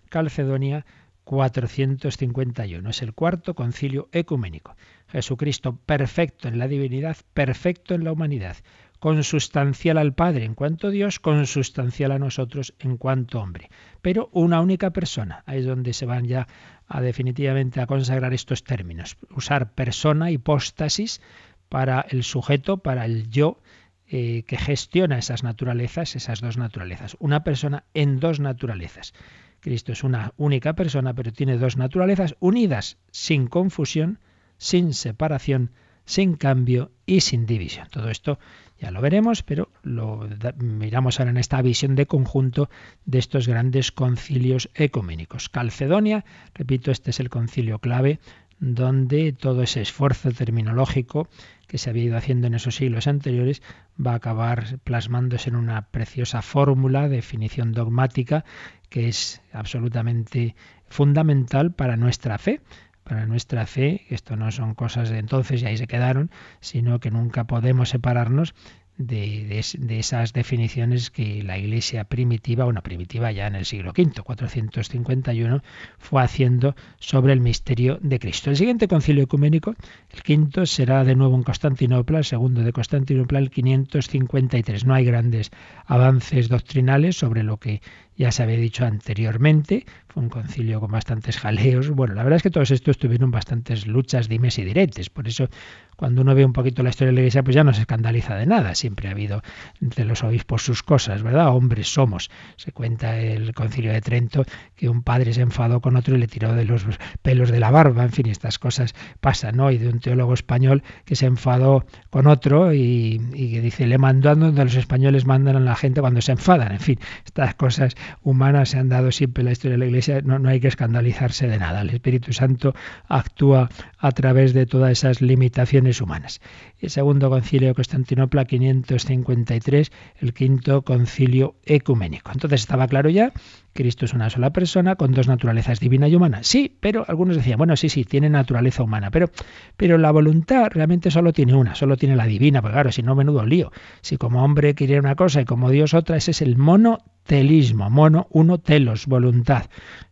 Calcedonia 0.09 0.85
451. 1.23 2.89
Es 2.89 3.01
el 3.01 3.13
cuarto 3.13 3.55
concilio 3.55 4.09
ecuménico. 4.11 4.75
Jesucristo 5.07 5.75
perfecto 5.75 6.47
en 6.47 6.59
la 6.59 6.67
divinidad, 6.67 7.17
perfecto 7.33 7.95
en 7.95 8.03
la 8.03 8.11
humanidad, 8.11 8.57
consustancial 9.05 9.99
al 9.99 10.15
Padre 10.15 10.45
en 10.45 10.55
cuanto 10.55 10.89
Dios, 10.89 11.19
consustancial 11.19 12.11
a 12.11 12.17
nosotros 12.17 12.73
en 12.79 12.97
cuanto 12.97 13.39
hombre. 13.39 13.69
Pero 14.01 14.29
una 14.31 14.61
única 14.61 14.89
persona. 14.89 15.43
Ahí 15.45 15.59
es 15.59 15.67
donde 15.67 15.93
se 15.93 16.07
van 16.07 16.25
ya 16.25 16.47
a 16.87 17.01
definitivamente 17.01 17.79
a 17.81 17.85
consagrar 17.85 18.33
estos 18.33 18.63
términos. 18.63 19.17
Usar 19.29 19.73
persona, 19.73 20.31
hipóstasis, 20.31 21.21
para 21.69 22.01
el 22.09 22.23
sujeto, 22.23 22.77
para 22.77 23.05
el 23.05 23.29
yo, 23.29 23.61
eh, 24.07 24.41
que 24.47 24.57
gestiona 24.57 25.19
esas 25.19 25.43
naturalezas, 25.43 26.15
esas 26.15 26.41
dos 26.41 26.57
naturalezas. 26.57 27.15
Una 27.19 27.43
persona 27.43 27.83
en 27.93 28.19
dos 28.19 28.39
naturalezas. 28.39 29.13
Cristo 29.59 29.91
es 29.91 30.03
una 30.03 30.33
única 30.35 30.73
persona, 30.73 31.13
pero 31.13 31.31
tiene 31.31 31.59
dos 31.59 31.77
naturalezas 31.77 32.37
unidas 32.39 32.97
sin 33.11 33.45
confusión, 33.45 34.17
sin 34.57 34.95
separación, 34.95 35.73
sin 36.05 36.35
cambio 36.35 36.91
y 37.05 37.21
sin 37.21 37.45
división. 37.45 37.87
Todo 37.91 38.09
esto 38.09 38.39
ya 38.79 38.91
lo 38.91 39.01
veremos, 39.01 39.43
pero 39.43 39.69
lo 39.83 40.27
miramos 40.57 41.19
ahora 41.19 41.31
en 41.31 41.37
esta 41.37 41.61
visión 41.61 41.95
de 41.95 42.05
conjunto 42.05 42.69
de 43.05 43.19
estos 43.19 43.47
grandes 43.47 43.91
concilios 43.91 44.69
ecuménicos. 44.75 45.49
Calcedonia, 45.49 46.25
repito, 46.53 46.91
este 46.91 47.11
es 47.11 47.19
el 47.19 47.29
concilio 47.29 47.79
clave 47.79 48.19
donde 48.59 49.33
todo 49.33 49.63
ese 49.63 49.81
esfuerzo 49.81 50.31
terminológico 50.31 51.27
que 51.67 51.77
se 51.77 51.89
había 51.89 52.03
ido 52.03 52.17
haciendo 52.17 52.47
en 52.47 52.53
esos 52.53 52.75
siglos 52.75 53.07
anteriores 53.07 53.61
va 54.03 54.11
a 54.11 54.15
acabar 54.15 54.79
plasmándose 54.83 55.49
en 55.49 55.55
una 55.55 55.89
preciosa 55.89 56.41
fórmula, 56.41 57.09
definición 57.09 57.73
dogmática, 57.73 58.45
que 58.89 59.07
es 59.07 59.41
absolutamente 59.51 60.55
fundamental 60.87 61.73
para 61.73 61.97
nuestra 61.97 62.37
fe. 62.37 62.61
Para 63.05 63.27
nuestra 63.27 63.67
fe, 63.67 64.01
esto 64.09 64.35
no 64.35 64.51
son 64.51 64.73
cosas 64.73 65.09
de 65.09 65.19
entonces 65.19 65.61
y 65.61 65.65
ahí 65.67 65.77
se 65.77 65.85
quedaron, 65.85 66.31
sino 66.59 66.99
que 66.99 67.11
nunca 67.11 67.43
podemos 67.43 67.89
separarnos 67.89 68.55
de, 68.97 69.59
esas 69.89 70.33
definiciones 70.33 71.11
que 71.11 71.43
la 71.43 71.57
Iglesia 71.57 72.05
primitiva, 72.05 72.65
bueno, 72.65 72.81
primitiva 72.81 73.31
ya 73.31 73.47
en 73.47 73.55
el 73.55 73.65
siglo 73.65 73.91
V, 73.91 74.23
451, 74.23 75.61
fue 75.97 76.23
haciendo 76.23 76.75
sobre 76.97 77.33
el 77.33 77.41
misterio 77.41 77.99
de 78.01 78.19
Cristo. 78.19 78.49
El 78.49 78.57
siguiente 78.57 78.87
concilio 78.87 79.23
ecuménico, 79.23 79.75
el 80.11 80.23
quinto, 80.23 80.65
será 80.65 81.03
de 81.03 81.15
nuevo 81.15 81.35
en 81.35 81.43
Constantinopla, 81.43 82.19
el 82.19 82.25
segundo 82.25 82.61
de 82.61 82.71
Constantinopla, 82.71 83.39
el 83.39 83.51
553. 83.51 84.85
No 84.85 84.93
hay 84.93 85.05
grandes 85.05 85.51
avances 85.85 86.47
doctrinales 86.47 87.17
sobre 87.17 87.43
lo 87.43 87.57
que 87.57 87.81
ya 88.17 88.31
se 88.31 88.43
había 88.43 88.57
dicho 88.57 88.85
anteriormente, 88.85 89.85
fue 90.07 90.23
un 90.23 90.29
concilio 90.29 90.79
con 90.79 90.91
bastantes 90.91 91.37
jaleos. 91.37 91.89
Bueno, 91.89 92.13
la 92.13 92.23
verdad 92.23 92.37
es 92.37 92.43
que 92.43 92.49
todos 92.49 92.71
estos 92.71 92.97
tuvieron 92.97 93.31
bastantes 93.31 93.85
luchas, 93.85 94.29
dimes 94.29 94.57
y 94.59 94.63
diretes. 94.63 95.09
Por 95.09 95.27
eso, 95.27 95.49
cuando 95.97 96.21
uno 96.21 96.33
ve 96.33 96.45
un 96.45 96.53
poquito 96.53 96.83
la 96.83 96.89
historia 96.89 97.07
de 97.11 97.15
la 97.15 97.19
Iglesia, 97.21 97.43
pues 97.43 97.53
ya 97.53 97.65
no 97.65 97.73
se 97.73 97.81
escandaliza 97.81 98.35
de 98.35 98.45
nada. 98.45 98.75
Siempre 98.75 99.09
ha 99.09 99.11
habido 99.11 99.41
entre 99.81 100.05
los 100.05 100.23
obispos 100.23 100.63
sus 100.63 100.83
cosas, 100.83 101.21
¿verdad? 101.21 101.49
Hombres 101.53 101.89
somos. 101.89 102.29
Se 102.55 102.71
cuenta 102.71 103.17
el 103.19 103.53
concilio 103.53 103.91
de 103.91 103.99
Trento 103.99 104.45
que 104.77 104.87
un 104.87 105.03
padre 105.03 105.33
se 105.33 105.41
enfadó 105.41 105.81
con 105.81 105.97
otro 105.97 106.15
y 106.15 106.19
le 106.19 106.27
tiró 106.27 106.53
de 106.53 106.63
los 106.63 106.85
pelos 107.21 107.51
de 107.51 107.59
la 107.59 107.71
barba. 107.71 108.03
En 108.03 108.11
fin, 108.11 108.27
estas 108.27 108.57
cosas 108.57 108.95
pasan, 109.19 109.57
¿no? 109.57 109.69
Y 109.69 109.77
de 109.77 109.89
un 109.89 109.99
teólogo 109.99 110.33
español 110.33 110.81
que 111.03 111.17
se 111.17 111.25
enfadó 111.25 111.85
con 112.09 112.27
otro 112.27 112.73
y, 112.73 113.19
que 113.33 113.59
dice, 113.59 113.85
le 113.85 113.97
mandó 113.97 114.29
a 114.29 114.35
donde 114.35 114.63
los 114.63 114.75
españoles 114.75 115.25
mandan 115.25 115.57
a 115.57 115.59
la 115.59 115.75
gente 115.75 115.99
cuando 115.99 116.21
se 116.21 116.31
enfadan. 116.31 116.71
En 116.71 116.79
fin, 116.79 116.99
estas 117.25 117.55
cosas 117.55 117.95
humanas 118.23 118.69
se 118.69 118.77
han 118.77 118.89
dado 118.89 119.11
siempre 119.11 119.41
en 119.41 119.45
la 119.45 119.51
historia 119.51 119.73
de 119.73 119.79
la 119.79 119.85
Iglesia, 119.85 120.21
no, 120.21 120.39
no 120.39 120.49
hay 120.49 120.59
que 120.59 120.67
escandalizarse 120.67 121.47
de 121.47 121.57
nada. 121.57 121.81
El 121.81 121.89
Espíritu 121.89 122.33
Santo 122.33 122.73
actúa 123.07 123.69
a 123.97 124.11
través 124.11 124.53
de 124.53 124.65
todas 124.65 124.91
esas 124.91 125.21
limitaciones 125.21 126.01
humanas. 126.01 126.41
El 126.79 126.89
segundo 126.89 127.29
concilio 127.29 127.69
de 127.69 127.75
Constantinopla, 127.75 128.45
553, 128.45 129.91
el 130.21 130.33
quinto 130.33 130.83
concilio 130.83 131.55
ecuménico. 131.65 132.31
Entonces 132.31 132.61
estaba 132.61 132.87
claro 132.87 133.09
ya, 133.09 133.31
Cristo 133.75 134.05
es 134.05 134.13
una 134.13 134.29
sola 134.29 134.51
persona 134.51 134.95
con 134.95 135.11
dos 135.11 135.27
naturalezas, 135.27 135.81
divina 135.81 136.07
y 136.07 136.15
humana. 136.15 136.39
Sí, 136.43 136.77
pero 136.79 137.03
algunos 137.09 137.35
decían, 137.35 137.57
bueno, 137.57 137.75
sí, 137.75 137.89
sí, 137.89 138.05
tiene 138.05 138.29
naturaleza 138.29 138.83
humana, 138.83 139.11
pero, 139.11 139.29
pero 139.75 139.97
la 139.97 140.11
voluntad 140.11 140.69
realmente 140.71 141.11
solo 141.11 141.33
tiene 141.33 141.53
una, 141.55 141.75
solo 141.75 141.97
tiene 141.97 142.15
la 142.15 142.25
divina, 142.25 142.61
porque 142.61 142.73
claro, 142.73 142.91
si 142.93 143.03
no, 143.03 143.15
menudo 143.15 143.45
lío. 143.45 143.73
Si 143.99 144.15
como 144.15 144.45
hombre 144.45 144.75
quiere 144.75 144.97
una 144.97 145.15
cosa 145.15 145.41
y 145.41 145.45
como 145.45 145.69
Dios 145.69 145.93
otra, 145.93 146.15
ese 146.15 146.31
es 146.31 146.41
el 146.41 146.55
mono 146.55 146.99
telismo, 147.25 147.89
mono, 147.89 148.27
uno, 148.29 148.59
telos, 148.59 149.07
voluntad. 149.07 149.65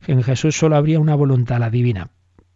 En 0.07 0.23
Jesús 0.23 0.57
solo 0.57 0.75
habría 0.75 0.99
una 0.99 1.15
voluntad, 1.15 1.59
la 1.59 1.69
divina. 1.69 2.09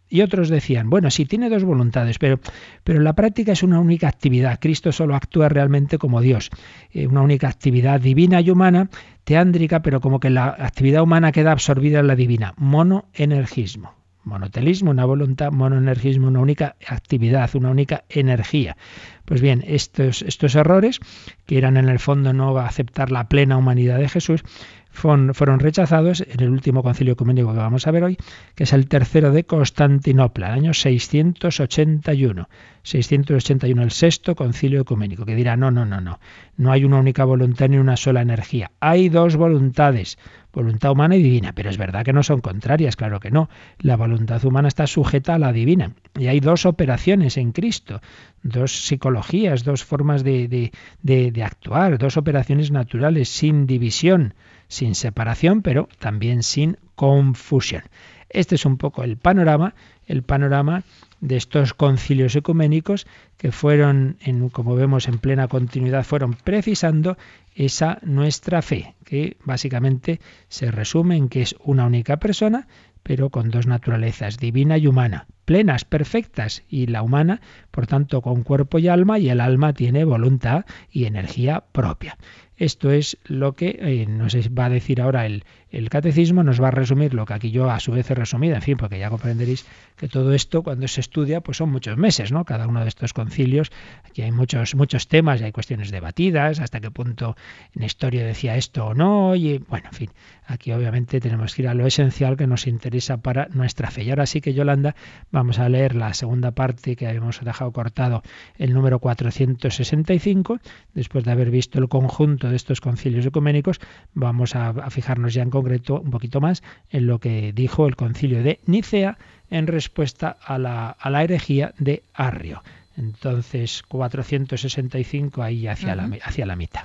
Y 0.08 0.22
otros 0.22 0.48
decían, 0.48 0.88
bueno, 0.88 1.10
sí 1.10 1.26
tiene 1.26 1.50
dos 1.50 1.64
voluntades, 1.64 2.18
pero, 2.18 2.40
pero 2.84 3.00
la 3.00 3.12
práctica 3.12 3.52
es 3.52 3.62
una 3.62 3.78
única 3.80 4.08
actividad. 4.08 4.58
Cristo 4.60 4.90
solo 4.92 5.14
actúa 5.14 5.48
realmente 5.48 5.98
como 5.98 6.20
Dios. 6.20 6.50
Eh, 6.92 7.06
una 7.06 7.20
única 7.20 7.48
actividad 7.48 8.00
divina 8.00 8.40
y 8.40 8.50
humana, 8.50 8.88
teándrica, 9.24 9.82
pero 9.82 10.00
como 10.00 10.20
que 10.20 10.30
la 10.30 10.46
actividad 10.46 11.02
humana 11.02 11.32
queda 11.32 11.52
absorbida 11.52 12.00
en 12.00 12.06
la 12.06 12.16
divina. 12.16 12.54
Monoenergismo. 12.56 13.98
Monotelismo, 14.24 14.90
una 14.90 15.06
voluntad, 15.06 15.52
monoenergismo, 15.52 16.28
una 16.28 16.40
única 16.40 16.76
actividad, 16.86 17.48
una 17.54 17.70
única 17.70 18.04
energía. 18.10 18.76
Pues 19.24 19.40
bien, 19.40 19.64
estos, 19.66 20.22
estos 20.22 20.54
errores, 20.54 21.00
que 21.46 21.56
eran 21.56 21.76
en 21.76 21.88
el 21.88 21.98
fondo 21.98 22.32
no 22.32 22.58
aceptar 22.58 23.10
la 23.10 23.28
plena 23.28 23.56
humanidad 23.56 23.98
de 23.98 24.08
Jesús, 24.08 24.42
fueron, 24.90 25.60
rechazados 25.60 26.20
en 26.20 26.40
el 26.40 26.50
último 26.50 26.82
concilio 26.82 27.12
ecuménico 27.12 27.52
que 27.52 27.58
vamos 27.58 27.86
a 27.86 27.90
ver 27.90 28.04
hoy, 28.04 28.18
que 28.54 28.64
es 28.64 28.72
el 28.72 28.88
tercero 28.88 29.32
de 29.32 29.44
Constantinopla, 29.44 30.52
año 30.52 30.74
681. 30.74 32.48
681, 32.82 33.82
el 33.82 33.90
sexto 33.90 34.34
concilio 34.34 34.80
ecuménico, 34.80 35.26
que 35.26 35.34
dirá, 35.34 35.56
no, 35.56 35.70
no, 35.70 35.84
no, 35.84 36.00
no, 36.00 36.20
no 36.56 36.72
hay 36.72 36.84
una 36.84 36.98
única 36.98 37.24
voluntad 37.24 37.68
ni 37.68 37.76
una 37.76 37.96
sola 37.96 38.22
energía. 38.22 38.70
Hay 38.80 39.10
dos 39.10 39.36
voluntades, 39.36 40.18
voluntad 40.52 40.92
humana 40.92 41.16
y 41.16 41.22
divina, 41.22 41.52
pero 41.54 41.68
es 41.68 41.76
verdad 41.76 42.04
que 42.04 42.14
no 42.14 42.22
son 42.22 42.40
contrarias, 42.40 42.96
claro 42.96 43.20
que 43.20 43.30
no. 43.30 43.50
La 43.78 43.96
voluntad 43.96 44.42
humana 44.44 44.68
está 44.68 44.86
sujeta 44.86 45.34
a 45.34 45.38
la 45.38 45.52
divina. 45.52 45.92
Y 46.18 46.28
hay 46.28 46.40
dos 46.40 46.64
operaciones 46.64 47.36
en 47.36 47.52
Cristo, 47.52 48.00
dos 48.42 48.86
psicologías, 48.86 49.64
dos 49.64 49.84
formas 49.84 50.24
de, 50.24 50.72
de 51.02 51.42
actuar, 51.44 51.98
dos 51.98 52.16
operaciones 52.16 52.70
naturales 52.70 53.28
sin 53.28 53.66
división 53.66 54.34
sin 54.68 54.94
separación, 54.94 55.62
pero 55.62 55.88
también 55.98 56.42
sin 56.42 56.78
confusión. 56.94 57.82
Este 58.30 58.56
es 58.56 58.64
un 58.66 58.76
poco 58.76 59.02
el 59.02 59.16
panorama, 59.16 59.74
el 60.06 60.22
panorama 60.22 60.84
de 61.20 61.36
estos 61.36 61.74
concilios 61.74 62.36
ecuménicos 62.36 63.06
que 63.36 63.52
fueron, 63.52 64.18
como 64.52 64.76
vemos 64.76 65.08
en 65.08 65.18
plena 65.18 65.48
continuidad, 65.48 66.04
fueron 66.04 66.34
precisando 66.34 67.16
esa 67.54 67.98
nuestra 68.02 68.62
fe, 68.62 68.94
que 69.04 69.36
básicamente 69.44 70.20
se 70.48 70.70
resume 70.70 71.16
en 71.16 71.28
que 71.28 71.42
es 71.42 71.56
una 71.64 71.86
única 71.86 72.18
persona, 72.18 72.68
pero 73.02 73.30
con 73.30 73.50
dos 73.50 73.66
naturalezas, 73.66 74.38
divina 74.38 74.76
y 74.76 74.86
humana, 74.86 75.26
plenas, 75.44 75.84
perfectas, 75.84 76.62
y 76.68 76.86
la 76.86 77.02
humana, 77.02 77.40
por 77.70 77.86
tanto, 77.86 78.20
con 78.20 78.42
cuerpo 78.42 78.78
y 78.78 78.88
alma, 78.88 79.18
y 79.18 79.30
el 79.30 79.40
alma 79.40 79.72
tiene 79.72 80.04
voluntad 80.04 80.66
y 80.90 81.06
energía 81.06 81.64
propia. 81.72 82.18
Esto 82.58 82.90
es 82.90 83.18
lo 83.24 83.54
que 83.54 83.78
eh, 83.80 84.06
nos 84.06 84.34
va 84.36 84.66
a 84.66 84.68
decir 84.68 85.00
ahora 85.00 85.26
el, 85.26 85.44
el 85.70 85.88
catecismo 85.90 86.42
nos 86.42 86.60
va 86.60 86.68
a 86.68 86.72
resumir 86.72 87.14
lo 87.14 87.24
que 87.24 87.34
aquí 87.34 87.50
yo 87.50 87.70
a 87.70 87.78
su 87.78 87.92
vez 87.92 88.10
he 88.10 88.14
resumido, 88.18 88.54
en 88.54 88.62
fin, 88.62 88.76
porque 88.76 88.98
ya 88.98 89.10
comprenderéis 89.10 89.66
que 89.96 90.08
todo 90.08 90.32
esto 90.32 90.62
cuando 90.62 90.86
se 90.88 91.00
estudia 91.00 91.40
pues 91.40 91.56
son 91.56 91.70
muchos 91.70 91.96
meses, 91.96 92.32
¿no? 92.32 92.44
Cada 92.44 92.66
uno 92.66 92.82
de 92.82 92.88
estos 92.88 93.12
concilios, 93.12 93.70
aquí 94.04 94.22
hay 94.22 94.32
muchos 94.32 94.74
muchos 94.74 95.08
temas 95.08 95.40
y 95.40 95.44
hay 95.44 95.52
cuestiones 95.52 95.90
debatidas, 95.90 96.60
hasta 96.60 96.80
qué 96.80 96.90
punto 96.90 97.36
en 97.74 97.82
historia 97.82 98.24
decía 98.24 98.56
esto 98.56 98.86
o 98.86 98.94
no, 98.94 99.34
y 99.34 99.58
bueno, 99.58 99.88
en 99.90 99.96
fin, 99.96 100.10
aquí 100.46 100.72
obviamente 100.72 101.20
tenemos 101.20 101.54
que 101.54 101.62
ir 101.62 101.68
a 101.68 101.74
lo 101.74 101.86
esencial 101.86 102.36
que 102.36 102.46
nos 102.46 102.66
interesa 102.66 103.18
para 103.18 103.48
nuestra 103.52 103.90
fe. 103.90 104.04
Y 104.04 104.10
ahora 104.10 104.26
sí 104.26 104.40
que 104.40 104.54
Yolanda 104.54 104.94
vamos 105.30 105.58
a 105.58 105.68
leer 105.68 105.94
la 105.94 106.14
segunda 106.14 106.52
parte 106.52 106.96
que 106.96 107.06
habíamos 107.06 107.40
dejado 107.40 107.72
cortado, 107.72 108.22
el 108.56 108.72
número 108.72 108.98
465, 109.00 110.58
después 110.94 111.24
de 111.24 111.32
haber 111.32 111.50
visto 111.50 111.78
el 111.78 111.88
conjunto 111.88 112.48
de 112.48 112.56
estos 112.56 112.80
concilios 112.80 113.26
ecuménicos, 113.26 113.80
vamos 114.14 114.54
a, 114.54 114.68
a 114.68 114.90
fijarnos 114.90 115.34
ya 115.34 115.42
en 115.42 115.50
concreto 115.50 116.00
un 116.00 116.10
poquito 116.10 116.40
más 116.40 116.62
en 116.90 117.06
lo 117.06 117.18
que 117.18 117.52
dijo 117.52 117.86
el 117.86 117.96
concilio 117.96 118.07
de 118.12 118.60
Nicea 118.66 119.18
en 119.50 119.66
respuesta 119.66 120.36
a 120.44 120.58
la, 120.58 120.90
a 120.90 121.10
la 121.10 121.24
herejía 121.24 121.74
de 121.78 122.02
Arrio. 122.14 122.62
Entonces, 122.96 123.82
465 123.88 125.42
ahí 125.42 125.66
hacia, 125.66 125.94
la, 125.94 126.10
hacia 126.24 126.46
la 126.46 126.56
mitad. 126.56 126.82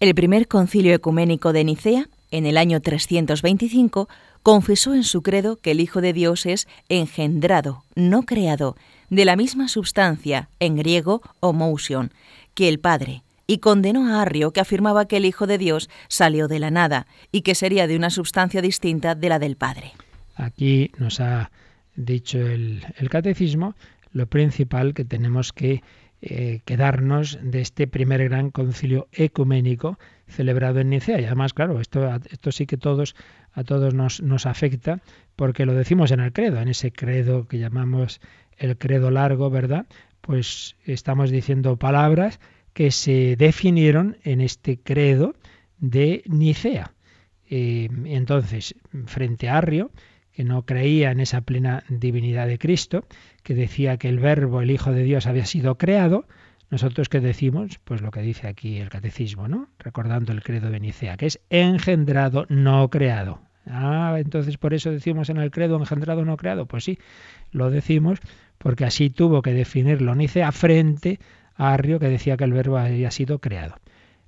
El 0.00 0.14
primer 0.14 0.48
concilio 0.48 0.94
ecuménico 0.94 1.52
de 1.52 1.64
Nicea, 1.64 2.08
en 2.30 2.46
el 2.46 2.56
año 2.56 2.80
325, 2.80 4.08
confesó 4.42 4.94
en 4.94 5.04
su 5.04 5.22
credo 5.22 5.56
que 5.56 5.72
el 5.72 5.80
Hijo 5.80 6.00
de 6.00 6.12
Dios 6.12 6.46
es 6.46 6.66
engendrado, 6.88 7.84
no 7.94 8.22
creado, 8.22 8.76
de 9.08 9.24
la 9.24 9.36
misma 9.36 9.68
substancia, 9.68 10.48
en 10.58 10.76
griego 10.76 11.22
homousion, 11.40 12.12
que 12.54 12.68
el 12.68 12.78
Padre, 12.78 13.22
y 13.46 13.58
condenó 13.58 14.08
a 14.08 14.22
Arrio 14.22 14.52
que 14.52 14.60
afirmaba 14.60 15.06
que 15.06 15.16
el 15.16 15.24
Hijo 15.24 15.46
de 15.46 15.58
Dios 15.58 15.90
salió 16.08 16.48
de 16.48 16.60
la 16.60 16.70
nada 16.70 17.06
y 17.32 17.42
que 17.42 17.54
sería 17.54 17.86
de 17.86 17.96
una 17.96 18.10
sustancia 18.10 18.62
distinta 18.62 19.14
de 19.14 19.28
la 19.28 19.38
del 19.38 19.56
Padre. 19.56 19.92
Aquí 20.34 20.90
nos 20.98 21.20
ha 21.20 21.50
dicho 21.96 22.38
el, 22.38 22.82
catecismo 23.10 23.74
lo 24.12 24.26
principal 24.26 24.94
que 24.94 25.04
tenemos 25.04 25.52
que 25.52 25.82
eh, 26.22 26.60
quedarnos 26.64 27.38
de 27.42 27.60
este 27.60 27.86
primer 27.86 28.24
gran 28.28 28.50
concilio 28.50 29.08
ecuménico 29.12 29.98
celebrado 30.28 30.80
en 30.80 30.90
Nicea. 30.90 31.20
Y 31.20 31.24
además, 31.24 31.54
claro, 31.54 31.80
esto, 31.80 32.10
esto 32.30 32.52
sí 32.52 32.66
que 32.66 32.76
todos, 32.76 33.14
a 33.52 33.64
todos 33.64 33.94
nos, 33.94 34.20
nos 34.20 34.46
afecta 34.46 35.00
porque 35.36 35.66
lo 35.66 35.74
decimos 35.74 36.10
en 36.10 36.20
el 36.20 36.32
credo, 36.32 36.60
en 36.60 36.68
ese 36.68 36.92
credo 36.92 37.46
que 37.46 37.58
llamamos 37.58 38.20
el 38.58 38.76
credo 38.76 39.10
largo, 39.10 39.50
¿verdad? 39.50 39.86
Pues 40.20 40.76
estamos 40.84 41.30
diciendo 41.30 41.76
palabras 41.76 42.40
que 42.72 42.90
se 42.90 43.36
definieron 43.36 44.18
en 44.22 44.40
este 44.40 44.78
credo 44.78 45.34
de 45.78 46.22
Nicea. 46.26 46.92
Eh, 47.48 47.88
entonces, 48.04 48.74
frente 49.06 49.48
a 49.48 49.58
Arrio, 49.58 49.90
que 50.40 50.44
no 50.44 50.62
creía 50.62 51.10
en 51.10 51.20
esa 51.20 51.42
plena 51.42 51.84
divinidad 51.90 52.46
de 52.46 52.58
Cristo, 52.58 53.04
que 53.42 53.54
decía 53.54 53.98
que 53.98 54.08
el 54.08 54.18
Verbo, 54.18 54.62
el 54.62 54.70
Hijo 54.70 54.90
de 54.90 55.02
Dios, 55.02 55.26
había 55.26 55.44
sido 55.44 55.76
creado, 55.76 56.24
nosotros 56.70 57.10
qué 57.10 57.20
decimos, 57.20 57.78
pues 57.84 58.00
lo 58.00 58.10
que 58.10 58.22
dice 58.22 58.46
aquí 58.46 58.78
el 58.78 58.88
catecismo, 58.88 59.48
¿no? 59.48 59.68
Recordando 59.78 60.32
el 60.32 60.42
credo 60.42 60.70
de 60.70 60.80
Nicea, 60.80 61.18
que 61.18 61.26
es 61.26 61.40
engendrado, 61.50 62.46
no 62.48 62.88
creado. 62.88 63.42
Ah, 63.66 64.16
entonces 64.16 64.56
por 64.56 64.72
eso 64.72 64.90
decimos 64.90 65.28
en 65.28 65.36
el 65.36 65.50
credo 65.50 65.76
engendrado, 65.76 66.24
no 66.24 66.38
creado. 66.38 66.64
Pues 66.64 66.84
sí, 66.84 66.98
lo 67.52 67.68
decimos 67.68 68.18
porque 68.56 68.86
así 68.86 69.10
tuvo 69.10 69.42
que 69.42 69.52
definirlo 69.52 70.14
Nicea 70.14 70.52
frente 70.52 71.20
Arrio, 71.54 71.98
que 71.98 72.08
decía 72.08 72.38
que 72.38 72.44
el 72.44 72.54
verbo 72.54 72.78
había 72.78 73.10
sido 73.10 73.40
creado. 73.40 73.74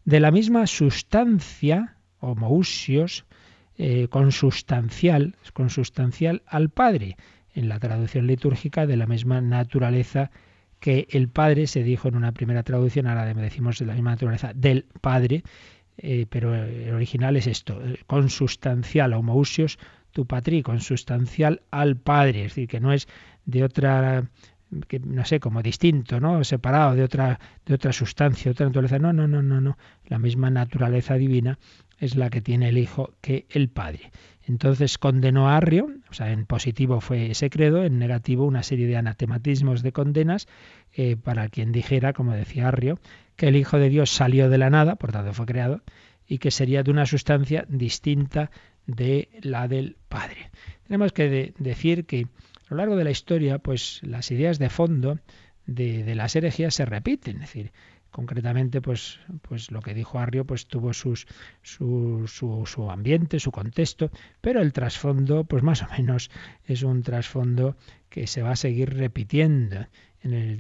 De 0.05 0.21
la 0.21 0.31
misma 0.31 0.67
sustancia, 0.67 1.97
homousios, 2.21 3.25
eh, 3.79 4.09
consustancial, 4.09 5.37
consustancial 5.53 6.43
al 6.47 6.71
Padre, 6.71 7.17
en 7.55 7.69
la 7.69 7.79
traducción 7.79 8.27
litúrgica 8.27 8.87
de 8.87 8.97
la 8.97 9.07
misma 9.07 9.41
naturaleza 9.41 10.31
que 10.81 11.07
el 11.11 11.29
Padre, 11.29 11.67
se 11.67 11.83
dijo 11.83 12.09
en 12.09 12.17
una 12.17 12.33
primera 12.33 12.63
traducción, 12.63 13.07
ahora 13.07 13.33
decimos 13.35 13.79
de 13.79 13.87
la 13.87 13.95
misma 13.95 14.11
naturaleza 14.11 14.53
del 14.55 14.87
Padre, 15.01 15.43
eh, 15.97 16.27
pero 16.29 16.55
el 16.55 16.93
original 16.95 17.37
es 17.37 17.47
esto, 17.47 17.81
eh, 17.85 17.99
consustancial, 18.07 19.13
homousios, 19.13 19.79
tu 20.11 20.27
patri, 20.27 20.63
consustancial 20.63 21.63
al 21.71 21.97
Padre, 21.97 22.45
es 22.45 22.51
decir, 22.53 22.69
que 22.69 22.81
no 22.81 22.93
es 22.93 23.09
de 23.45 23.65
otra 23.65 24.29
que 24.89 24.99
no 25.01 25.25
sé, 25.25 25.41
como 25.41 25.63
distinto, 25.63 26.19
¿no? 26.21 26.45
Separado 26.45 26.95
de 26.95 27.05
otra, 27.05 27.39
de 27.67 27.75
otra 27.75 27.93
sustancia, 27.93 28.51
otra 28.51 28.67
naturaleza. 28.67 28.99
No, 28.99 29.13
no, 29.13 29.29
no, 29.29 29.43
no, 29.43 29.61
no. 29.61 29.77
La 30.07 30.19
misma 30.19 30.51
naturaleza 30.51 31.15
divina 31.15 31.59
es 32.03 32.17
la 32.17 32.31
que 32.31 32.41
tiene 32.41 32.69
el 32.69 32.79
Hijo 32.79 33.15
que 33.21 33.47
el 33.49 33.69
Padre. 33.69 34.11
Entonces 34.45 34.99
condenó 34.99 35.49
a 35.49 35.57
Arrio, 35.57 35.89
o 36.11 36.15
sea, 36.15 36.33
en 36.33 36.47
positivo 36.47 37.01
fue 37.01 37.31
ese 37.31 37.49
credo, 37.49 37.85
en 37.85 38.01
negativo 38.01 38.45
una 38.45 38.65
serie 38.65 38.89
de 38.89 38.97
anatematismos 38.97 39.83
de 39.83 39.93
condenas 39.93 40.49
eh, 40.93 41.17
para 41.17 41.49
quien 41.49 41.71
dijera, 41.71 42.13
como 42.13 42.33
decía 42.33 42.67
Arrio, 42.67 42.99
que 43.37 43.47
el 43.47 43.57
Hijo 43.57 43.79
de 43.79 43.89
Dios 43.89 44.11
salió 44.11 44.51
de 44.51 44.59
la 44.59 44.69
nada, 44.69 44.97
por 44.97 45.13
tanto 45.13 45.33
fue 45.33 45.47
creado, 45.47 45.81
y 46.27 46.39
que 46.39 46.51
sería 46.51 46.83
de 46.83 46.91
una 46.91 47.07
sustancia 47.07 47.65
distinta 47.69 48.51
de 48.87 49.29
la 49.41 49.69
del 49.69 49.97
Padre. 50.09 50.51
Tenemos 50.89 51.13
que 51.13 51.55
decir 51.57 52.05
que 52.05 52.27
a 52.67 52.71
lo 52.71 52.79
largo 52.79 52.97
de 52.97 53.05
la 53.05 53.13
historia, 53.13 53.61
pues 53.61 54.01
las 54.03 54.33
ideas 54.33 54.59
de 54.59 54.71
fondo 54.71 55.21
de, 55.67 56.15
las 56.17 56.35
herejías 56.35 56.75
se 56.75 56.85
repiten, 56.85 57.37
es 57.37 57.43
decir, 57.43 57.73
concretamente 58.13 58.81
pues 58.81 59.19
pues 59.41 59.73
lo 59.73 59.81
que 59.81 59.95
dijo 59.95 60.21
Arrio 60.21 60.45
pues 60.45 60.67
tuvo 60.67 60.93
sus 60.93 61.27
su, 61.63 62.29
su, 62.29 62.91
ambiente 62.91 63.41
su 63.41 63.51
contexto 63.51 64.11
pero 64.41 64.61
el 64.61 64.73
trasfondo 64.73 65.45
pues 65.45 65.65
más 65.65 65.83
o 65.83 65.89
menos 65.97 66.31
es 66.67 66.85
un 66.85 67.03
trasfondo 67.03 67.77
que 68.09 68.29
se 68.29 68.43
va 68.43 68.53
a 68.53 68.57
seguir 68.57 68.95
repitiendo 68.95 69.87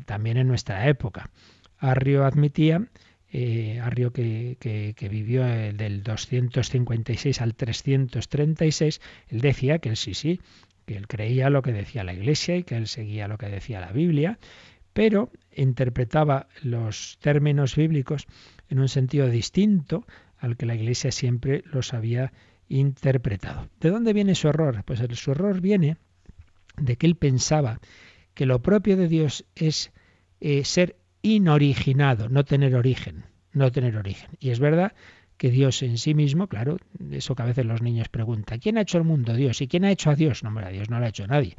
también 0.06 0.38
en 0.38 0.48
nuestra 0.48 0.88
época. 0.88 1.30
Arrio 1.78 2.24
admitía 2.24 2.84
eh, 3.30 3.78
Arrio 3.80 4.12
que, 4.12 4.56
que, 4.58 5.08
vivió 5.08 5.44
del 5.44 6.02
256 6.02 7.40
al 7.40 7.54
336 7.54 9.00
él 9.28 9.40
decía 9.40 9.78
que 9.78 9.90
el 9.90 9.96
sí 9.96 10.14
sí 10.14 10.40
que 10.86 10.96
él 10.96 11.06
creía 11.06 11.50
lo 11.50 11.62
que 11.62 11.72
decía 11.72 12.04
la 12.04 12.12
Iglesia 12.12 12.56
y 12.56 12.64
que 12.64 12.76
él 12.76 12.88
seguía 12.88 13.28
lo 13.28 13.38
que 13.38 13.46
decía 13.46 13.80
la 13.80 13.92
Biblia, 13.92 14.38
pero 14.92 15.30
interpretaba 15.54 16.48
los 16.62 17.18
términos 17.20 17.76
bíblicos 17.76 18.26
en 18.68 18.80
un 18.80 18.88
sentido 18.88 19.28
distinto 19.28 20.06
al 20.38 20.56
que 20.56 20.66
la 20.66 20.74
Iglesia 20.74 21.12
siempre 21.12 21.62
los 21.72 21.94
había 21.94 22.32
interpretado. 22.68 23.68
¿De 23.80 23.90
dónde 23.90 24.12
viene 24.12 24.34
su 24.34 24.48
error? 24.48 24.82
Pues 24.84 25.00
su 25.14 25.30
error 25.30 25.60
viene 25.60 25.96
de 26.76 26.96
que 26.96 27.06
él 27.06 27.16
pensaba 27.16 27.80
que 28.34 28.46
lo 28.46 28.62
propio 28.62 28.96
de 28.96 29.08
Dios 29.08 29.44
es 29.54 29.92
eh, 30.40 30.64
ser 30.64 30.96
inoriginado, 31.22 32.28
no 32.28 32.44
tener 32.44 32.74
origen, 32.74 33.24
no 33.52 33.70
tener 33.70 33.96
origen. 33.96 34.30
Y 34.40 34.50
es 34.50 34.58
verdad 34.58 34.92
que 35.36 35.50
Dios 35.50 35.82
en 35.82 35.98
sí 35.98 36.14
mismo, 36.14 36.46
claro, 36.46 36.78
eso 37.10 37.34
que 37.34 37.42
a 37.42 37.46
veces 37.46 37.66
los 37.66 37.82
niños 37.82 38.08
preguntan, 38.08 38.58
¿quién 38.58 38.78
ha 38.78 38.82
hecho 38.82 38.98
el 38.98 39.04
mundo? 39.04 39.34
Dios. 39.34 39.60
¿Y 39.60 39.68
quién 39.68 39.84
ha 39.84 39.90
hecho 39.90 40.10
a 40.10 40.14
Dios? 40.14 40.42
No, 40.42 40.48
hombre, 40.48 40.66
a 40.66 40.70
Dios 40.70 40.88
no 40.88 40.98
lo 40.98 41.04
ha 41.04 41.08
hecho 41.08 41.26
nadie. 41.26 41.56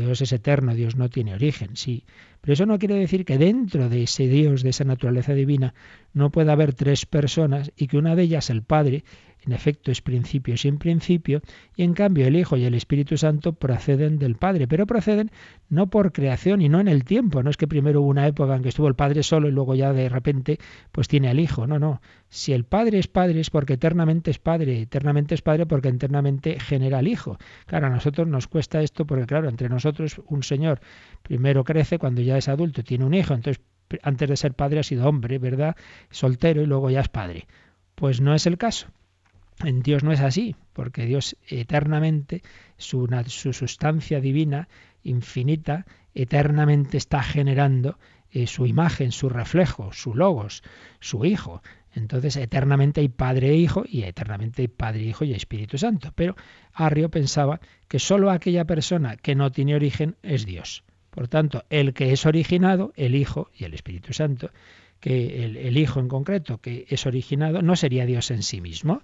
Dios 0.00 0.22
es 0.22 0.32
eterno, 0.32 0.74
Dios 0.74 0.96
no 0.96 1.10
tiene 1.10 1.34
origen, 1.34 1.76
sí. 1.76 2.04
Pero 2.40 2.54
eso 2.54 2.66
no 2.66 2.78
quiere 2.78 2.94
decir 2.94 3.24
que 3.24 3.38
dentro 3.38 3.88
de 3.88 4.04
ese 4.04 4.26
Dios, 4.26 4.62
de 4.62 4.70
esa 4.70 4.84
naturaleza 4.84 5.34
divina, 5.34 5.74
no 6.14 6.30
pueda 6.30 6.52
haber 6.52 6.74
tres 6.74 7.06
personas 7.06 7.72
y 7.76 7.86
que 7.86 7.98
una 7.98 8.16
de 8.16 8.22
ellas, 8.22 8.50
el 8.50 8.62
Padre, 8.62 9.04
en 9.44 9.52
efecto 9.52 9.90
es 9.90 10.00
principio 10.00 10.56
sin 10.56 10.78
principio, 10.78 11.42
y 11.76 11.82
en 11.82 11.94
cambio 11.94 12.26
el 12.26 12.36
Hijo 12.36 12.56
y 12.56 12.64
el 12.64 12.74
Espíritu 12.74 13.16
Santo 13.16 13.52
proceden 13.52 14.18
del 14.18 14.36
Padre, 14.36 14.68
pero 14.68 14.86
proceden 14.86 15.30
no 15.68 15.88
por 15.88 16.12
creación 16.12 16.62
y 16.62 16.68
no 16.68 16.80
en 16.80 16.88
el 16.88 17.04
tiempo, 17.04 17.42
no 17.42 17.50
es 17.50 17.56
que 17.56 17.66
primero 17.66 18.00
hubo 18.00 18.08
una 18.08 18.26
época 18.26 18.54
en 18.54 18.62
que 18.62 18.68
estuvo 18.68 18.88
el 18.88 18.94
Padre 18.94 19.22
solo 19.22 19.48
y 19.48 19.52
luego 19.52 19.74
ya 19.74 19.92
de 19.92 20.08
repente 20.08 20.58
pues 20.92 21.08
tiene 21.08 21.28
al 21.28 21.40
Hijo, 21.40 21.66
no, 21.66 21.78
no. 21.78 22.00
Si 22.28 22.52
el 22.52 22.64
Padre 22.64 22.98
es 22.98 23.08
Padre 23.08 23.40
es 23.40 23.50
porque 23.50 23.74
eternamente 23.74 24.30
es 24.30 24.38
Padre, 24.38 24.82
eternamente 24.82 25.34
es 25.34 25.42
Padre 25.42 25.66
porque 25.66 25.88
eternamente 25.88 26.58
genera 26.60 26.98
al 26.98 27.08
Hijo. 27.08 27.36
Claro, 27.66 27.88
a 27.88 27.90
nosotros 27.90 28.28
nos 28.28 28.46
cuesta 28.46 28.80
esto 28.80 29.06
porque 29.06 29.26
claro, 29.26 29.48
entre 29.48 29.68
nosotros 29.68 29.81
un 30.26 30.42
Señor 30.42 30.80
primero 31.22 31.64
crece 31.64 31.98
cuando 31.98 32.20
ya 32.22 32.36
es 32.36 32.48
adulto, 32.48 32.82
tiene 32.82 33.04
un 33.04 33.14
hijo, 33.14 33.34
entonces 33.34 33.62
antes 34.02 34.28
de 34.28 34.36
ser 34.36 34.54
padre 34.54 34.80
ha 34.80 34.82
sido 34.82 35.06
hombre, 35.06 35.38
¿verdad? 35.38 35.76
Soltero 36.10 36.62
y 36.62 36.66
luego 36.66 36.90
ya 36.90 37.00
es 37.00 37.08
padre. 37.08 37.46
Pues 37.94 38.20
no 38.20 38.34
es 38.34 38.46
el 38.46 38.58
caso. 38.58 38.88
En 39.62 39.82
Dios 39.82 40.02
no 40.02 40.12
es 40.12 40.20
así, 40.20 40.56
porque 40.72 41.04
Dios 41.06 41.36
eternamente, 41.46 42.42
su, 42.78 43.08
su 43.26 43.52
sustancia 43.52 44.20
divina, 44.20 44.68
infinita, 45.02 45.84
eternamente 46.14 46.96
está 46.96 47.22
generando 47.22 47.98
eh, 48.30 48.46
su 48.46 48.66
imagen, 48.66 49.12
su 49.12 49.28
reflejo, 49.28 49.92
su 49.92 50.14
logos, 50.14 50.62
su 51.00 51.24
Hijo. 51.24 51.62
Entonces, 51.94 52.36
eternamente 52.36 53.00
hay 53.00 53.08
Padre 53.08 53.50
e 53.50 53.56
Hijo 53.56 53.84
y 53.86 54.02
eternamente 54.02 54.62
hay 54.62 54.68
Padre, 54.68 55.02
Hijo 55.02 55.24
y 55.24 55.32
Espíritu 55.32 55.78
Santo. 55.78 56.12
Pero 56.14 56.36
Arrio 56.72 57.10
pensaba 57.10 57.60
que 57.88 57.98
sólo 57.98 58.30
aquella 58.30 58.64
persona 58.64 59.16
que 59.16 59.34
no 59.34 59.52
tiene 59.52 59.74
origen 59.74 60.16
es 60.22 60.46
Dios. 60.46 60.84
Por 61.10 61.28
tanto, 61.28 61.64
el 61.68 61.92
que 61.92 62.12
es 62.12 62.24
originado, 62.24 62.92
el 62.96 63.14
Hijo 63.14 63.50
y 63.54 63.64
el 63.64 63.74
Espíritu 63.74 64.12
Santo, 64.14 64.50
que 65.00 65.44
el, 65.44 65.56
el 65.56 65.76
Hijo 65.76 66.00
en 66.00 66.08
concreto, 66.08 66.58
que 66.58 66.86
es 66.88 67.06
originado, 67.06 67.60
no 67.60 67.76
sería 67.76 68.06
Dios 68.06 68.30
en 68.30 68.42
sí 68.42 68.60
mismo, 68.60 69.02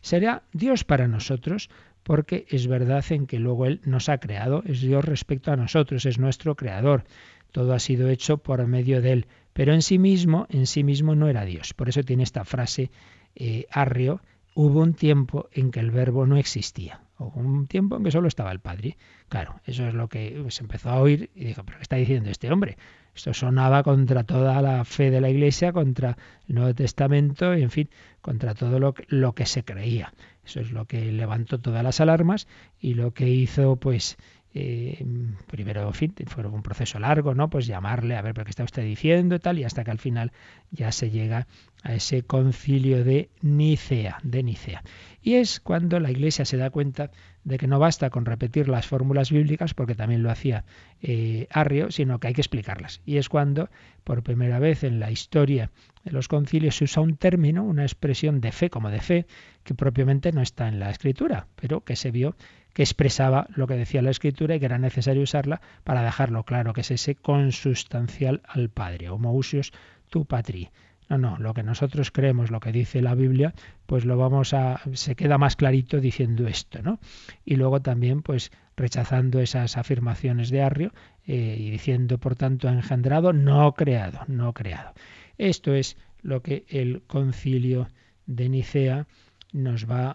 será 0.00 0.42
Dios 0.52 0.84
para 0.84 1.08
nosotros, 1.08 1.68
porque 2.02 2.46
es 2.48 2.66
verdad 2.66 3.04
en 3.10 3.26
que 3.26 3.38
luego 3.38 3.66
Él 3.66 3.80
nos 3.84 4.08
ha 4.08 4.18
creado, 4.18 4.62
es 4.66 4.80
Dios 4.80 5.04
respecto 5.04 5.52
a 5.52 5.56
nosotros, 5.56 6.06
es 6.06 6.18
nuestro 6.18 6.56
creador. 6.56 7.04
Todo 7.52 7.74
ha 7.74 7.78
sido 7.78 8.08
hecho 8.08 8.38
por 8.38 8.66
medio 8.66 9.02
de 9.02 9.12
Él, 9.12 9.26
pero 9.52 9.74
en 9.74 9.82
sí 9.82 9.98
mismo, 9.98 10.46
en 10.50 10.66
sí 10.66 10.84
mismo 10.84 11.14
no 11.14 11.28
era 11.28 11.44
Dios. 11.44 11.74
Por 11.74 11.88
eso 11.88 12.02
tiene 12.02 12.22
esta 12.22 12.44
frase 12.44 12.90
eh, 13.34 13.66
Arrio, 13.70 14.20
hubo 14.54 14.80
un 14.80 14.94
tiempo 14.94 15.48
en 15.52 15.70
que 15.70 15.80
el 15.80 15.90
verbo 15.90 16.26
no 16.26 16.36
existía, 16.36 17.00
o 17.16 17.32
un 17.34 17.66
tiempo 17.66 17.96
en 17.96 18.04
que 18.04 18.10
solo 18.10 18.28
estaba 18.28 18.52
el 18.52 18.60
Padre. 18.60 18.96
Claro, 19.28 19.60
eso 19.64 19.86
es 19.86 19.94
lo 19.94 20.08
que 20.08 20.44
se 20.48 20.62
empezó 20.62 20.90
a 20.90 21.00
oír 21.00 21.30
y 21.34 21.44
dijo, 21.44 21.64
pero 21.64 21.78
¿qué 21.78 21.82
está 21.82 21.96
diciendo 21.96 22.30
este 22.30 22.50
hombre? 22.50 22.76
Esto 23.14 23.34
sonaba 23.34 23.82
contra 23.82 24.24
toda 24.24 24.62
la 24.62 24.84
fe 24.84 25.10
de 25.10 25.20
la 25.20 25.30
Iglesia, 25.30 25.72
contra 25.72 26.16
el 26.48 26.54
Nuevo 26.54 26.74
Testamento, 26.74 27.52
en 27.52 27.70
fin, 27.70 27.90
contra 28.20 28.54
todo 28.54 28.78
lo 28.78 29.32
que 29.34 29.46
se 29.46 29.64
creía. 29.64 30.12
Eso 30.44 30.60
es 30.60 30.72
lo 30.72 30.86
que 30.86 31.12
levantó 31.12 31.58
todas 31.58 31.82
las 31.82 32.00
alarmas 32.00 32.48
y 32.78 32.94
lo 32.94 33.12
que 33.12 33.28
hizo, 33.28 33.76
pues, 33.76 34.16
eh, 34.52 35.04
primero, 35.46 35.86
en 35.86 35.94
fin, 35.94 36.14
fue 36.26 36.44
un 36.44 36.62
proceso 36.62 36.98
largo, 36.98 37.34
¿no? 37.34 37.48
Pues 37.48 37.66
llamarle, 37.66 38.16
a 38.16 38.22
ver, 38.22 38.34
¿pero 38.34 38.44
qué 38.44 38.50
está 38.50 38.64
usted 38.64 38.82
diciendo 38.82 39.36
y 39.36 39.38
tal? 39.38 39.58
Y 39.58 39.64
hasta 39.64 39.84
que 39.84 39.92
al 39.92 39.98
final 39.98 40.32
ya 40.72 40.90
se 40.90 41.10
llega 41.10 41.46
a 41.82 41.94
ese 41.94 42.22
concilio 42.22 43.04
de 43.04 43.30
Nicea, 43.42 44.18
de 44.24 44.42
Nicea. 44.42 44.82
Y 45.22 45.34
es 45.34 45.60
cuando 45.60 46.00
la 46.00 46.10
Iglesia 46.10 46.44
se 46.44 46.56
da 46.56 46.70
cuenta 46.70 47.10
de 47.44 47.58
que 47.58 47.66
no 47.66 47.78
basta 47.78 48.10
con 48.10 48.24
repetir 48.24 48.68
las 48.68 48.86
fórmulas 48.86 49.30
bíblicas, 49.30 49.72
porque 49.72 49.94
también 49.94 50.22
lo 50.22 50.30
hacía 50.30 50.64
eh, 51.00 51.46
Arrio, 51.50 51.90
sino 51.90 52.18
que 52.18 52.28
hay 52.28 52.34
que 52.34 52.40
explicarlas. 52.40 53.00
Y 53.06 53.16
es 53.18 53.28
cuando, 53.28 53.70
por 54.04 54.22
primera 54.22 54.58
vez 54.58 54.82
en 54.84 54.98
la 54.98 55.10
historia 55.10 55.70
de 56.04 56.10
los 56.10 56.28
concilios, 56.28 56.76
se 56.76 56.84
usa 56.84 57.02
un 57.02 57.16
término, 57.16 57.62
una 57.62 57.82
expresión 57.82 58.40
de 58.40 58.52
fe 58.52 58.68
como 58.68 58.90
de 58.90 59.00
fe, 59.00 59.26
que 59.64 59.74
propiamente 59.74 60.32
no 60.32 60.42
está 60.42 60.68
en 60.68 60.80
la 60.80 60.90
Escritura, 60.90 61.46
pero 61.56 61.84
que 61.84 61.96
se 61.96 62.10
vio 62.10 62.34
que 62.72 62.82
expresaba 62.82 63.46
lo 63.54 63.66
que 63.66 63.74
decía 63.74 64.02
la 64.02 64.10
Escritura 64.10 64.54
y 64.54 64.60
que 64.60 64.66
era 64.66 64.78
necesario 64.78 65.22
usarla 65.22 65.60
para 65.84 66.02
dejarlo 66.02 66.44
claro, 66.44 66.72
que 66.72 66.82
es 66.82 66.90
ese 66.90 67.14
consustancial 67.14 68.42
al 68.46 68.68
Padre, 68.68 69.10
homoousios 69.10 69.72
tu 70.08 70.24
patri. 70.24 70.70
No, 71.08 71.18
no, 71.18 71.38
lo 71.38 71.54
que 71.54 71.64
nosotros 71.64 72.12
creemos, 72.12 72.52
lo 72.52 72.60
que 72.60 72.70
dice 72.70 73.02
la 73.02 73.16
Biblia, 73.16 73.52
pues 73.86 74.04
lo 74.04 74.16
vamos 74.16 74.54
a 74.54 74.80
se 74.92 75.16
queda 75.16 75.38
más 75.38 75.56
clarito 75.56 76.00
diciendo 76.00 76.46
esto, 76.46 76.82
¿no? 76.82 77.00
Y 77.44 77.56
luego 77.56 77.82
también 77.82 78.22
pues 78.22 78.52
rechazando 78.76 79.40
esas 79.40 79.76
afirmaciones 79.76 80.50
de 80.50 80.62
Arrio 80.62 80.92
eh, 81.26 81.56
y 81.58 81.70
diciendo 81.70 82.18
por 82.18 82.36
tanto 82.36 82.68
engendrado, 82.68 83.32
no 83.32 83.74
creado, 83.74 84.20
no 84.28 84.52
creado. 84.52 84.92
Esto 85.36 85.74
es 85.74 85.96
lo 86.22 86.42
que 86.42 86.64
el 86.68 87.02
concilio 87.08 87.88
de 88.26 88.48
Nicea 88.48 89.08
nos 89.52 89.90
va 89.90 90.14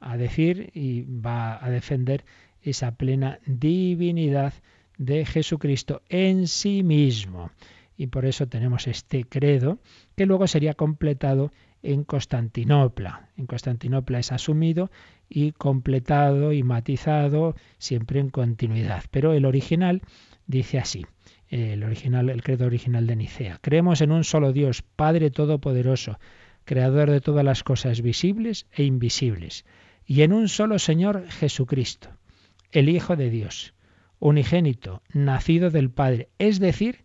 a, 0.00 0.16
decir 0.16 0.70
y 0.74 1.02
va 1.02 1.64
a 1.64 1.70
defender 1.70 2.24
esa 2.62 2.96
plena 2.96 3.38
divinidad 3.46 4.54
de 4.98 5.24
Jesucristo 5.24 6.02
en 6.08 6.46
sí 6.46 6.82
mismo. 6.82 7.50
Y 7.96 8.08
por 8.08 8.24
eso 8.26 8.48
tenemos 8.48 8.86
este 8.86 9.24
credo 9.24 9.78
que 10.16 10.26
luego 10.26 10.46
sería 10.46 10.74
completado 10.74 11.52
en 11.82 12.04
Constantinopla. 12.04 13.28
En 13.36 13.46
Constantinopla 13.46 14.18
es 14.18 14.32
asumido 14.32 14.90
y 15.28 15.52
completado 15.52 16.52
y 16.52 16.62
matizado 16.62 17.54
siempre 17.78 18.20
en 18.20 18.30
continuidad. 18.30 19.04
Pero 19.10 19.32
el 19.32 19.44
original 19.44 20.02
dice 20.46 20.78
así, 20.78 21.06
el 21.48 21.84
original, 21.84 22.30
el 22.30 22.42
credo 22.42 22.66
original 22.66 23.06
de 23.06 23.16
Nicea. 23.16 23.58
Creemos 23.60 24.00
en 24.00 24.10
un 24.10 24.24
solo 24.24 24.52
Dios, 24.52 24.82
Padre 24.82 25.30
Todopoderoso, 25.30 26.18
creador 26.64 27.10
de 27.10 27.20
todas 27.20 27.44
las 27.44 27.62
cosas 27.62 28.00
visibles 28.00 28.66
e 28.72 28.84
invisibles, 28.84 29.64
y 30.06 30.22
en 30.22 30.32
un 30.32 30.48
solo 30.48 30.78
Señor 30.78 31.28
Jesucristo, 31.28 32.10
el 32.72 32.88
Hijo 32.88 33.16
de 33.16 33.30
Dios, 33.30 33.74
unigénito, 34.18 35.02
nacido 35.12 35.70
del 35.70 35.90
Padre, 35.90 36.28
es 36.38 36.58
decir, 36.58 37.04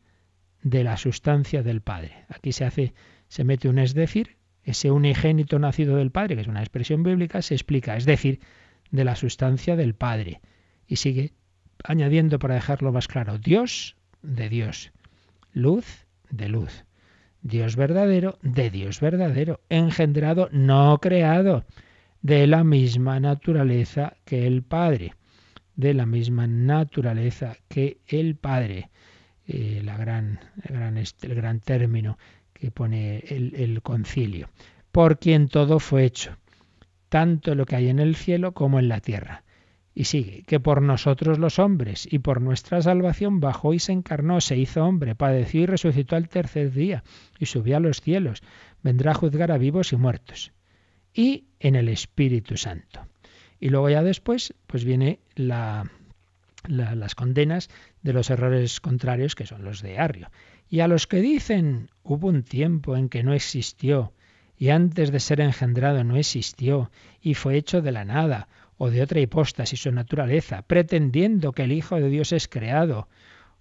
de 0.61 0.83
la 0.83 0.97
sustancia 0.97 1.63
del 1.63 1.81
Padre. 1.81 2.25
Aquí 2.27 2.51
se 2.51 2.65
hace, 2.65 2.93
se 3.27 3.43
mete 3.43 3.69
un 3.69 3.79
es 3.79 3.93
decir, 3.93 4.37
ese 4.63 4.91
unigénito 4.91 5.59
nacido 5.59 5.97
del 5.97 6.11
Padre, 6.11 6.35
que 6.35 6.41
es 6.41 6.47
una 6.47 6.61
expresión 6.61 7.03
bíblica, 7.03 7.41
se 7.41 7.55
explica, 7.55 7.95
es 7.95 8.05
decir, 8.05 8.39
de 8.91 9.03
la 9.05 9.15
sustancia 9.15 9.75
del 9.75 9.95
Padre. 9.95 10.41
Y 10.87 10.97
sigue 10.97 11.33
añadiendo 11.83 12.39
para 12.39 12.55
dejarlo 12.55 12.91
más 12.91 13.07
claro, 13.07 13.37
Dios 13.37 13.95
de 14.21 14.49
Dios, 14.49 14.91
luz 15.53 16.05
de 16.29 16.49
luz. 16.49 16.85
Dios 17.41 17.75
verdadero 17.75 18.37
de 18.41 18.69
Dios 18.69 18.99
verdadero, 18.99 19.61
engendrado, 19.69 20.49
no 20.51 20.99
creado, 20.99 21.65
de 22.21 22.47
la 22.47 22.63
misma 22.63 23.19
naturaleza 23.19 24.17
que 24.25 24.45
el 24.45 24.63
Padre, 24.63 25.13
de 25.75 25.93
la 25.93 26.05
misma 26.05 26.47
naturaleza 26.47 27.57
que 27.67 27.99
el 28.07 28.35
Padre. 28.35 28.89
Eh, 29.47 29.81
gran, 29.83 30.39
el, 30.63 30.75
gran, 30.75 30.97
el 30.97 31.35
gran 31.35 31.59
término 31.59 32.19
que 32.53 32.69
pone 32.69 33.19
el 33.19 33.81
concilio. 33.81 34.49
Por 34.91 35.17
quien 35.17 35.47
todo 35.47 35.79
fue 35.79 36.03
hecho, 36.03 36.37
tanto 37.07 37.55
lo 37.55 37.65
que 37.65 37.75
hay 37.75 37.89
en 37.89 37.99
el 37.99 38.15
cielo 38.15 38.53
como 38.53 38.79
en 38.79 38.89
la 38.89 38.99
tierra 38.99 39.43
y 39.99 40.05
sigue, 40.05 40.43
que 40.43 40.61
por 40.61 40.81
nosotros 40.81 41.39
los 41.39 41.59
hombres 41.59 42.07
y 42.09 42.19
por 42.19 42.39
nuestra 42.39 42.81
salvación 42.81 43.41
bajó 43.41 43.73
y 43.73 43.79
se 43.79 43.91
encarnó, 43.91 44.39
se 44.39 44.55
hizo 44.55 44.85
hombre, 44.85 45.13
padeció 45.13 45.63
y 45.63 45.65
resucitó 45.65 46.15
al 46.15 46.29
tercer 46.29 46.71
día 46.71 47.03
y 47.37 47.47
subió 47.47 47.75
a 47.75 47.81
los 47.81 47.99
cielos, 47.99 48.41
vendrá 48.81 49.11
a 49.11 49.15
juzgar 49.15 49.51
a 49.51 49.57
vivos 49.57 49.91
y 49.91 49.97
muertos. 49.97 50.53
Y 51.13 51.47
en 51.59 51.75
el 51.75 51.89
Espíritu 51.89 52.55
Santo. 52.55 53.07
Y 53.59 53.67
luego 53.67 53.89
ya 53.89 54.01
después, 54.01 54.53
pues 54.67 54.85
viene 54.85 55.19
la, 55.35 55.91
las 56.65 57.13
condenas 57.13 57.69
de 58.01 58.13
los 58.13 58.29
errores 58.29 58.79
contrarios, 58.79 59.35
que 59.35 59.47
son 59.47 59.65
los 59.65 59.81
de 59.81 59.99
Arrio. 59.99 60.31
Y 60.69 60.79
a 60.79 60.87
los 60.87 61.07
que 61.07 61.19
dicen, 61.19 61.89
hubo 62.03 62.29
un 62.29 62.43
tiempo 62.43 62.95
en 62.95 63.09
que 63.09 63.21
no 63.21 63.33
existió, 63.33 64.13
y 64.57 64.69
antes 64.69 65.11
de 65.11 65.19
ser 65.19 65.41
engendrado 65.41 66.05
no 66.05 66.15
existió, 66.15 66.89
y 67.21 67.33
fue 67.33 67.57
hecho 67.57 67.81
de 67.81 67.91
la 67.91 68.05
nada, 68.05 68.47
o 68.79 68.89
de 68.89 69.03
otra 69.03 69.19
hipóstasis 69.19 69.85
o 69.85 69.91
naturaleza, 69.91 70.63
pretendiendo 70.63 71.51
que 71.51 71.63
el 71.63 71.73
Hijo 71.73 71.97
de 71.97 72.09
Dios 72.09 72.31
es 72.31 72.47
creado 72.47 73.09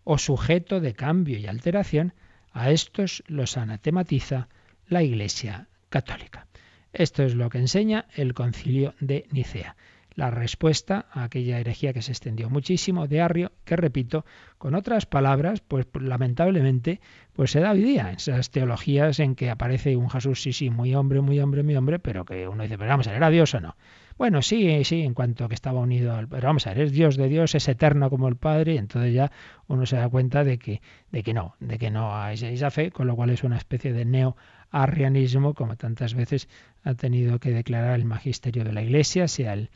o 0.04 0.16
sujeto 0.16 0.80
de 0.80 0.94
cambio 0.94 1.38
y 1.38 1.46
alteración, 1.46 2.14
a 2.52 2.70
estos 2.70 3.22
los 3.26 3.58
anatematiza 3.58 4.48
la 4.86 5.02
Iglesia 5.02 5.68
católica. 5.90 6.46
Esto 6.92 7.24
es 7.24 7.34
lo 7.34 7.50
que 7.50 7.58
enseña 7.58 8.06
el 8.14 8.32
concilio 8.32 8.94
de 9.00 9.26
Nicea 9.30 9.76
la 10.18 10.32
respuesta 10.32 11.06
a 11.12 11.22
aquella 11.22 11.60
herejía 11.60 11.92
que 11.92 12.02
se 12.02 12.10
extendió 12.10 12.50
muchísimo 12.50 13.06
de 13.06 13.20
Arrio, 13.20 13.52
que 13.64 13.76
repito, 13.76 14.24
con 14.58 14.74
otras 14.74 15.06
palabras, 15.06 15.60
pues 15.60 15.86
lamentablemente, 15.94 17.00
pues 17.34 17.52
se 17.52 17.60
da 17.60 17.70
hoy 17.70 17.84
día 17.84 18.10
esas 18.10 18.50
teologías 18.50 19.20
en 19.20 19.36
que 19.36 19.48
aparece 19.48 19.94
un 19.94 20.10
Jesús, 20.10 20.42
sí, 20.42 20.52
sí, 20.52 20.70
muy 20.70 20.92
hombre, 20.96 21.20
muy 21.20 21.38
hombre, 21.38 21.62
muy 21.62 21.76
hombre, 21.76 22.00
pero 22.00 22.24
que 22.24 22.48
uno 22.48 22.64
dice, 22.64 22.76
pero 22.76 22.90
vamos 22.90 23.06
¿era 23.06 23.30
Dios 23.30 23.54
o 23.54 23.60
no? 23.60 23.76
Bueno, 24.18 24.42
sí, 24.42 24.84
sí, 24.84 25.02
en 25.02 25.14
cuanto 25.14 25.48
que 25.48 25.54
estaba 25.54 25.80
unido 25.80 26.14
al... 26.14 26.28
Pero 26.28 26.48
vamos 26.48 26.66
a 26.66 26.74
ver, 26.74 26.80
es 26.82 26.92
Dios 26.92 27.16
de 27.16 27.28
Dios, 27.28 27.54
es 27.54 27.68
eterno 27.68 28.10
como 28.10 28.28
el 28.28 28.36
Padre, 28.36 28.74
y 28.74 28.78
entonces 28.78 29.14
ya 29.14 29.30
uno 29.68 29.86
se 29.86 29.96
da 29.96 30.08
cuenta 30.08 30.44
de 30.44 30.58
que, 30.58 30.82
de 31.10 31.22
que 31.22 31.32
no, 31.32 31.54
de 31.60 31.78
que 31.78 31.90
no 31.90 32.14
hay 32.14 32.34
esa 32.34 32.70
fe, 32.70 32.90
con 32.90 33.06
lo 33.06 33.16
cual 33.16 33.30
es 33.30 33.44
una 33.44 33.56
especie 33.56 33.92
de 33.92 34.04
neo-arrianismo, 34.04 35.54
como 35.54 35.76
tantas 35.76 36.14
veces 36.14 36.48
ha 36.82 36.94
tenido 36.94 37.38
que 37.38 37.52
declarar 37.52 37.94
el 37.94 38.04
magisterio 38.04 38.64
de 38.64 38.72
la 38.72 38.82
Iglesia, 38.82 39.28
sea 39.28 39.54
el 39.54 39.70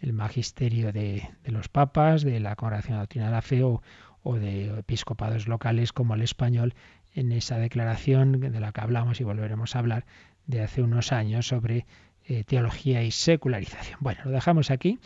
el 0.00 0.12
magisterio 0.12 0.92
de, 0.92 1.28
los 1.44 1.68
papas, 1.68 2.22
de 2.22 2.40
la 2.40 2.56
Congregación 2.56 2.94
de 2.94 3.00
Doctrina 3.00 3.26
de 3.26 3.32
la 3.32 3.42
Fe 3.42 3.62
o, 3.62 3.82
de 4.24 4.78
episcopados 4.78 5.48
locales 5.48 5.92
como 5.92 6.14
el 6.14 6.20
español 6.20 6.74
en 7.14 7.32
esa 7.32 7.58
declaración 7.58 8.40
de 8.40 8.60
la 8.60 8.72
que 8.72 8.80
hablamos 8.82 9.20
y 9.20 9.24
volveremos 9.24 9.74
a 9.74 9.78
hablar 9.78 10.04
de 10.46 10.60
hace 10.60 10.82
unos 10.82 11.12
años 11.12 11.48
sobre 11.48 11.86
eh, 12.28 12.44
teología 12.44 13.02
y 13.02 13.10
secularización. 13.10 13.98
Bueno, 14.00 14.20
lo 14.26 14.30
dejamos 14.30 14.70
aquí. 14.70 14.98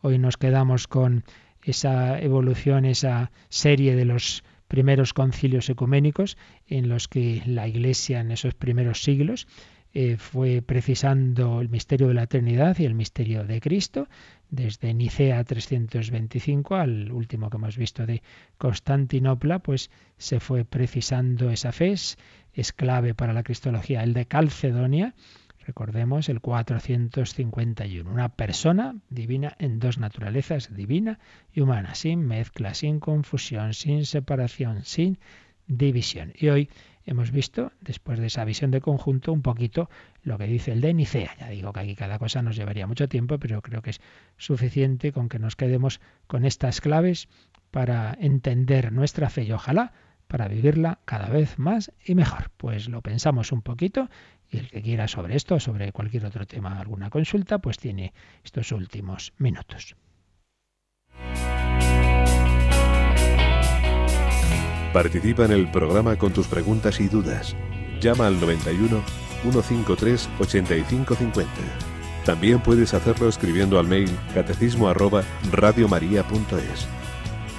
Hoy 0.00 0.18
nos 0.18 0.38
quedamos 0.38 0.88
con 0.88 1.24
esa 1.62 2.18
evolución, 2.18 2.86
esa 2.86 3.30
serie 3.50 3.94
de 3.94 4.06
los 4.06 4.42
primeros 4.68 5.12
concilios 5.12 5.68
ecuménicos 5.68 6.38
en 6.66 6.88
los 6.88 7.06
que 7.06 7.42
la 7.44 7.68
Iglesia 7.68 8.20
en 8.20 8.30
esos 8.30 8.54
primeros 8.54 9.02
siglos 9.02 9.46
eh, 9.94 10.16
fue 10.16 10.62
precisando 10.62 11.60
el 11.60 11.68
misterio 11.68 12.08
de 12.08 12.14
la 12.14 12.22
eternidad 12.22 12.78
y 12.78 12.86
el 12.86 12.94
misterio 12.94 13.44
de 13.44 13.60
Cristo, 13.60 14.08
desde 14.48 14.94
Nicea 14.94 15.44
325 15.44 16.76
al 16.76 17.12
último 17.12 17.50
que 17.50 17.58
hemos 17.58 17.76
visto 17.76 18.06
de 18.06 18.22
Constantinopla, 18.56 19.58
pues 19.58 19.90
se 20.16 20.40
fue 20.40 20.64
precisando 20.64 21.50
esa 21.50 21.72
fe, 21.72 21.92
es 21.92 22.72
clave 22.72 23.12
para 23.12 23.34
la 23.34 23.42
cristología. 23.42 24.02
El 24.02 24.14
de 24.14 24.24
Calcedonia, 24.24 25.14
recordemos, 25.66 26.28
el 26.28 26.40
451, 26.40 28.10
una 28.10 28.28
persona 28.30 28.96
divina 29.10 29.54
en 29.58 29.78
dos 29.78 29.98
naturalezas, 29.98 30.74
divina 30.74 31.18
y 31.52 31.60
humana, 31.60 31.94
sin 31.94 32.26
mezcla, 32.26 32.74
sin 32.74 33.00
confusión, 33.00 33.74
sin 33.74 34.04
separación, 34.06 34.84
sin 34.84 35.18
división. 35.66 36.32
Y 36.36 36.48
hoy 36.48 36.70
hemos 37.04 37.30
visto, 37.30 37.72
después 37.80 38.18
de 38.18 38.26
esa 38.26 38.44
visión 38.44 38.70
de 38.70 38.80
conjunto, 38.80 39.32
un 39.32 39.42
poquito 39.42 39.88
lo 40.22 40.38
que 40.38 40.46
dice 40.46 40.72
el 40.72 40.80
de 40.80 40.94
Nicea. 40.94 41.36
Ya 41.38 41.48
digo 41.48 41.72
que 41.72 41.80
aquí 41.80 41.96
cada 41.96 42.18
cosa 42.18 42.42
nos 42.42 42.56
llevaría 42.56 42.86
mucho 42.86 43.08
tiempo, 43.08 43.38
pero 43.38 43.62
creo 43.62 43.82
que 43.82 43.90
es 43.90 44.00
suficiente 44.36 45.12
con 45.12 45.28
que 45.28 45.38
nos 45.38 45.56
quedemos 45.56 46.00
con 46.26 46.44
estas 46.44 46.80
claves 46.80 47.28
para 47.70 48.16
entender 48.20 48.92
nuestra 48.92 49.30
fe 49.30 49.44
y 49.44 49.52
ojalá 49.52 49.92
para 50.32 50.48
vivirla 50.48 50.98
cada 51.04 51.28
vez 51.28 51.58
más 51.58 51.92
y 52.06 52.14
mejor. 52.14 52.50
Pues 52.56 52.88
lo 52.88 53.02
pensamos 53.02 53.52
un 53.52 53.60
poquito 53.60 54.08
y 54.48 54.56
el 54.56 54.70
que 54.70 54.80
quiera 54.80 55.06
sobre 55.06 55.36
esto 55.36 55.56
o 55.56 55.60
sobre 55.60 55.92
cualquier 55.92 56.24
otro 56.24 56.46
tema, 56.46 56.78
alguna 56.80 57.10
consulta, 57.10 57.58
pues 57.58 57.76
tiene 57.76 58.14
estos 58.42 58.72
últimos 58.72 59.34
minutos. 59.36 59.94
Participa 64.94 65.44
en 65.44 65.52
el 65.52 65.70
programa 65.70 66.16
con 66.16 66.32
tus 66.32 66.46
preguntas 66.46 66.98
y 67.00 67.08
dudas. 67.08 67.54
Llama 68.00 68.26
al 68.26 68.40
91 68.40 69.02
153 69.42 70.30
8550. 70.40 71.52
También 72.24 72.62
puedes 72.62 72.94
hacerlo 72.94 73.28
escribiendo 73.28 73.78
al 73.78 73.86
mail 73.86 74.10
catecismo 74.32 74.88
arroba. 74.88 75.24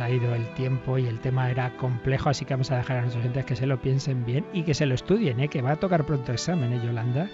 ha 0.00 0.10
ido 0.10 0.34
el 0.34 0.52
tiempo 0.54 0.98
y 0.98 1.06
el 1.06 1.20
tema 1.20 1.50
era 1.50 1.76
complejo, 1.76 2.30
así 2.30 2.44
que 2.44 2.54
vamos 2.54 2.70
a 2.70 2.76
dejar 2.76 2.98
a 2.98 3.00
nuestros 3.02 3.22
oyentes 3.22 3.44
que 3.44 3.56
se 3.56 3.66
lo 3.66 3.80
piensen 3.80 4.24
bien 4.24 4.44
y 4.52 4.62
que 4.62 4.74
se 4.74 4.86
lo 4.86 4.94
estudien, 4.94 5.40
¿eh? 5.40 5.48
que 5.48 5.62
va 5.62 5.72
a 5.72 5.76
tocar 5.76 6.04
pronto 6.06 6.32
examen, 6.32 6.72
¿eh, 6.72 6.80
Yolanda? 6.84 7.28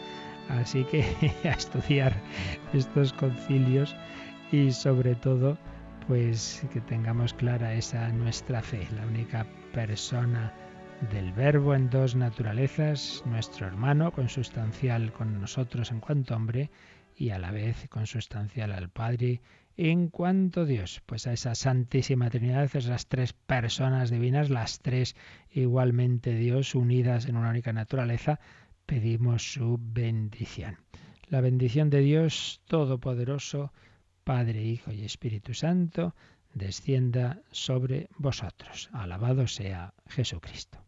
Así 0.48 0.84
que 0.84 1.04
a 1.44 1.50
estudiar 1.50 2.14
estos 2.72 3.12
concilios 3.12 3.94
y 4.50 4.72
sobre 4.72 5.14
todo, 5.14 5.58
pues 6.06 6.66
que 6.72 6.80
tengamos 6.80 7.34
clara 7.34 7.74
esa 7.74 8.08
nuestra 8.08 8.62
fe, 8.62 8.86
la 8.96 9.06
única 9.06 9.46
persona 9.72 10.52
del 11.12 11.32
verbo 11.32 11.74
en 11.74 11.90
dos 11.90 12.16
naturalezas, 12.16 13.22
nuestro 13.26 13.66
hermano, 13.66 14.10
consustancial 14.10 15.12
con 15.12 15.40
nosotros 15.40 15.90
en 15.92 16.00
cuanto 16.00 16.34
hombre, 16.34 16.70
y 17.16 17.30
a 17.30 17.38
la 17.38 17.50
vez 17.50 17.88
consustancial 17.88 18.72
al 18.72 18.88
Padre 18.88 19.40
en 19.78 20.08
cuanto 20.08 20.66
Dios, 20.66 21.00
pues 21.06 21.28
a 21.28 21.32
esa 21.32 21.54
Santísima 21.54 22.30
Trinidad, 22.30 22.68
esas 22.74 23.06
tres 23.06 23.32
personas 23.32 24.10
divinas, 24.10 24.50
las 24.50 24.80
tres 24.80 25.14
igualmente 25.52 26.34
Dios, 26.34 26.74
unidas 26.74 27.26
en 27.26 27.36
una 27.36 27.50
única 27.50 27.72
naturaleza, 27.72 28.40
pedimos 28.86 29.52
su 29.52 29.78
bendición. 29.80 30.78
La 31.28 31.40
bendición 31.40 31.90
de 31.90 32.00
Dios 32.00 32.60
Todopoderoso, 32.66 33.72
Padre, 34.24 34.64
Hijo 34.64 34.90
y 34.90 35.04
Espíritu 35.04 35.54
Santo, 35.54 36.16
descienda 36.54 37.40
sobre 37.52 38.08
vosotros. 38.16 38.90
Alabado 38.92 39.46
sea 39.46 39.94
Jesucristo. 40.08 40.87